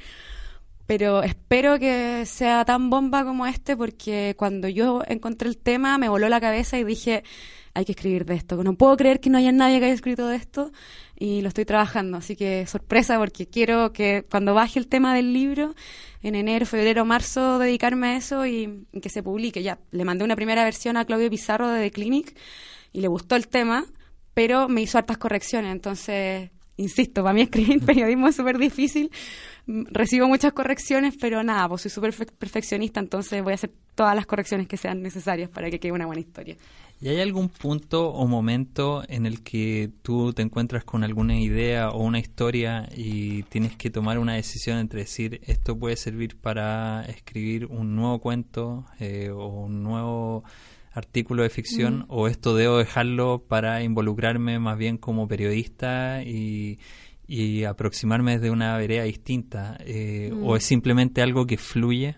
pero 0.86 1.22
espero 1.22 1.78
que 1.78 2.24
sea 2.26 2.64
tan 2.64 2.90
bomba 2.90 3.24
como 3.24 3.46
este 3.46 3.76
porque 3.76 4.34
cuando 4.38 4.68
yo 4.68 5.02
encontré 5.06 5.48
el 5.48 5.58
tema 5.58 5.98
me 5.98 6.08
voló 6.08 6.28
la 6.28 6.40
cabeza 6.40 6.78
y 6.78 6.84
dije, 6.84 7.24
hay 7.76 7.84
que 7.84 7.92
escribir 7.92 8.24
de 8.24 8.34
esto. 8.34 8.62
No 8.62 8.74
puedo 8.74 8.96
creer 8.96 9.20
que 9.20 9.28
no 9.28 9.36
haya 9.36 9.52
nadie 9.52 9.78
que 9.78 9.86
haya 9.86 9.94
escrito 9.94 10.28
de 10.28 10.36
esto 10.36 10.72
y 11.14 11.42
lo 11.42 11.48
estoy 11.48 11.64
trabajando. 11.66 12.16
Así 12.16 12.34
que 12.34 12.66
sorpresa 12.66 13.18
porque 13.18 13.46
quiero 13.46 13.92
que 13.92 14.24
cuando 14.30 14.54
baje 14.54 14.78
el 14.78 14.88
tema 14.88 15.14
del 15.14 15.32
libro, 15.32 15.74
en 16.26 16.34
enero, 16.34 16.66
febrero, 16.66 17.04
marzo, 17.04 17.60
dedicarme 17.60 18.08
a 18.08 18.16
eso 18.16 18.46
y, 18.46 18.84
que 19.00 19.08
se 19.08 19.22
publique. 19.22 19.62
Ya 19.62 19.78
le 19.92 20.04
mandé 20.04 20.24
una 20.24 20.34
primera 20.34 20.64
versión 20.64 20.96
a 20.96 21.04
Claudio 21.04 21.30
Pizarro 21.30 21.68
de 21.70 21.84
The 21.84 21.90
Clinic 21.92 22.36
y 22.92 23.00
le 23.00 23.06
gustó 23.06 23.36
el 23.36 23.46
tema, 23.46 23.86
pero 24.34 24.68
me 24.68 24.82
hizo 24.82 24.98
hartas 24.98 25.18
correcciones. 25.18 25.70
Entonces, 25.70 26.50
insisto, 26.76 27.22
para 27.22 27.32
mí 27.32 27.42
escribir 27.42 27.80
periodismo 27.86 28.26
es 28.26 28.34
súper 28.34 28.58
difícil. 28.58 29.12
Recibo 29.68 30.26
muchas 30.26 30.52
correcciones, 30.52 31.14
pero 31.16 31.44
nada, 31.44 31.68
pues 31.68 31.82
soy 31.82 31.92
súper 31.92 32.12
perfeccionista, 32.36 32.98
entonces 32.98 33.40
voy 33.44 33.52
a 33.52 33.54
hacer 33.54 33.70
todas 33.94 34.16
las 34.16 34.26
correcciones 34.26 34.66
que 34.66 34.76
sean 34.76 35.02
necesarias 35.02 35.48
para 35.48 35.70
que 35.70 35.78
quede 35.78 35.92
una 35.92 36.06
buena 36.06 36.20
historia. 36.20 36.56
¿Y 36.98 37.08
hay 37.08 37.20
algún 37.20 37.50
punto 37.50 38.08
o 38.08 38.26
momento 38.26 39.02
en 39.08 39.26
el 39.26 39.42
que 39.42 39.90
tú 40.02 40.32
te 40.32 40.40
encuentras 40.40 40.82
con 40.84 41.04
alguna 41.04 41.38
idea 41.38 41.90
o 41.90 42.02
una 42.02 42.18
historia 42.18 42.88
y 42.96 43.42
tienes 43.44 43.76
que 43.76 43.90
tomar 43.90 44.18
una 44.18 44.34
decisión 44.34 44.78
entre 44.78 45.00
decir 45.00 45.40
esto 45.44 45.78
puede 45.78 45.96
servir 45.96 46.38
para 46.40 47.04
escribir 47.04 47.66
un 47.66 47.96
nuevo 47.96 48.18
cuento 48.20 48.86
eh, 48.98 49.28
o 49.30 49.46
un 49.46 49.82
nuevo 49.82 50.44
artículo 50.94 51.42
de 51.42 51.50
ficción 51.50 51.98
mm. 51.98 52.04
o 52.08 52.28
esto 52.28 52.54
debo 52.54 52.78
dejarlo 52.78 53.44
para 53.46 53.82
involucrarme 53.82 54.58
más 54.58 54.78
bien 54.78 54.96
como 54.96 55.28
periodista 55.28 56.22
y, 56.22 56.78
aproximarme 57.68 58.38
desde 58.38 58.50
una 58.50 58.76
vereda 58.78 59.02
distinta 59.02 59.76
eh, 59.80 60.32
o 60.42 60.56
es 60.56 60.64
simplemente 60.64 61.20
algo 61.20 61.46
que 61.46 61.58
fluye? 61.58 62.16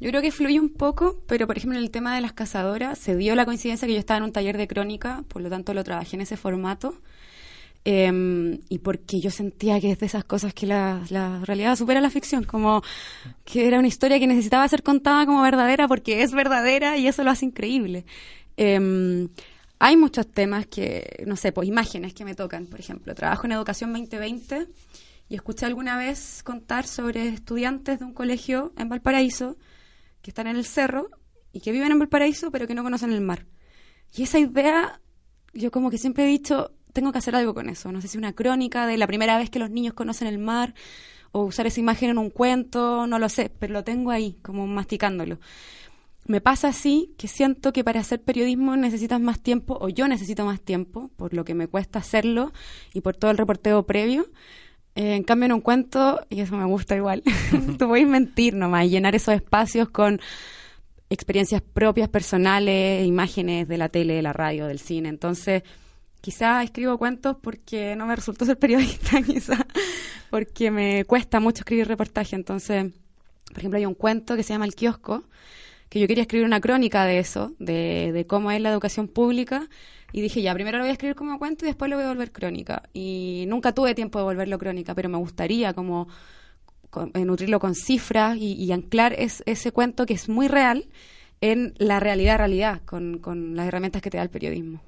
Yo 0.00 0.08
creo 0.08 0.22
que 0.22 0.32
fluye 0.32 0.58
un 0.58 0.70
poco, 0.70 1.22
pero 1.26 1.46
por 1.46 1.58
ejemplo 1.58 1.78
en 1.78 1.84
el 1.84 1.90
tema 1.90 2.14
de 2.14 2.22
las 2.22 2.32
cazadoras 2.32 2.98
se 2.98 3.14
dio 3.16 3.34
la 3.34 3.44
coincidencia 3.44 3.86
que 3.86 3.92
yo 3.92 4.00
estaba 4.00 4.18
en 4.18 4.24
un 4.24 4.32
taller 4.32 4.56
de 4.56 4.66
crónica, 4.66 5.24
por 5.28 5.42
lo 5.42 5.50
tanto 5.50 5.74
lo 5.74 5.84
trabajé 5.84 6.16
en 6.16 6.22
ese 6.22 6.38
formato. 6.38 6.94
Em, 7.84 8.60
y 8.68 8.78
porque 8.78 9.20
yo 9.20 9.30
sentía 9.30 9.80
que 9.80 9.90
es 9.92 9.98
de 9.98 10.06
esas 10.06 10.24
cosas 10.24 10.52
que 10.52 10.66
la, 10.66 11.02
realidad 11.44 11.76
supera 11.76 12.00
la 12.00 12.10
ficción, 12.10 12.44
como 12.44 12.82
que 13.44 13.66
era 13.66 13.78
una 13.78 13.88
historia 13.88 14.18
que 14.18 14.26
necesitaba 14.26 14.68
ser 14.68 14.82
contada 14.82 15.24
como 15.24 15.42
verdadera 15.42 15.88
porque 15.88 16.22
es 16.22 16.32
verdadera 16.32 16.96
y 16.98 17.06
eso 17.06 17.22
lo 17.22 17.30
hace 17.30 17.46
increíble. 17.46 18.04
Em, 18.56 19.28
hay 19.78 19.96
muchos 19.96 20.26
temas 20.28 20.66
que, 20.66 21.24
no 21.26 21.36
sé, 21.36 21.52
pues 21.52 21.68
imágenes 21.68 22.14
que 22.14 22.24
me 22.24 22.34
tocan, 22.34 22.66
por 22.66 22.80
ejemplo, 22.80 23.14
trabajo 23.14 23.46
en 23.46 23.52
Educación 23.52 23.92
2020 23.92 24.66
y 25.28 25.34
escuché 25.34 25.66
alguna 25.66 25.96
vez 25.96 26.42
contar 26.42 26.86
sobre 26.86 27.28
estudiantes 27.28 27.98
de 27.98 28.04
un 28.04 28.12
colegio 28.12 28.72
en 28.76 28.88
Valparaíso 28.88 29.56
que 30.22 30.30
están 30.30 30.46
en 30.46 30.56
el 30.56 30.64
cerro 30.64 31.08
y 31.52 31.60
que 31.60 31.72
viven 31.72 31.92
en 31.92 31.98
Valparaíso, 31.98 32.50
pero 32.50 32.66
que 32.66 32.74
no 32.74 32.82
conocen 32.82 33.12
el 33.12 33.20
mar. 33.20 33.46
Y 34.14 34.22
esa 34.22 34.38
idea, 34.38 35.00
yo 35.52 35.70
como 35.70 35.90
que 35.90 35.98
siempre 35.98 36.24
he 36.24 36.26
dicho, 36.26 36.72
tengo 36.92 37.12
que 37.12 37.18
hacer 37.18 37.34
algo 37.36 37.54
con 37.54 37.68
eso. 37.68 37.92
No 37.92 38.00
sé 38.00 38.08
si 38.08 38.18
una 38.18 38.32
crónica 38.32 38.86
de 38.86 38.96
la 38.96 39.06
primera 39.06 39.38
vez 39.38 39.50
que 39.50 39.58
los 39.58 39.70
niños 39.70 39.94
conocen 39.94 40.28
el 40.28 40.38
mar, 40.38 40.74
o 41.32 41.44
usar 41.44 41.66
esa 41.66 41.80
imagen 41.80 42.10
en 42.10 42.18
un 42.18 42.30
cuento, 42.30 43.06
no 43.06 43.18
lo 43.18 43.28
sé, 43.28 43.50
pero 43.58 43.72
lo 43.72 43.84
tengo 43.84 44.10
ahí, 44.10 44.38
como 44.42 44.66
masticándolo. 44.66 45.38
Me 46.26 46.40
pasa 46.40 46.68
así 46.68 47.14
que 47.18 47.28
siento 47.28 47.72
que 47.72 47.84
para 47.84 48.00
hacer 48.00 48.22
periodismo 48.22 48.76
necesitas 48.76 49.20
más 49.20 49.40
tiempo, 49.40 49.78
o 49.80 49.88
yo 49.88 50.08
necesito 50.08 50.44
más 50.44 50.60
tiempo, 50.60 51.10
por 51.16 51.34
lo 51.34 51.44
que 51.44 51.54
me 51.54 51.66
cuesta 51.66 52.00
hacerlo 52.00 52.52
y 52.92 53.00
por 53.00 53.16
todo 53.16 53.30
el 53.30 53.38
reporteo 53.38 53.84
previo. 53.86 54.26
Eh, 55.00 55.14
en 55.14 55.22
cambio, 55.22 55.46
en 55.46 55.52
un 55.52 55.62
cuento, 55.62 56.20
y 56.28 56.40
eso 56.40 56.54
me 56.56 56.66
gusta 56.66 56.94
igual, 56.94 57.22
tú 57.78 57.88
puedes 57.88 58.06
mentir 58.06 58.52
nomás 58.52 58.84
y 58.84 58.90
llenar 58.90 59.14
esos 59.14 59.34
espacios 59.34 59.88
con 59.88 60.20
experiencias 61.08 61.62
propias, 61.62 62.10
personales, 62.10 63.06
imágenes 63.06 63.66
de 63.66 63.78
la 63.78 63.88
tele, 63.88 64.12
de 64.12 64.20
la 64.20 64.34
radio, 64.34 64.66
del 64.66 64.78
cine. 64.78 65.08
Entonces, 65.08 65.62
quizá 66.20 66.62
escribo 66.62 66.98
cuentos 66.98 67.38
porque 67.40 67.96
no 67.96 68.04
me 68.04 68.14
resultó 68.14 68.44
ser 68.44 68.58
periodista, 68.58 69.22
quizá 69.26 69.66
porque 70.28 70.70
me 70.70 71.06
cuesta 71.06 71.40
mucho 71.40 71.60
escribir 71.60 71.88
reportaje. 71.88 72.36
Entonces, 72.36 72.92
por 73.48 73.58
ejemplo, 73.58 73.78
hay 73.78 73.86
un 73.86 73.94
cuento 73.94 74.36
que 74.36 74.42
se 74.42 74.52
llama 74.52 74.66
El 74.66 74.74
kiosco, 74.74 75.24
que 75.90 76.00
yo 76.00 76.06
quería 76.06 76.22
escribir 76.22 76.46
una 76.46 76.60
crónica 76.60 77.04
de 77.04 77.18
eso, 77.18 77.52
de, 77.58 78.12
de 78.12 78.26
cómo 78.26 78.50
es 78.50 78.60
la 78.62 78.70
educación 78.70 79.08
pública 79.08 79.68
y 80.12 80.22
dije, 80.22 80.42
ya, 80.42 80.54
primero 80.54 80.78
lo 80.78 80.84
voy 80.84 80.90
a 80.90 80.92
escribir 80.92 81.14
como 81.14 81.38
cuento 81.38 81.64
y 81.64 81.68
después 81.68 81.90
lo 81.90 81.96
voy 81.96 82.04
a 82.04 82.08
volver 82.08 82.32
crónica. 82.32 82.82
Y 82.92 83.44
nunca 83.48 83.72
tuve 83.72 83.94
tiempo 83.94 84.18
de 84.18 84.24
volverlo 84.24 84.58
crónica, 84.58 84.94
pero 84.94 85.08
me 85.08 85.18
gustaría 85.18 85.72
como 85.72 86.08
eh, 87.14 87.24
nutrirlo 87.24 87.60
con 87.60 87.74
cifras 87.74 88.36
y, 88.36 88.70
anclar 88.72 89.14
ese 89.16 89.72
cuento 89.72 90.06
que 90.06 90.14
es 90.14 90.28
muy 90.28 90.48
real 90.48 90.86
en 91.40 91.74
la 91.78 92.00
realidad, 92.00 92.38
realidad, 92.38 92.80
con, 92.84 93.18
con 93.18 93.54
las 93.56 93.66
herramientas 93.66 94.02
que 94.02 94.10
te 94.10 94.16
da 94.16 94.24
el 94.24 94.30
periodismo. 94.30 94.80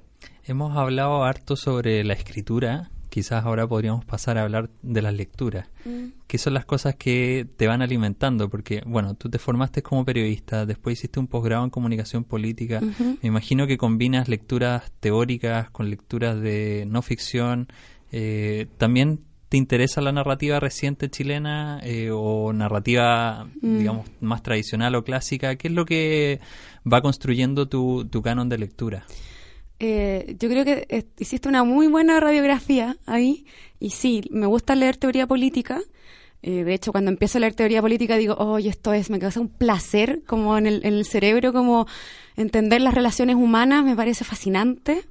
Hemos 0.45 0.75
hablado 0.75 1.23
harto 1.23 1.55
sobre 1.55 2.03
la 2.03 2.13
escritura 2.13 2.91
quizás 3.13 3.45
ahora 3.45 3.67
podríamos 3.67 4.03
pasar 4.05 4.39
a 4.39 4.41
hablar 4.41 4.71
de 4.81 5.03
las 5.03 5.13
lecturas, 5.13 5.67
mm. 5.85 6.23
que 6.25 6.39
son 6.39 6.55
las 6.55 6.65
cosas 6.65 6.95
que 6.95 7.45
te 7.57 7.67
van 7.67 7.83
alimentando, 7.83 8.49
porque, 8.49 8.81
bueno, 8.87 9.13
tú 9.13 9.29
te 9.29 9.37
formaste 9.37 9.83
como 9.83 10.03
periodista, 10.03 10.65
después 10.65 10.97
hiciste 10.97 11.19
un 11.19 11.27
posgrado 11.27 11.63
en 11.63 11.69
comunicación 11.69 12.23
política, 12.23 12.81
me 12.81 13.27
imagino 13.27 13.67
que 13.67 13.77
combinas 13.77 14.29
lecturas 14.29 14.91
teóricas 14.99 15.69
con 15.69 15.91
lecturas 15.91 16.41
de 16.41 16.85
no 16.87 17.03
ficción, 17.03 17.67
eh, 18.11 18.65
también 18.79 19.19
¿Te 19.49 19.57
interesa 19.57 20.01
la 20.01 20.11
narrativa 20.11 20.59
reciente 20.59 21.11
chilena 21.11 21.79
eh, 21.83 22.09
o 22.11 22.51
narrativa, 22.53 23.45
mm. 23.61 23.77
digamos, 23.77 24.07
más 24.19 24.41
tradicional 24.41 24.95
o 24.95 25.03
clásica? 25.03 25.57
¿Qué 25.57 25.67
es 25.67 25.73
lo 25.75 25.85
que 25.85 26.39
va 26.91 27.03
construyendo 27.03 27.67
tu, 27.67 28.05
tu 28.05 28.23
canon 28.23 28.49
de 28.49 28.57
lectura? 28.57 29.05
Eh, 29.79 30.35
yo 30.39 30.49
creo 30.49 30.63
que 30.63 31.07
hiciste 31.19 31.49
una 31.49 31.63
muy 31.63 31.87
buena 31.87 32.19
radiografía 32.19 32.97
ahí. 33.05 33.45
Y 33.79 33.89
sí, 33.89 34.23
me 34.31 34.45
gusta 34.45 34.75
leer 34.75 34.97
teoría 34.97 35.27
política. 35.27 35.81
Eh, 36.41 36.63
de 36.63 36.73
hecho, 36.73 36.91
cuando 36.91 37.09
empiezo 37.09 37.37
a 37.37 37.41
leer 37.41 37.53
teoría 37.53 37.81
política 37.81 38.17
digo, 38.17 38.35
oh, 38.37 38.57
esto 38.57 38.93
es, 38.93 39.09
me 39.09 39.19
causa 39.19 39.39
un 39.39 39.49
placer 39.49 40.21
como 40.25 40.57
en 40.57 40.67
el, 40.67 40.85
en 40.85 40.93
el 40.93 41.05
cerebro, 41.05 41.53
como 41.53 41.87
entender 42.35 42.81
las 42.81 42.93
relaciones 42.93 43.35
humanas, 43.35 43.83
me 43.85 43.95
parece 43.95 44.23
fascinante. 44.25 45.03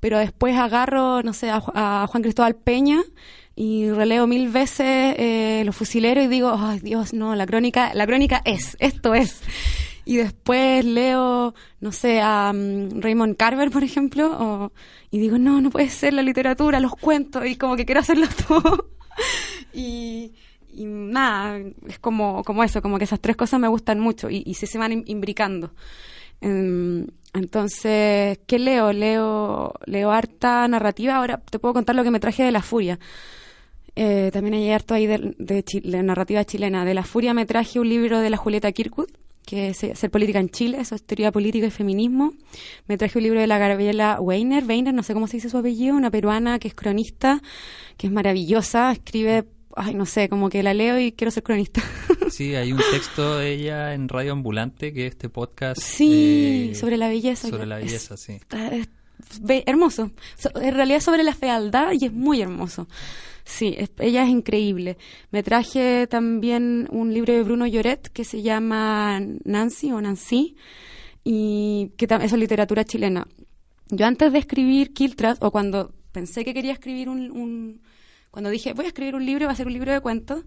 Pero 0.00 0.18
después 0.18 0.56
agarro, 0.56 1.22
no 1.22 1.32
sé, 1.32 1.50
a, 1.50 2.06
Juan 2.08 2.22
Cristóbal 2.22 2.56
Peña 2.56 3.02
y 3.54 3.90
releo 3.90 4.26
mil 4.26 4.48
veces 4.48 5.14
eh, 5.18 5.62
Los 5.64 5.76
Fusileros 5.76 6.24
y 6.24 6.28
digo, 6.28 6.52
ay 6.58 6.80
Dios, 6.80 7.12
no, 7.12 7.36
la 7.36 7.46
crónica, 7.46 7.92
la 7.94 8.06
crónica 8.06 8.42
es, 8.44 8.76
esto 8.80 9.14
es 9.14 9.42
y 10.04 10.16
después 10.16 10.84
leo, 10.84 11.54
no 11.80 11.92
sé, 11.92 12.20
a 12.20 12.52
mm, 12.52 13.00
Raymond 13.00 13.36
Carver, 13.36 13.70
por 13.70 13.84
ejemplo, 13.84 14.72
y 15.10 15.18
digo, 15.18 15.38
no, 15.38 15.60
no 15.60 15.70
puede 15.70 15.88
ser 15.88 16.14
la 16.14 16.22
literatura, 16.22 16.80
los 16.80 16.94
cuentos, 16.96 17.46
y 17.46 17.56
como 17.56 17.76
que 17.76 17.84
quiero 17.84 18.00
hacerlo 18.00 18.26
todo. 18.48 18.88
y, 19.72 20.32
nada, 20.74 21.58
es 21.86 21.98
como, 21.98 22.42
como 22.44 22.64
eso, 22.64 22.82
como 22.82 22.98
que 22.98 23.04
esas 23.04 23.20
tres 23.20 23.36
cosas 23.36 23.60
me 23.60 23.68
gustan 23.68 24.00
mucho 24.00 24.30
y, 24.30 24.42
y 24.46 24.54
se, 24.54 24.78
van 24.78 25.04
imbricando. 25.06 25.74
Em, 26.40 27.06
entonces, 27.34 28.40
¿qué 28.46 28.58
leo? 28.58 28.92
Leo 28.92 29.74
leo 29.86 30.10
harta 30.10 30.66
narrativa. 30.68 31.16
Ahora 31.16 31.38
te 31.38 31.58
puedo 31.58 31.74
contar 31.74 31.94
lo 31.94 32.04
que 32.04 32.10
me 32.10 32.20
traje 32.20 32.42
de 32.42 32.52
La 32.52 32.62
Furia. 32.62 32.98
Eh, 33.94 34.30
también 34.32 34.54
hay 34.54 34.70
harto 34.70 34.94
ahí 34.94 35.06
de, 35.06 35.34
de, 35.38 36.02
narrativa 36.02 36.44
chilena. 36.44 36.84
De 36.84 36.94
La 36.94 37.04
Furia 37.04 37.34
me 37.34 37.46
traje 37.46 37.78
un 37.80 37.88
libro 37.88 38.20
de 38.20 38.30
la 38.30 38.36
Julieta 38.36 38.72
Kirkwood, 38.72 39.10
que 39.44 39.68
es 39.68 39.84
Hacer 39.84 40.10
Política 40.10 40.38
en 40.38 40.50
Chile, 40.50 40.78
eso 40.80 40.94
es 40.94 41.02
teoría 41.02 41.32
política 41.32 41.66
y 41.66 41.70
feminismo. 41.70 42.32
Me 42.86 42.96
traje 42.96 43.18
un 43.18 43.24
libro 43.24 43.40
de 43.40 43.46
la 43.46 43.58
Gabriela 43.58 44.20
Weiner, 44.20 44.64
Weiner, 44.64 44.94
no 44.94 45.02
sé 45.02 45.14
cómo 45.14 45.26
se 45.26 45.36
dice 45.36 45.50
su 45.50 45.58
apellido, 45.58 45.96
una 45.96 46.10
peruana 46.10 46.58
que 46.58 46.68
es 46.68 46.74
cronista, 46.74 47.42
que 47.96 48.06
es 48.06 48.12
maravillosa, 48.12 48.92
escribe, 48.92 49.44
ay, 49.76 49.94
no 49.94 50.06
sé, 50.06 50.28
como 50.28 50.48
que 50.48 50.62
la 50.62 50.74
leo 50.74 50.98
y 50.98 51.12
quiero 51.12 51.30
ser 51.30 51.42
cronista. 51.42 51.82
Sí, 52.30 52.54
hay 52.54 52.72
un 52.72 52.80
texto 52.90 53.36
de 53.36 53.52
ella 53.52 53.92
en 53.92 54.08
Radio 54.08 54.32
Ambulante, 54.32 54.94
que 54.94 55.06
es 55.06 55.12
este 55.12 55.28
podcast. 55.28 55.78
Sí, 55.82 56.70
eh, 56.70 56.74
sobre 56.74 56.96
la 56.96 57.08
belleza. 57.08 57.46
Sobre 57.50 57.66
la 57.66 57.76
belleza, 57.76 58.16
sí. 58.16 58.38
hermoso. 59.66 60.12
en 60.54 60.74
realidad 60.74 61.00
sobre 61.00 61.24
la 61.24 61.34
fealdad 61.34 61.92
y 61.92 62.06
es 62.06 62.12
muy 62.12 62.40
hermoso. 62.40 62.88
Sí, 63.44 63.76
ella 63.98 64.22
es 64.22 64.28
increíble. 64.28 64.98
Me 65.30 65.42
traje 65.42 66.06
también 66.06 66.88
un 66.90 67.12
libro 67.12 67.32
de 67.32 67.42
Bruno 67.42 67.66
Lloret 67.66 68.08
que 68.08 68.24
se 68.24 68.42
llama 68.42 69.20
Nancy 69.44 69.92
o 69.92 70.00
Nancy, 70.00 70.56
y 71.24 71.92
que 71.96 72.06
es 72.06 72.32
literatura 72.32 72.84
chilena. 72.84 73.26
Yo 73.88 74.06
antes 74.06 74.32
de 74.32 74.38
escribir 74.38 74.92
Kiltras, 74.92 75.38
o 75.40 75.50
cuando 75.50 75.92
pensé 76.12 76.44
que 76.44 76.54
quería 76.54 76.72
escribir 76.72 77.08
un, 77.08 77.80
Cuando 78.30 78.50
dije, 78.50 78.72
voy 78.72 78.86
a 78.86 78.88
escribir 78.88 79.14
un 79.14 79.26
libro, 79.26 79.46
va 79.46 79.52
a 79.52 79.56
ser 79.56 79.66
un 79.66 79.72
libro 79.72 79.92
de 79.92 80.00
cuentos, 80.00 80.44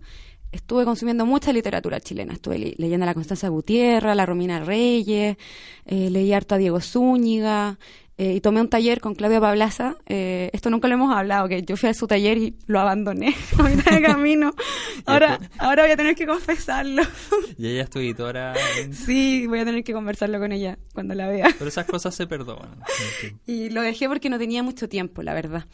estuve 0.52 0.86
consumiendo 0.86 1.26
mucha 1.26 1.54
literatura 1.54 2.00
chilena. 2.00 2.34
Estuve 2.34 2.76
leyendo 2.78 3.04
a 3.04 3.08
la 3.08 3.14
Constanza 3.14 3.50
Gutiérrez, 3.50 4.12
a 4.12 4.16
la 4.16 4.26
Romina 4.26 4.60
Reyes, 4.60 5.38
eh, 5.86 6.10
leí 6.10 6.34
harto 6.34 6.56
a 6.56 6.58
Diego 6.58 6.82
Zúñiga, 6.82 7.78
eh, 8.18 8.36
y 8.36 8.41
tomé 8.41 8.61
un 8.61 8.70
taller 8.70 9.01
con 9.01 9.13
Claudia 9.13 9.41
Pablaza. 9.41 9.97
Eh, 10.05 10.49
esto 10.53 10.70
nunca 10.70 10.88
lo 10.88 10.93
hemos 10.93 11.13
hablado, 11.13 11.49
que 11.49 11.63
yo 11.63 11.76
fui 11.76 11.89
a 11.89 11.93
su 11.93 12.07
taller 12.07 12.38
y 12.38 12.55
lo 12.66 12.80
abandoné 12.80 13.36
a 13.59 13.63
mitad 13.63 13.91
de 13.91 14.01
camino. 14.01 14.53
Ahora, 15.05 15.39
ahora 15.59 15.84
voy 15.84 15.91
a 15.91 15.97
tener 15.97 16.16
que 16.16 16.26
confesarlo. 16.26 17.03
¿Y 17.57 17.68
ella 17.68 17.84
es 17.84 17.89
tu 17.89 17.99
editora? 17.99 18.55
Sí, 18.91 19.45
voy 19.45 19.59
a 19.59 19.66
tener 19.66 19.84
que 19.84 19.93
conversarlo 19.93 20.39
con 20.39 20.51
ella 20.51 20.80
cuando 20.93 21.13
la 21.13 21.28
vea. 21.28 21.47
Pero 21.57 21.68
esas 21.68 21.86
cosas 21.86 22.16
se 22.16 22.26
perdonan. 22.26 22.80
Y 23.45 23.70
lo 23.70 23.82
dejé 23.82 24.07
porque 24.07 24.30
no 24.30 24.39
tenía 24.39 24.63
mucho 24.63 24.89
tiempo, 24.89 25.22
la 25.22 25.34
verdad. 25.34 25.66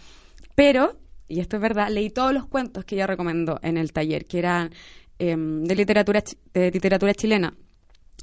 Pero, 0.56 0.98
y 1.28 1.40
esto 1.40 1.58
es 1.58 1.62
verdad, 1.62 1.90
leí 1.90 2.10
todos 2.10 2.34
los 2.34 2.46
cuentos 2.46 2.84
que 2.84 2.96
ella 2.96 3.08
recomendó 3.08 3.60
en 3.62 3.78
el 3.78 3.94
taller, 3.94 4.26
que 4.26 4.40
eran 4.40 4.72
em, 5.20 5.64
de 5.64 5.76
literatura 5.76 6.24
de 6.54 6.72
literatura 6.72 7.14
chilena 7.14 7.54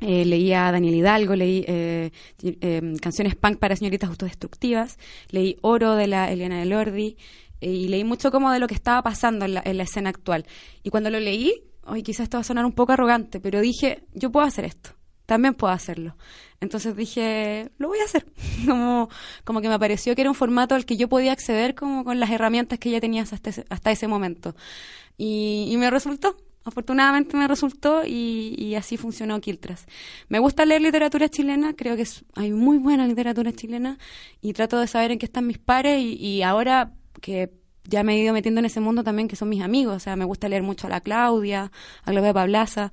eh, 0.01 0.25
leí 0.25 0.53
a 0.53 0.71
Daniel 0.71 0.95
Hidalgo, 0.95 1.35
leí 1.35 1.65
eh, 1.67 2.11
eh, 2.43 2.93
canciones 3.01 3.35
punk 3.35 3.59
para 3.59 3.77
señoritas 3.77 4.09
autodestructivas, 4.09 4.99
leí 5.31 5.57
Oro 5.61 5.95
de 5.95 6.07
la 6.07 6.31
Eliana 6.31 6.61
de 6.61 6.67
Lordi 6.67 7.17
eh, 7.61 7.71
y 7.71 7.89
leí 7.89 8.05
mucho 8.05 8.31
como 8.31 8.53
de 8.53 8.59
lo 8.59 8.67
que 8.67 8.75
estaba 8.75 9.03
pasando 9.03 9.45
en 9.45 9.55
la, 9.55 9.63
en 9.65 9.77
la 9.77 9.83
escena 9.83 10.11
actual. 10.11 10.47
Y 10.83 10.91
cuando 10.91 11.11
lo 11.11 11.19
leí, 11.19 11.65
hoy 11.85 12.03
quizás 12.03 12.25
esto 12.25 12.37
va 12.37 12.43
a 12.43 12.45
sonar 12.45 12.65
un 12.65 12.73
poco 12.73 12.93
arrogante, 12.93 13.41
pero 13.41 13.61
dije, 13.61 14.05
yo 14.15 14.31
puedo 14.31 14.47
hacer 14.47 14.65
esto, 14.65 14.91
también 15.27 15.55
puedo 15.55 15.73
hacerlo. 15.73 16.17
Entonces 16.61 16.97
dije, 16.97 17.71
lo 17.79 17.89
voy 17.89 17.99
a 17.99 18.05
hacer. 18.05 18.27
como, 18.67 19.09
como 19.45 19.61
que 19.61 19.69
me 19.69 19.79
pareció 19.79 20.15
que 20.15 20.21
era 20.21 20.31
un 20.31 20.37
formato 20.37 20.75
al 20.75 20.85
que 20.85 20.97
yo 20.97 21.09
podía 21.09 21.33
acceder 21.33 21.75
como 21.75 22.05
con 22.05 22.21
las 22.21 22.31
herramientas 22.31 22.79
que 22.79 22.91
ya 22.91 23.01
tenía 23.01 23.23
hasta 23.23 23.51
ese, 23.51 23.65
hasta 23.69 23.91
ese 23.91 24.07
momento. 24.07 24.55
Y, 25.17 25.69
y 25.71 25.77
me 25.77 25.91
resultó 25.91 26.37
afortunadamente 26.69 27.37
me 27.37 27.49
resultó 27.49 28.03
y, 28.05 28.75
así 28.75 28.97
funcionó 28.97 29.41
Quiltras. 29.41 29.87
Me 30.29 30.39
gusta 30.39 30.65
leer 30.65 30.83
literatura 30.83 31.29
chilena, 31.29 31.75
creo 31.75 31.97
que 31.97 32.07
hay 32.35 32.53
muy 32.53 32.79
buena 32.79 33.07
literatura 33.07 33.53
chilena 33.53 33.99
y 34.41 34.53
trato 34.53 34.79
de 34.79 34.87
saber 34.87 35.13
en 35.13 35.19
qué 35.19 35.27
están 35.27 35.47
mis 35.47 35.59
pares 35.59 36.01
y, 36.01 36.43
ahora 36.43 36.93
que 37.21 37.51
ya 37.85 38.03
me 38.03 38.15
he 38.15 38.19
ido 38.19 38.35
metiendo 38.35 38.61
en 38.61 38.67
ese 38.67 38.81
mundo 38.81 39.03
también 39.03 39.29
que 39.29 39.37
son 39.37 39.49
mis 39.49 39.63
amigos, 39.63 39.97
o 39.97 40.01
sea, 40.01 40.15
me 40.15 40.27
gusta 40.27 40.49
leer 40.49 40.63
mucho 40.63 40.87
a 40.87 40.91
la 40.91 41.01
Claudia, 41.01 41.73
a 42.05 42.11
Gloria 42.11 42.35
Pablaza, 42.35 42.93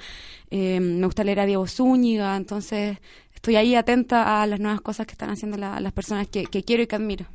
eh, 0.50 0.80
me 0.80 1.06
gusta 1.06 1.24
leer 1.24 1.42
a 1.42 1.46
Diego 1.46 1.68
Zúñiga, 1.68 2.36
entonces 2.38 2.98
estoy 3.34 3.58
ahí 3.58 3.76
atenta 3.76 4.42
a 4.42 4.48
las 4.48 4.60
nuevas 4.60 4.82
cosas 4.82 5.06
que 5.06 5.12
están 5.12 5.30
haciendo 5.30 5.58
las 5.58 5.94
personas 5.94 6.28
que, 6.28 6.46
quiero 6.46 6.82
y 6.82 6.88
que 6.88 6.96
admiro. 6.96 7.26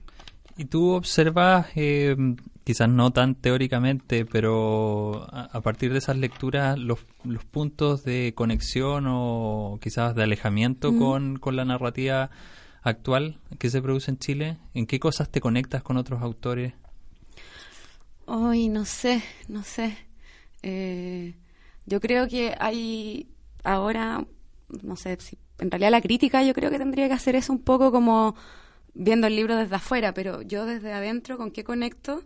¿Y 0.56 0.64
tú 0.64 0.90
observas 0.90 1.66
eh, 1.76 2.16
quizás 2.64 2.88
no 2.88 3.12
tan 3.12 3.34
teóricamente, 3.34 4.24
pero 4.24 5.26
a, 5.32 5.60
partir 5.60 5.92
de 5.92 5.98
esas 5.98 6.16
lecturas, 6.16 6.78
los, 6.78 7.00
los, 7.24 7.44
puntos 7.44 8.04
de 8.04 8.32
conexión 8.34 9.06
o 9.08 9.78
quizás 9.82 10.14
de 10.14 10.22
alejamiento 10.22 10.96
con, 10.96 11.38
con, 11.38 11.56
la 11.56 11.64
narrativa 11.64 12.30
actual 12.82 13.38
que 13.58 13.70
se 13.70 13.82
produce 13.82 14.10
en 14.10 14.18
Chile, 14.18 14.58
¿en 14.74 14.86
qué 14.86 15.00
cosas 15.00 15.30
te 15.30 15.40
conectas 15.40 15.82
con 15.82 15.96
otros 15.96 16.22
autores? 16.22 16.74
Hoy 18.26 18.68
no 18.68 18.84
sé, 18.84 19.22
no 19.48 19.64
sé. 19.64 19.96
Eh, 20.62 21.34
yo 21.86 22.00
creo 22.00 22.28
que 22.28 22.54
hay 22.60 23.28
ahora, 23.64 24.24
no 24.82 24.96
sé, 24.96 25.16
si, 25.20 25.38
en 25.58 25.70
realidad 25.70 25.90
la 25.90 26.00
crítica 26.00 26.42
yo 26.42 26.54
creo 26.54 26.70
que 26.70 26.78
tendría 26.78 27.08
que 27.08 27.14
hacer 27.14 27.34
eso 27.34 27.52
un 27.52 27.62
poco 27.62 27.90
como 27.90 28.36
viendo 28.94 29.26
el 29.26 29.36
libro 29.36 29.56
desde 29.56 29.76
afuera, 29.76 30.14
pero 30.14 30.42
yo 30.42 30.66
desde 30.66 30.92
adentro, 30.92 31.36
¿con 31.36 31.50
qué 31.50 31.64
conecto? 31.64 32.22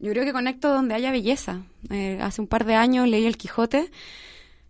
Yo 0.00 0.10
creo 0.12 0.24
que 0.24 0.32
conecto 0.32 0.72
donde 0.72 0.94
haya 0.94 1.12
belleza. 1.12 1.60
Eh, 1.90 2.18
hace 2.22 2.40
un 2.40 2.46
par 2.46 2.64
de 2.64 2.74
años 2.74 3.06
leí 3.06 3.26
El 3.26 3.36
Quijote. 3.36 3.90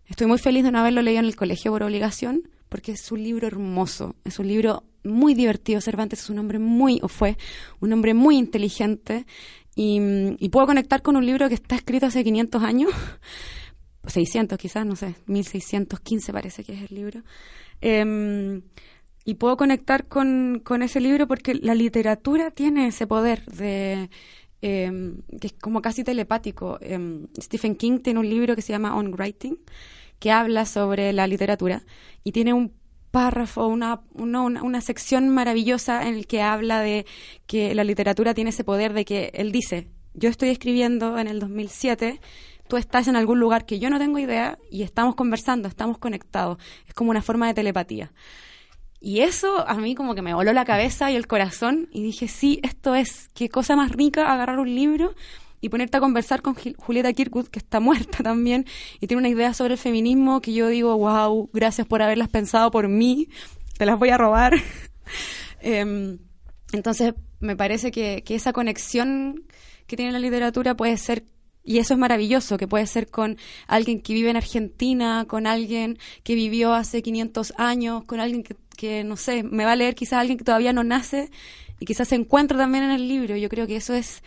Estoy 0.05 0.27
muy 0.27 0.37
feliz 0.37 0.65
de 0.65 0.71
no 0.71 0.79
haberlo 0.79 1.01
leído 1.01 1.21
en 1.21 1.25
el 1.25 1.37
colegio 1.37 1.71
por 1.71 1.83
obligación, 1.83 2.49
porque 2.67 2.91
es 2.91 3.11
un 3.13 3.23
libro 3.23 3.47
hermoso. 3.47 4.15
Es 4.25 4.39
un 4.39 4.49
libro 4.49 4.83
muy 5.05 5.33
divertido. 5.33 5.79
Cervantes 5.79 6.19
es 6.19 6.29
un 6.29 6.37
hombre 6.37 6.59
muy, 6.59 6.99
o 7.01 7.07
fue, 7.07 7.37
un 7.79 7.93
hombre 7.93 8.13
muy 8.13 8.37
inteligente. 8.37 9.25
Y, 9.73 10.49
puedo 10.49 10.67
conectar 10.67 11.01
con 11.01 11.15
un 11.15 11.25
libro 11.25 11.47
que 11.47 11.55
está 11.55 11.75
escrito 11.75 12.07
hace 12.07 12.25
500 12.25 12.61
años. 12.61 12.91
600 14.05 14.57
quizás, 14.57 14.85
no 14.85 14.97
sé, 14.97 15.15
1615 15.27 16.33
parece 16.33 16.65
que 16.65 16.73
es 16.73 16.91
el 16.91 16.95
libro. 16.97 17.21
Em, 17.79 18.63
y 19.23 19.35
puedo 19.35 19.55
conectar 19.55 20.07
con, 20.07 20.59
con 20.61 20.83
ese 20.83 20.99
libro 20.99 21.25
porque 21.25 21.53
la 21.55 21.73
literatura 21.73 22.51
tiene 22.51 22.87
ese 22.87 23.07
poder 23.07 23.45
de 23.45 24.09
Em, 24.63 25.23
que 25.39 25.47
es 25.47 25.53
como 25.53 25.81
casi 25.81 26.03
telepático. 26.03 26.77
Em, 26.81 27.27
Stephen 27.39 27.75
King 27.75 27.99
tiene 27.99 28.19
un 28.19 28.29
libro 28.29 28.55
que 28.55 28.61
se 28.61 28.71
llama 28.71 28.95
On 28.95 29.11
Writing, 29.11 29.57
que 30.19 30.31
habla 30.31 30.65
sobre 30.65 31.13
la 31.13 31.25
literatura 31.25 31.83
y 32.23 32.31
tiene 32.31 32.53
un 32.53 32.71
párrafo, 33.09 33.65
una, 33.65 34.01
una, 34.13 34.43
una, 34.43 34.81
sección 34.81 35.29
maravillosa 35.29 36.07
en 36.07 36.13
el 36.13 36.27
que 36.27 36.43
habla 36.43 36.79
de 36.79 37.05
que 37.47 37.73
la 37.73 37.83
literatura 37.83 38.33
tiene 38.35 38.51
ese 38.51 38.63
poder 38.63 38.93
de 38.93 39.03
que 39.03 39.31
él 39.33 39.51
dice, 39.51 39.87
yo 40.13 40.29
estoy 40.29 40.49
escribiendo 40.49 41.17
en 41.17 41.27
el 41.27 41.39
2007, 41.39 42.21
tú 42.67 42.77
estás 42.77 43.07
en 43.07 43.15
algún 43.15 43.39
lugar 43.39 43.65
que 43.65 43.79
yo 43.79 43.89
no 43.89 43.97
tengo 43.97 44.19
idea 44.19 44.59
y 44.69 44.83
estamos 44.83 45.15
conversando, 45.15 45.67
estamos 45.67 45.97
conectados. 45.97 46.57
Es 46.87 46.93
como 46.93 47.09
una 47.09 47.21
forma 47.21 47.47
de 47.47 47.55
telepatía. 47.55 48.11
Y 49.03 49.21
eso 49.21 49.67
a 49.67 49.73
mí 49.75 49.95
como 49.95 50.13
que 50.13 50.21
me 50.21 50.35
voló 50.35 50.53
la 50.53 50.63
cabeza 50.63 51.09
y 51.09 51.15
el 51.15 51.25
corazón 51.25 51.89
y 51.91 52.03
dije, 52.03 52.27
sí, 52.27 52.59
esto 52.61 52.93
es, 52.93 53.29
qué 53.33 53.49
cosa 53.49 53.75
más 53.75 53.91
rica 53.91 54.31
agarrar 54.31 54.59
un 54.59 54.73
libro 54.73 55.15
y 55.59 55.69
ponerte 55.69 55.97
a 55.97 55.99
conversar 55.99 56.43
con 56.43 56.53
Julieta 56.53 57.11
Kirkwood, 57.11 57.47
que 57.47 57.57
está 57.57 57.79
muerta 57.81 58.23
también, 58.23 58.65
y 58.99 59.07
tiene 59.07 59.19
una 59.19 59.29
idea 59.29 59.55
sobre 59.55 59.73
el 59.73 59.79
feminismo 59.79 60.39
que 60.39 60.53
yo 60.53 60.67
digo, 60.67 60.95
wow, 60.97 61.49
gracias 61.51 61.87
por 61.87 62.03
haberlas 62.03 62.29
pensado 62.29 62.69
por 62.69 62.87
mí, 62.87 63.27
te 63.77 63.87
las 63.87 63.97
voy 63.97 64.09
a 64.09 64.17
robar. 64.17 64.53
Em, 65.63 66.17
entonces, 66.71 67.13
me 67.39 67.55
parece 67.55 67.91
que, 67.91 68.23
que 68.25 68.33
esa 68.33 68.51
conexión 68.51 69.43
que 69.85 69.95
tiene 69.95 70.11
la 70.11 70.17
literatura 70.17 70.75
puede 70.75 70.97
ser 70.97 71.23
y 71.63 71.77
eso 71.77 71.93
es 71.93 71.99
maravilloso, 71.99 72.57
que 72.57 72.67
puede 72.67 72.87
ser 72.87 73.09
con 73.09 73.37
alguien 73.67 74.01
que 74.01 74.13
vive 74.13 74.29
en 74.29 74.37
Argentina, 74.37 75.25
con 75.27 75.47
alguien 75.47 75.97
que 76.23 76.35
vivió 76.35 76.73
hace 76.73 77.01
500 77.01 77.53
años, 77.57 78.03
con 78.05 78.19
alguien 78.19 78.43
que 78.43 78.55
que, 78.81 79.03
no 79.03 79.15
sé, 79.15 79.43
me 79.43 79.63
va 79.63 79.73
a 79.73 79.75
leer 79.75 79.93
quizás 79.93 80.13
alguien 80.13 80.39
que 80.39 80.43
todavía 80.43 80.73
no 80.73 80.83
nace 80.83 81.29
y 81.79 81.85
quizás 81.85 82.07
se 82.07 82.15
encuentra 82.15 82.57
también 82.57 82.83
en 82.85 82.89
el 82.89 83.07
libro. 83.07 83.35
Yo 83.37 83.47
creo 83.47 83.67
que 83.67 83.75
eso 83.75 83.93
es, 83.93 84.23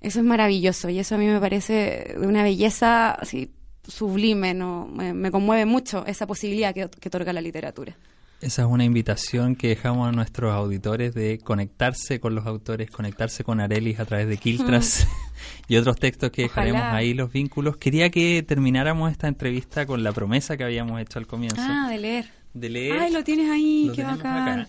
eso 0.00 0.18
es 0.18 0.24
maravilloso 0.24 0.88
y 0.88 0.98
eso 0.98 1.14
a 1.14 1.18
mí 1.18 1.26
me 1.26 1.38
parece 1.38 2.16
de 2.18 2.26
una 2.26 2.42
belleza 2.42 3.12
así 3.12 3.52
sublime, 3.86 4.54
¿no? 4.54 4.88
Me, 4.88 5.30
conmueve 5.30 5.66
mucho 5.66 6.04
esa 6.06 6.26
posibilidad 6.26 6.74
que, 6.74 6.88
que 6.88 7.08
otorga 7.08 7.32
la 7.32 7.40
literatura. 7.40 7.96
Esa 8.42 8.62
es 8.62 8.68
una 8.68 8.84
invitación 8.84 9.56
que 9.56 9.68
dejamos 9.68 10.08
a 10.08 10.12
nuestros 10.12 10.52
auditores 10.52 11.14
de 11.14 11.38
conectarse 11.38 12.20
con 12.20 12.34
los 12.34 12.46
autores, 12.46 12.90
conectarse 12.90 13.44
con 13.44 13.60
Arelis 13.60 14.00
a 14.00 14.04
través 14.04 14.28
de 14.28 14.36
Quiltras 14.36 15.06
y 15.68 15.76
otros 15.76 15.96
textos 15.96 16.30
que 16.30 16.42
dejaremos 16.42 16.82
ahí 16.82 17.14
los 17.14 17.32
vínculos. 17.32 17.76
Quería 17.76 18.10
que 18.10 18.42
termináramos 18.42 19.10
esta 19.10 19.28
entrevista 19.28 19.86
con 19.86 20.02
la 20.02 20.12
promesa 20.12 20.56
que 20.56 20.64
habíamos 20.64 21.00
hecho 21.00 21.18
al 21.18 21.26
comienzo. 21.26 21.62
Ah, 21.64 21.88
de 21.88 21.98
leer 21.98 22.42
de 22.54 22.68
leer. 22.68 22.98
Ay, 22.98 23.12
lo 23.12 23.24
tienes 23.24 23.50
ahí, 23.50 23.90
qué 23.94 24.02
bacán. 24.02 24.68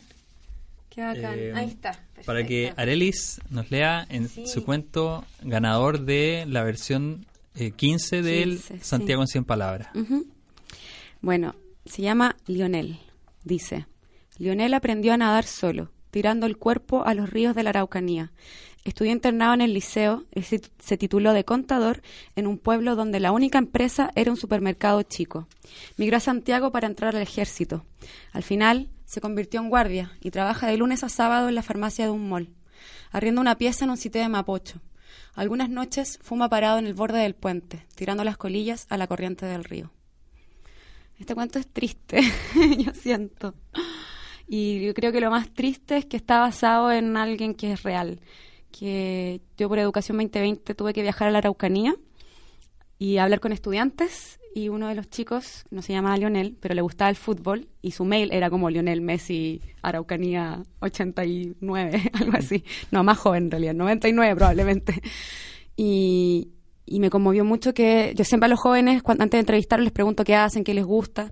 Qué 0.90 1.02
bacán. 1.02 1.40
Eh, 1.40 1.54
ahí 1.56 1.68
está. 1.68 2.00
Para 2.26 2.46
que 2.46 2.74
Arelis 2.78 3.42
nos 3.50 3.72
lea 3.72 4.06
en 4.10 4.30
su 4.30 4.64
cuento 4.64 5.26
ganador 5.42 6.02
de 6.02 6.46
la 6.48 6.64
versión 6.64 7.26
15 7.76 8.18
eh, 8.18 8.22
del 8.22 8.60
Santiago 8.60 9.22
en 9.22 9.28
100 9.28 9.46
palabras. 9.46 9.90
Bueno, 11.22 11.56
se 11.86 12.02
llama 12.02 12.36
Lionel. 12.48 13.00
Dice, 13.44 13.88
Lionel 14.38 14.74
aprendió 14.74 15.14
a 15.14 15.18
nadar 15.18 15.46
solo, 15.46 15.92
tirando 16.12 16.46
el 16.46 16.58
cuerpo 16.58 17.06
a 17.06 17.14
los 17.14 17.30
ríos 17.30 17.56
de 17.56 17.64
la 17.64 17.72
Araucanía. 17.72 18.32
Estudió 18.84 19.12
internado 19.12 19.54
en 19.54 19.62
el 19.62 19.74
liceo 19.74 20.26
y 20.34 20.44
se 20.44 20.98
tituló 20.98 21.34
de 21.34 21.46
contador 21.46 22.02
en 22.36 22.48
un 22.48 22.58
pueblo 22.58 22.96
donde 22.96 23.20
la 23.20 23.32
única 23.32 23.58
empresa 23.58 24.12
era 24.16 24.30
un 24.30 24.38
supermercado 24.38 25.02
chico. 25.04 25.48
Migró 25.98 26.18
a 26.18 26.20
Santiago 26.20 26.72
para 26.72 26.88
entrar 26.88 27.16
al 27.16 27.22
ejército. 27.22 27.86
Al 28.34 28.44
final 28.44 28.90
se 29.06 29.22
convirtió 29.22 29.62
en 29.62 29.70
guardia 29.70 30.12
y 30.22 30.32
trabaja 30.32 30.68
de 30.68 30.78
lunes 30.78 31.04
a 31.04 31.10
sábado 31.10 31.48
en 31.48 31.56
la 31.56 31.64
farmacia 31.64 32.06
de 32.06 32.12
un 32.12 32.28
mall. 32.28 32.50
Arrienda 33.12 33.42
una 33.42 33.58
pieza 33.58 33.86
en 33.86 33.92
un 33.92 33.98
sitio 33.98 34.22
de 34.22 34.28
Mapocho. 34.28 34.82
Algunas 35.36 35.70
noches 35.70 36.20
fuma 36.22 36.50
parado 36.50 36.78
en 36.78 36.86
el 36.86 36.94
borde 36.94 37.20
del 37.20 37.36
puente, 37.36 37.86
tirando 37.96 38.24
las 38.24 38.38
colillas 38.38 38.86
a 38.90 38.98
la 38.98 39.08
corriente 39.08 39.46
del 39.46 39.64
río. 39.64 39.92
Este 41.20 41.36
cuento 41.36 41.60
es 41.60 41.68
triste, 41.68 42.22
yo 42.80 42.94
siento. 42.94 43.54
Y 44.48 44.86
yo 44.86 44.94
creo 44.94 45.12
que 45.12 45.22
lo 45.22 45.32
más 45.32 45.54
triste 45.54 45.98
es 45.98 46.06
que 46.06 46.18
está 46.18 46.40
basado 46.40 46.92
en 46.92 47.16
alguien 47.18 47.56
que 47.56 47.72
es 47.72 47.84
real 47.84 48.20
que 48.74 49.42
yo 49.58 49.70
por 49.70 49.80
Educación 49.80 50.18
2020 50.18 50.76
tuve 50.76 50.94
que 50.94 51.04
viajar 51.04 51.30
a 51.30 51.32
la 51.32 51.38
Araucanía 51.38 51.96
y 52.98 53.18
hablar 53.18 53.40
con 53.40 53.54
estudiantes 53.54 54.40
y 54.56 54.70
uno 54.70 54.88
de 54.88 54.96
los 54.96 55.10
chicos, 55.10 55.66
no 55.72 55.82
se 55.82 55.94
llamaba 55.94 56.18
Lionel, 56.18 56.58
pero 56.60 56.76
le 56.76 56.82
gustaba 56.82 57.10
el 57.10 57.16
fútbol 57.16 57.70
y 57.82 57.92
su 57.92 58.06
mail 58.06 58.32
era 58.32 58.50
como 58.50 58.70
Lionel 58.70 59.02
Messi 59.02 59.62
Araucanía 59.82 60.64
89, 60.80 62.12
algo 62.14 62.38
así. 62.38 62.64
No, 62.92 63.04
más 63.04 63.18
joven 63.18 63.46
en 63.46 63.52
realidad, 63.52 63.74
99 63.74 64.36
probablemente. 64.36 65.02
Y, 65.76 66.50
y 66.86 67.00
me 67.00 67.10
conmovió 67.10 67.46
mucho 67.46 67.74
que 67.74 68.14
yo 68.16 68.26
siempre 68.26 68.46
a 68.46 68.50
los 68.50 68.60
jóvenes, 68.60 69.04
cuando, 69.04 69.24
antes 69.24 69.38
de 69.38 69.42
entrevistarlos, 69.42 69.86
les 69.86 69.94
pregunto 69.94 70.24
qué 70.24 70.36
hacen, 70.36 70.64
qué 70.64 70.74
les 70.74 70.86
gusta. 70.86 71.32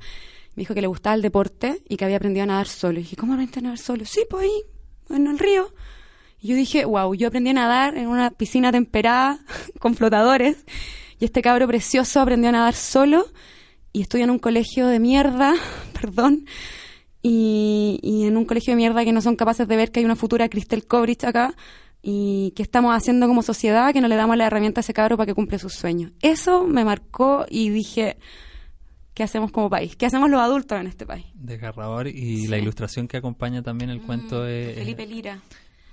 Me 0.55 0.61
dijo 0.61 0.73
que 0.73 0.81
le 0.81 0.87
gustaba 0.87 1.15
el 1.15 1.21
deporte 1.21 1.81
y 1.87 1.97
que 1.97 2.05
había 2.05 2.17
aprendido 2.17 2.43
a 2.43 2.47
nadar 2.47 2.67
solo. 2.67 2.99
Y 2.99 3.03
dije, 3.03 3.15
¿cómo 3.15 3.33
aprendiste 3.33 3.59
a 3.59 3.63
nadar 3.63 3.77
solo? 3.77 4.05
Sí, 4.05 4.21
pues 4.29 4.45
ahí 4.45 5.15
en 5.15 5.27
el 5.27 5.39
río. 5.39 5.73
Y 6.39 6.49
yo 6.49 6.55
dije, 6.55 6.85
wow, 6.85 7.13
yo 7.13 7.27
aprendí 7.27 7.51
a 7.51 7.53
nadar 7.53 7.97
en 7.97 8.07
una 8.07 8.31
piscina 8.31 8.71
temperada 8.71 9.39
con 9.79 9.95
flotadores. 9.95 10.65
Y 11.19 11.25
este 11.25 11.41
cabro 11.41 11.67
precioso 11.67 12.19
aprendió 12.19 12.49
a 12.49 12.53
nadar 12.53 12.73
solo 12.73 13.25
y 13.93 14.01
estudia 14.01 14.23
en 14.23 14.31
un 14.31 14.39
colegio 14.39 14.87
de 14.87 14.99
mierda, 14.99 15.53
perdón, 16.01 16.45
y, 17.21 17.99
y, 18.01 18.25
en 18.25 18.35
un 18.35 18.45
colegio 18.45 18.71
de 18.71 18.77
mierda 18.77 19.05
que 19.05 19.11
no 19.11 19.21
son 19.21 19.35
capaces 19.35 19.67
de 19.67 19.75
ver 19.75 19.91
que 19.91 19.99
hay 19.99 20.05
una 20.05 20.15
futura 20.15 20.49
Cristel 20.49 20.87
Kobrich 20.87 21.23
acá 21.23 21.53
y 22.01 22.51
que 22.55 22.63
estamos 22.63 22.95
haciendo 22.95 23.27
como 23.27 23.41
sociedad 23.43 23.93
que 23.93 24.01
no 24.01 24.07
le 24.07 24.15
damos 24.15 24.37
la 24.37 24.47
herramienta 24.47 24.79
a 24.79 24.81
ese 24.81 24.93
cabro 24.93 25.17
para 25.17 25.27
que 25.27 25.35
cumple 25.35 25.59
sus 25.59 25.73
sueños. 25.73 26.11
Eso 26.21 26.65
me 26.65 26.83
marcó 26.83 27.45
y 27.49 27.69
dije, 27.69 28.17
¿qué 29.13 29.23
hacemos 29.23 29.51
como 29.51 29.69
país? 29.69 29.95
¿Qué 29.95 30.05
hacemos 30.05 30.29
los 30.29 30.41
adultos 30.41 30.79
en 30.79 30.87
este 30.87 31.05
país? 31.05 31.25
Desgarrador 31.35 32.07
y 32.07 32.47
la 32.47 32.57
ilustración 32.57 33.07
que 33.07 33.17
acompaña 33.17 33.61
también 33.61 33.89
el 33.89 34.01
cuento 34.01 34.43
de... 34.43 34.73
Felipe 34.75 35.05
Lira. 35.05 35.39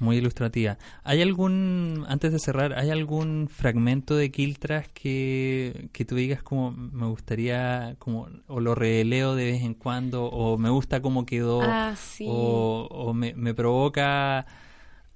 Muy 0.01 0.19
ilustrativa. 0.19 0.79
¿Hay 1.03 1.21
algún, 1.23 2.05
antes 2.09 2.31
de 2.31 2.39
cerrar, 2.39 2.73
¿hay 2.75 2.91
algún 2.91 3.49
fragmento 3.49 4.15
de 4.15 4.31
Kiltras 4.31 4.87
que, 4.89 5.89
que 5.93 6.05
tú 6.05 6.15
digas 6.15 6.41
como 6.41 6.71
me 6.71 7.07
gustaría, 7.07 7.97
como, 7.99 8.29
o 8.47 8.61
lo 8.61 8.77
releo 8.77 9.35
de 9.35 9.47
vez 9.47 9.63
en 9.63 9.75
cuando, 9.75 10.27
o 10.27 10.57
me 10.57 10.71
gusta 10.71 11.03
cómo 11.03 11.27
quedó, 11.27 11.63
ah, 11.63 11.97
o, 12.27 12.87
o 12.89 13.13
me, 13.13 13.35
me, 13.35 13.55
provoca 13.55 14.47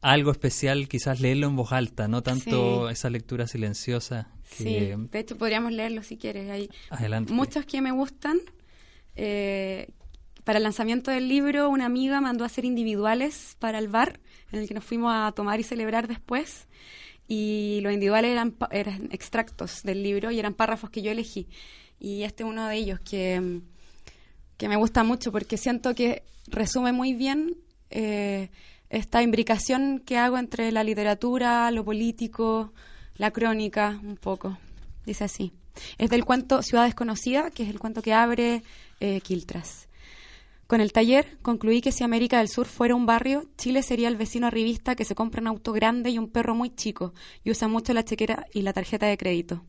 algo 0.03 0.32
especial, 0.32 0.88
quizás 0.88 1.20
leerlo 1.20 1.46
en 1.46 1.57
voz 1.57 1.72
alta, 1.72 2.09
no 2.09 2.22
tanto 2.22 2.90
esa 2.90 3.09
lectura 3.09 3.46
silenciosa? 3.46 4.28
sí, 4.42 4.64
de 4.64 5.18
hecho 5.18 5.38
podríamos 5.38 5.72
leerlo 5.72 6.03
si 6.03 6.18
quieres. 6.18 6.50
Hay 6.50 6.68
Adelante. 6.90 7.32
muchos 7.32 7.64
que 7.64 7.80
me 7.80 7.92
gustan. 7.92 8.38
Eh, 9.14 9.88
para 10.44 10.59
el 10.59 10.64
lanzamiento 10.64 11.11
del 11.11 11.28
libro, 11.28 11.68
una 11.68 11.86
amiga 11.86 12.20
mandó 12.20 12.42
a 12.42 12.48
hacer 12.48 12.64
individuales 12.64 13.57
para 13.61 13.78
el 13.78 13.88
bar 13.88 14.18
en 14.50 14.59
el 14.59 14.68
que 14.68 14.74
nos 14.74 14.84
fuimos 14.84 15.12
a 15.14 15.30
tomar 15.32 15.61
y 15.61 15.62
celebrar 15.62 16.09
después. 16.09 16.66
Y 17.28 17.78
los 17.82 17.92
individuales 17.92 18.32
eran, 18.32 18.57
eran 18.72 19.09
extractos 19.12 19.82
del 19.84 20.03
libro 20.03 20.32
y 20.32 20.40
eran 20.40 20.55
párrafos 20.55 20.90
que 20.90 21.00
yo 21.00 21.12
elegí. 21.12 21.48
Y 22.00 22.24
este 22.24 22.42
es 22.42 22.48
uno 22.48 22.66
de 22.66 22.76
ellos 22.76 22.98
que, 23.00 23.61
que 24.57 24.68
me 24.68 24.76
gusta 24.76 25.05
mucho 25.05 25.30
porque 25.30 25.57
siento 25.57 25.94
que 25.94 26.24
resume 26.48 26.92
muy 26.92 27.14
bien 27.14 27.57
eh, 27.90 28.50
esta 28.93 29.22
imbricación 29.22 30.01
que 30.05 30.18
hago 30.18 30.36
entre 30.36 30.70
la 30.70 30.84
literatura, 30.84 31.70
lo 31.70 31.82
político, 31.82 32.72
la 33.16 33.30
crónica, 33.30 33.99
un 34.05 34.16
poco. 34.16 34.59
Dice 35.07 35.24
así. 35.24 35.53
Es 35.97 36.11
del 36.11 36.26
cuento 36.26 36.62
Ciudad 36.62 36.84
Desconocida, 36.84 37.51
que 37.51 37.62
es 37.62 37.70
el 37.70 37.80
cuento 37.80 38.03
que 38.03 38.12
abre 38.12 38.62
eh, 39.01 39.20
Quiltras. 39.22 39.88
Con 40.66 40.82
el 40.82 40.93
taller 40.93 41.38
concluí 41.40 41.80
que 41.80 41.90
si 41.90 42.05
América 42.05 42.38
del 42.38 42.49
Sur 42.49 42.66
fuera 42.66 42.95
un 42.95 43.07
barrio, 43.07 43.47
Chile 43.57 43.82
sería 43.82 44.09
el 44.09 44.16
vecino 44.16 44.47
arribista 44.47 44.95
que 44.95 45.07
se 45.07 45.14
compra 45.14 45.40
un 45.40 45.49
auto 45.49 45.72
grande 45.72 46.11
y 46.11 46.18
un 46.18 46.28
perro 46.28 46.55
muy 46.55 46.70
chico 46.74 47.14
y 47.45 47.51
usa 47.51 47.68
mucho 47.68 47.95
la 47.95 48.05
chequera 48.05 48.47
y 48.53 48.61
la 48.61 48.74
tarjeta 48.74 49.07
de 49.07 49.16
crédito. 49.16 49.64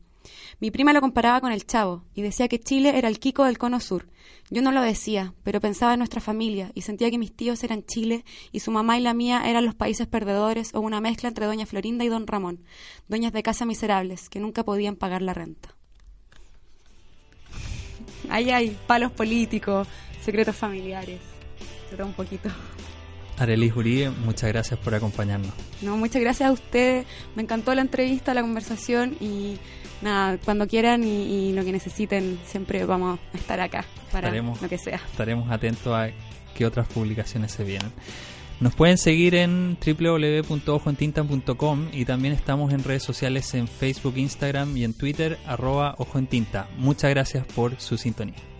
Mi 0.60 0.70
prima 0.70 0.92
lo 0.92 1.00
comparaba 1.00 1.40
con 1.40 1.52
el 1.52 1.66
chavo 1.66 2.04
y 2.14 2.22
decía 2.22 2.48
que 2.48 2.60
Chile 2.60 2.98
era 2.98 3.08
el 3.08 3.18
Kiko 3.18 3.44
del 3.44 3.58
cono 3.58 3.80
sur. 3.80 4.08
Yo 4.50 4.62
no 4.62 4.72
lo 4.72 4.82
decía, 4.82 5.34
pero 5.42 5.60
pensaba 5.60 5.94
en 5.94 5.98
nuestra 5.98 6.20
familia 6.20 6.70
y 6.74 6.82
sentía 6.82 7.10
que 7.10 7.18
mis 7.18 7.34
tíos 7.34 7.64
eran 7.64 7.84
Chile 7.84 8.24
y 8.52 8.60
su 8.60 8.70
mamá 8.70 8.98
y 8.98 9.00
la 9.00 9.14
mía 9.14 9.42
eran 9.46 9.64
los 9.64 9.74
países 9.74 10.06
perdedores 10.06 10.74
o 10.74 10.80
una 10.80 11.00
mezcla 11.00 11.28
entre 11.28 11.46
doña 11.46 11.66
Florinda 11.66 12.04
y 12.04 12.08
don 12.08 12.26
Ramón, 12.26 12.64
dueñas 13.08 13.32
de 13.32 13.42
casa 13.42 13.64
miserables 13.66 14.28
que 14.28 14.40
nunca 14.40 14.64
podían 14.64 14.96
pagar 14.96 15.22
la 15.22 15.34
renta. 15.34 15.74
Ahí 18.30 18.50
hay 18.50 18.76
palos 18.86 19.12
políticos, 19.12 19.86
secretos 20.22 20.56
familiares. 20.56 21.20
Pero 21.90 22.06
un 22.06 22.12
poquito. 22.12 22.48
Arely 23.38 23.68
Jurí, 23.68 24.08
muchas 24.24 24.50
gracias 24.50 24.78
por 24.78 24.94
acompañarnos. 24.94 25.52
No, 25.82 25.96
muchas 25.96 26.22
gracias 26.22 26.48
a 26.48 26.52
ustedes. 26.52 27.06
Me 27.34 27.42
encantó 27.42 27.74
la 27.74 27.82
entrevista, 27.82 28.32
la 28.32 28.42
conversación 28.42 29.16
y 29.20 29.58
nada, 30.02 30.38
cuando 30.44 30.66
quieran 30.66 31.04
y, 31.04 31.52
lo 31.52 31.64
que 31.64 31.72
necesiten, 31.72 32.38
siempre 32.44 32.84
vamos 32.84 33.18
a 33.32 33.36
estar 33.36 33.60
acá 33.60 33.84
para 34.12 34.30
lo 34.30 34.68
que 34.68 34.78
sea. 34.78 35.00
Estaremos 35.10 35.50
atentos 35.50 35.94
a 35.94 36.10
qué 36.54 36.66
otras 36.66 36.86
publicaciones 36.88 37.52
se 37.52 37.64
vienen. 37.64 37.92
Nos 38.60 38.74
pueden 38.74 38.98
seguir 38.98 39.34
en 39.34 39.76
www.ojoentinta.com 39.84 41.88
y 41.92 42.04
también 42.04 42.32
estamos 42.32 42.72
en 42.72 42.84
redes 42.84 43.02
sociales 43.02 43.52
en 43.54 43.66
Facebook, 43.66 44.16
Instagram 44.16 44.76
y 44.76 44.84
en 44.84 44.94
Twitter, 44.94 45.38
arroba 45.46 45.96
Ojo 45.98 46.18
en 46.18 46.28
Tinta. 46.28 46.68
Muchas 46.78 47.10
gracias 47.10 47.44
por 47.46 47.80
su 47.80 47.98
sintonía. 47.98 48.53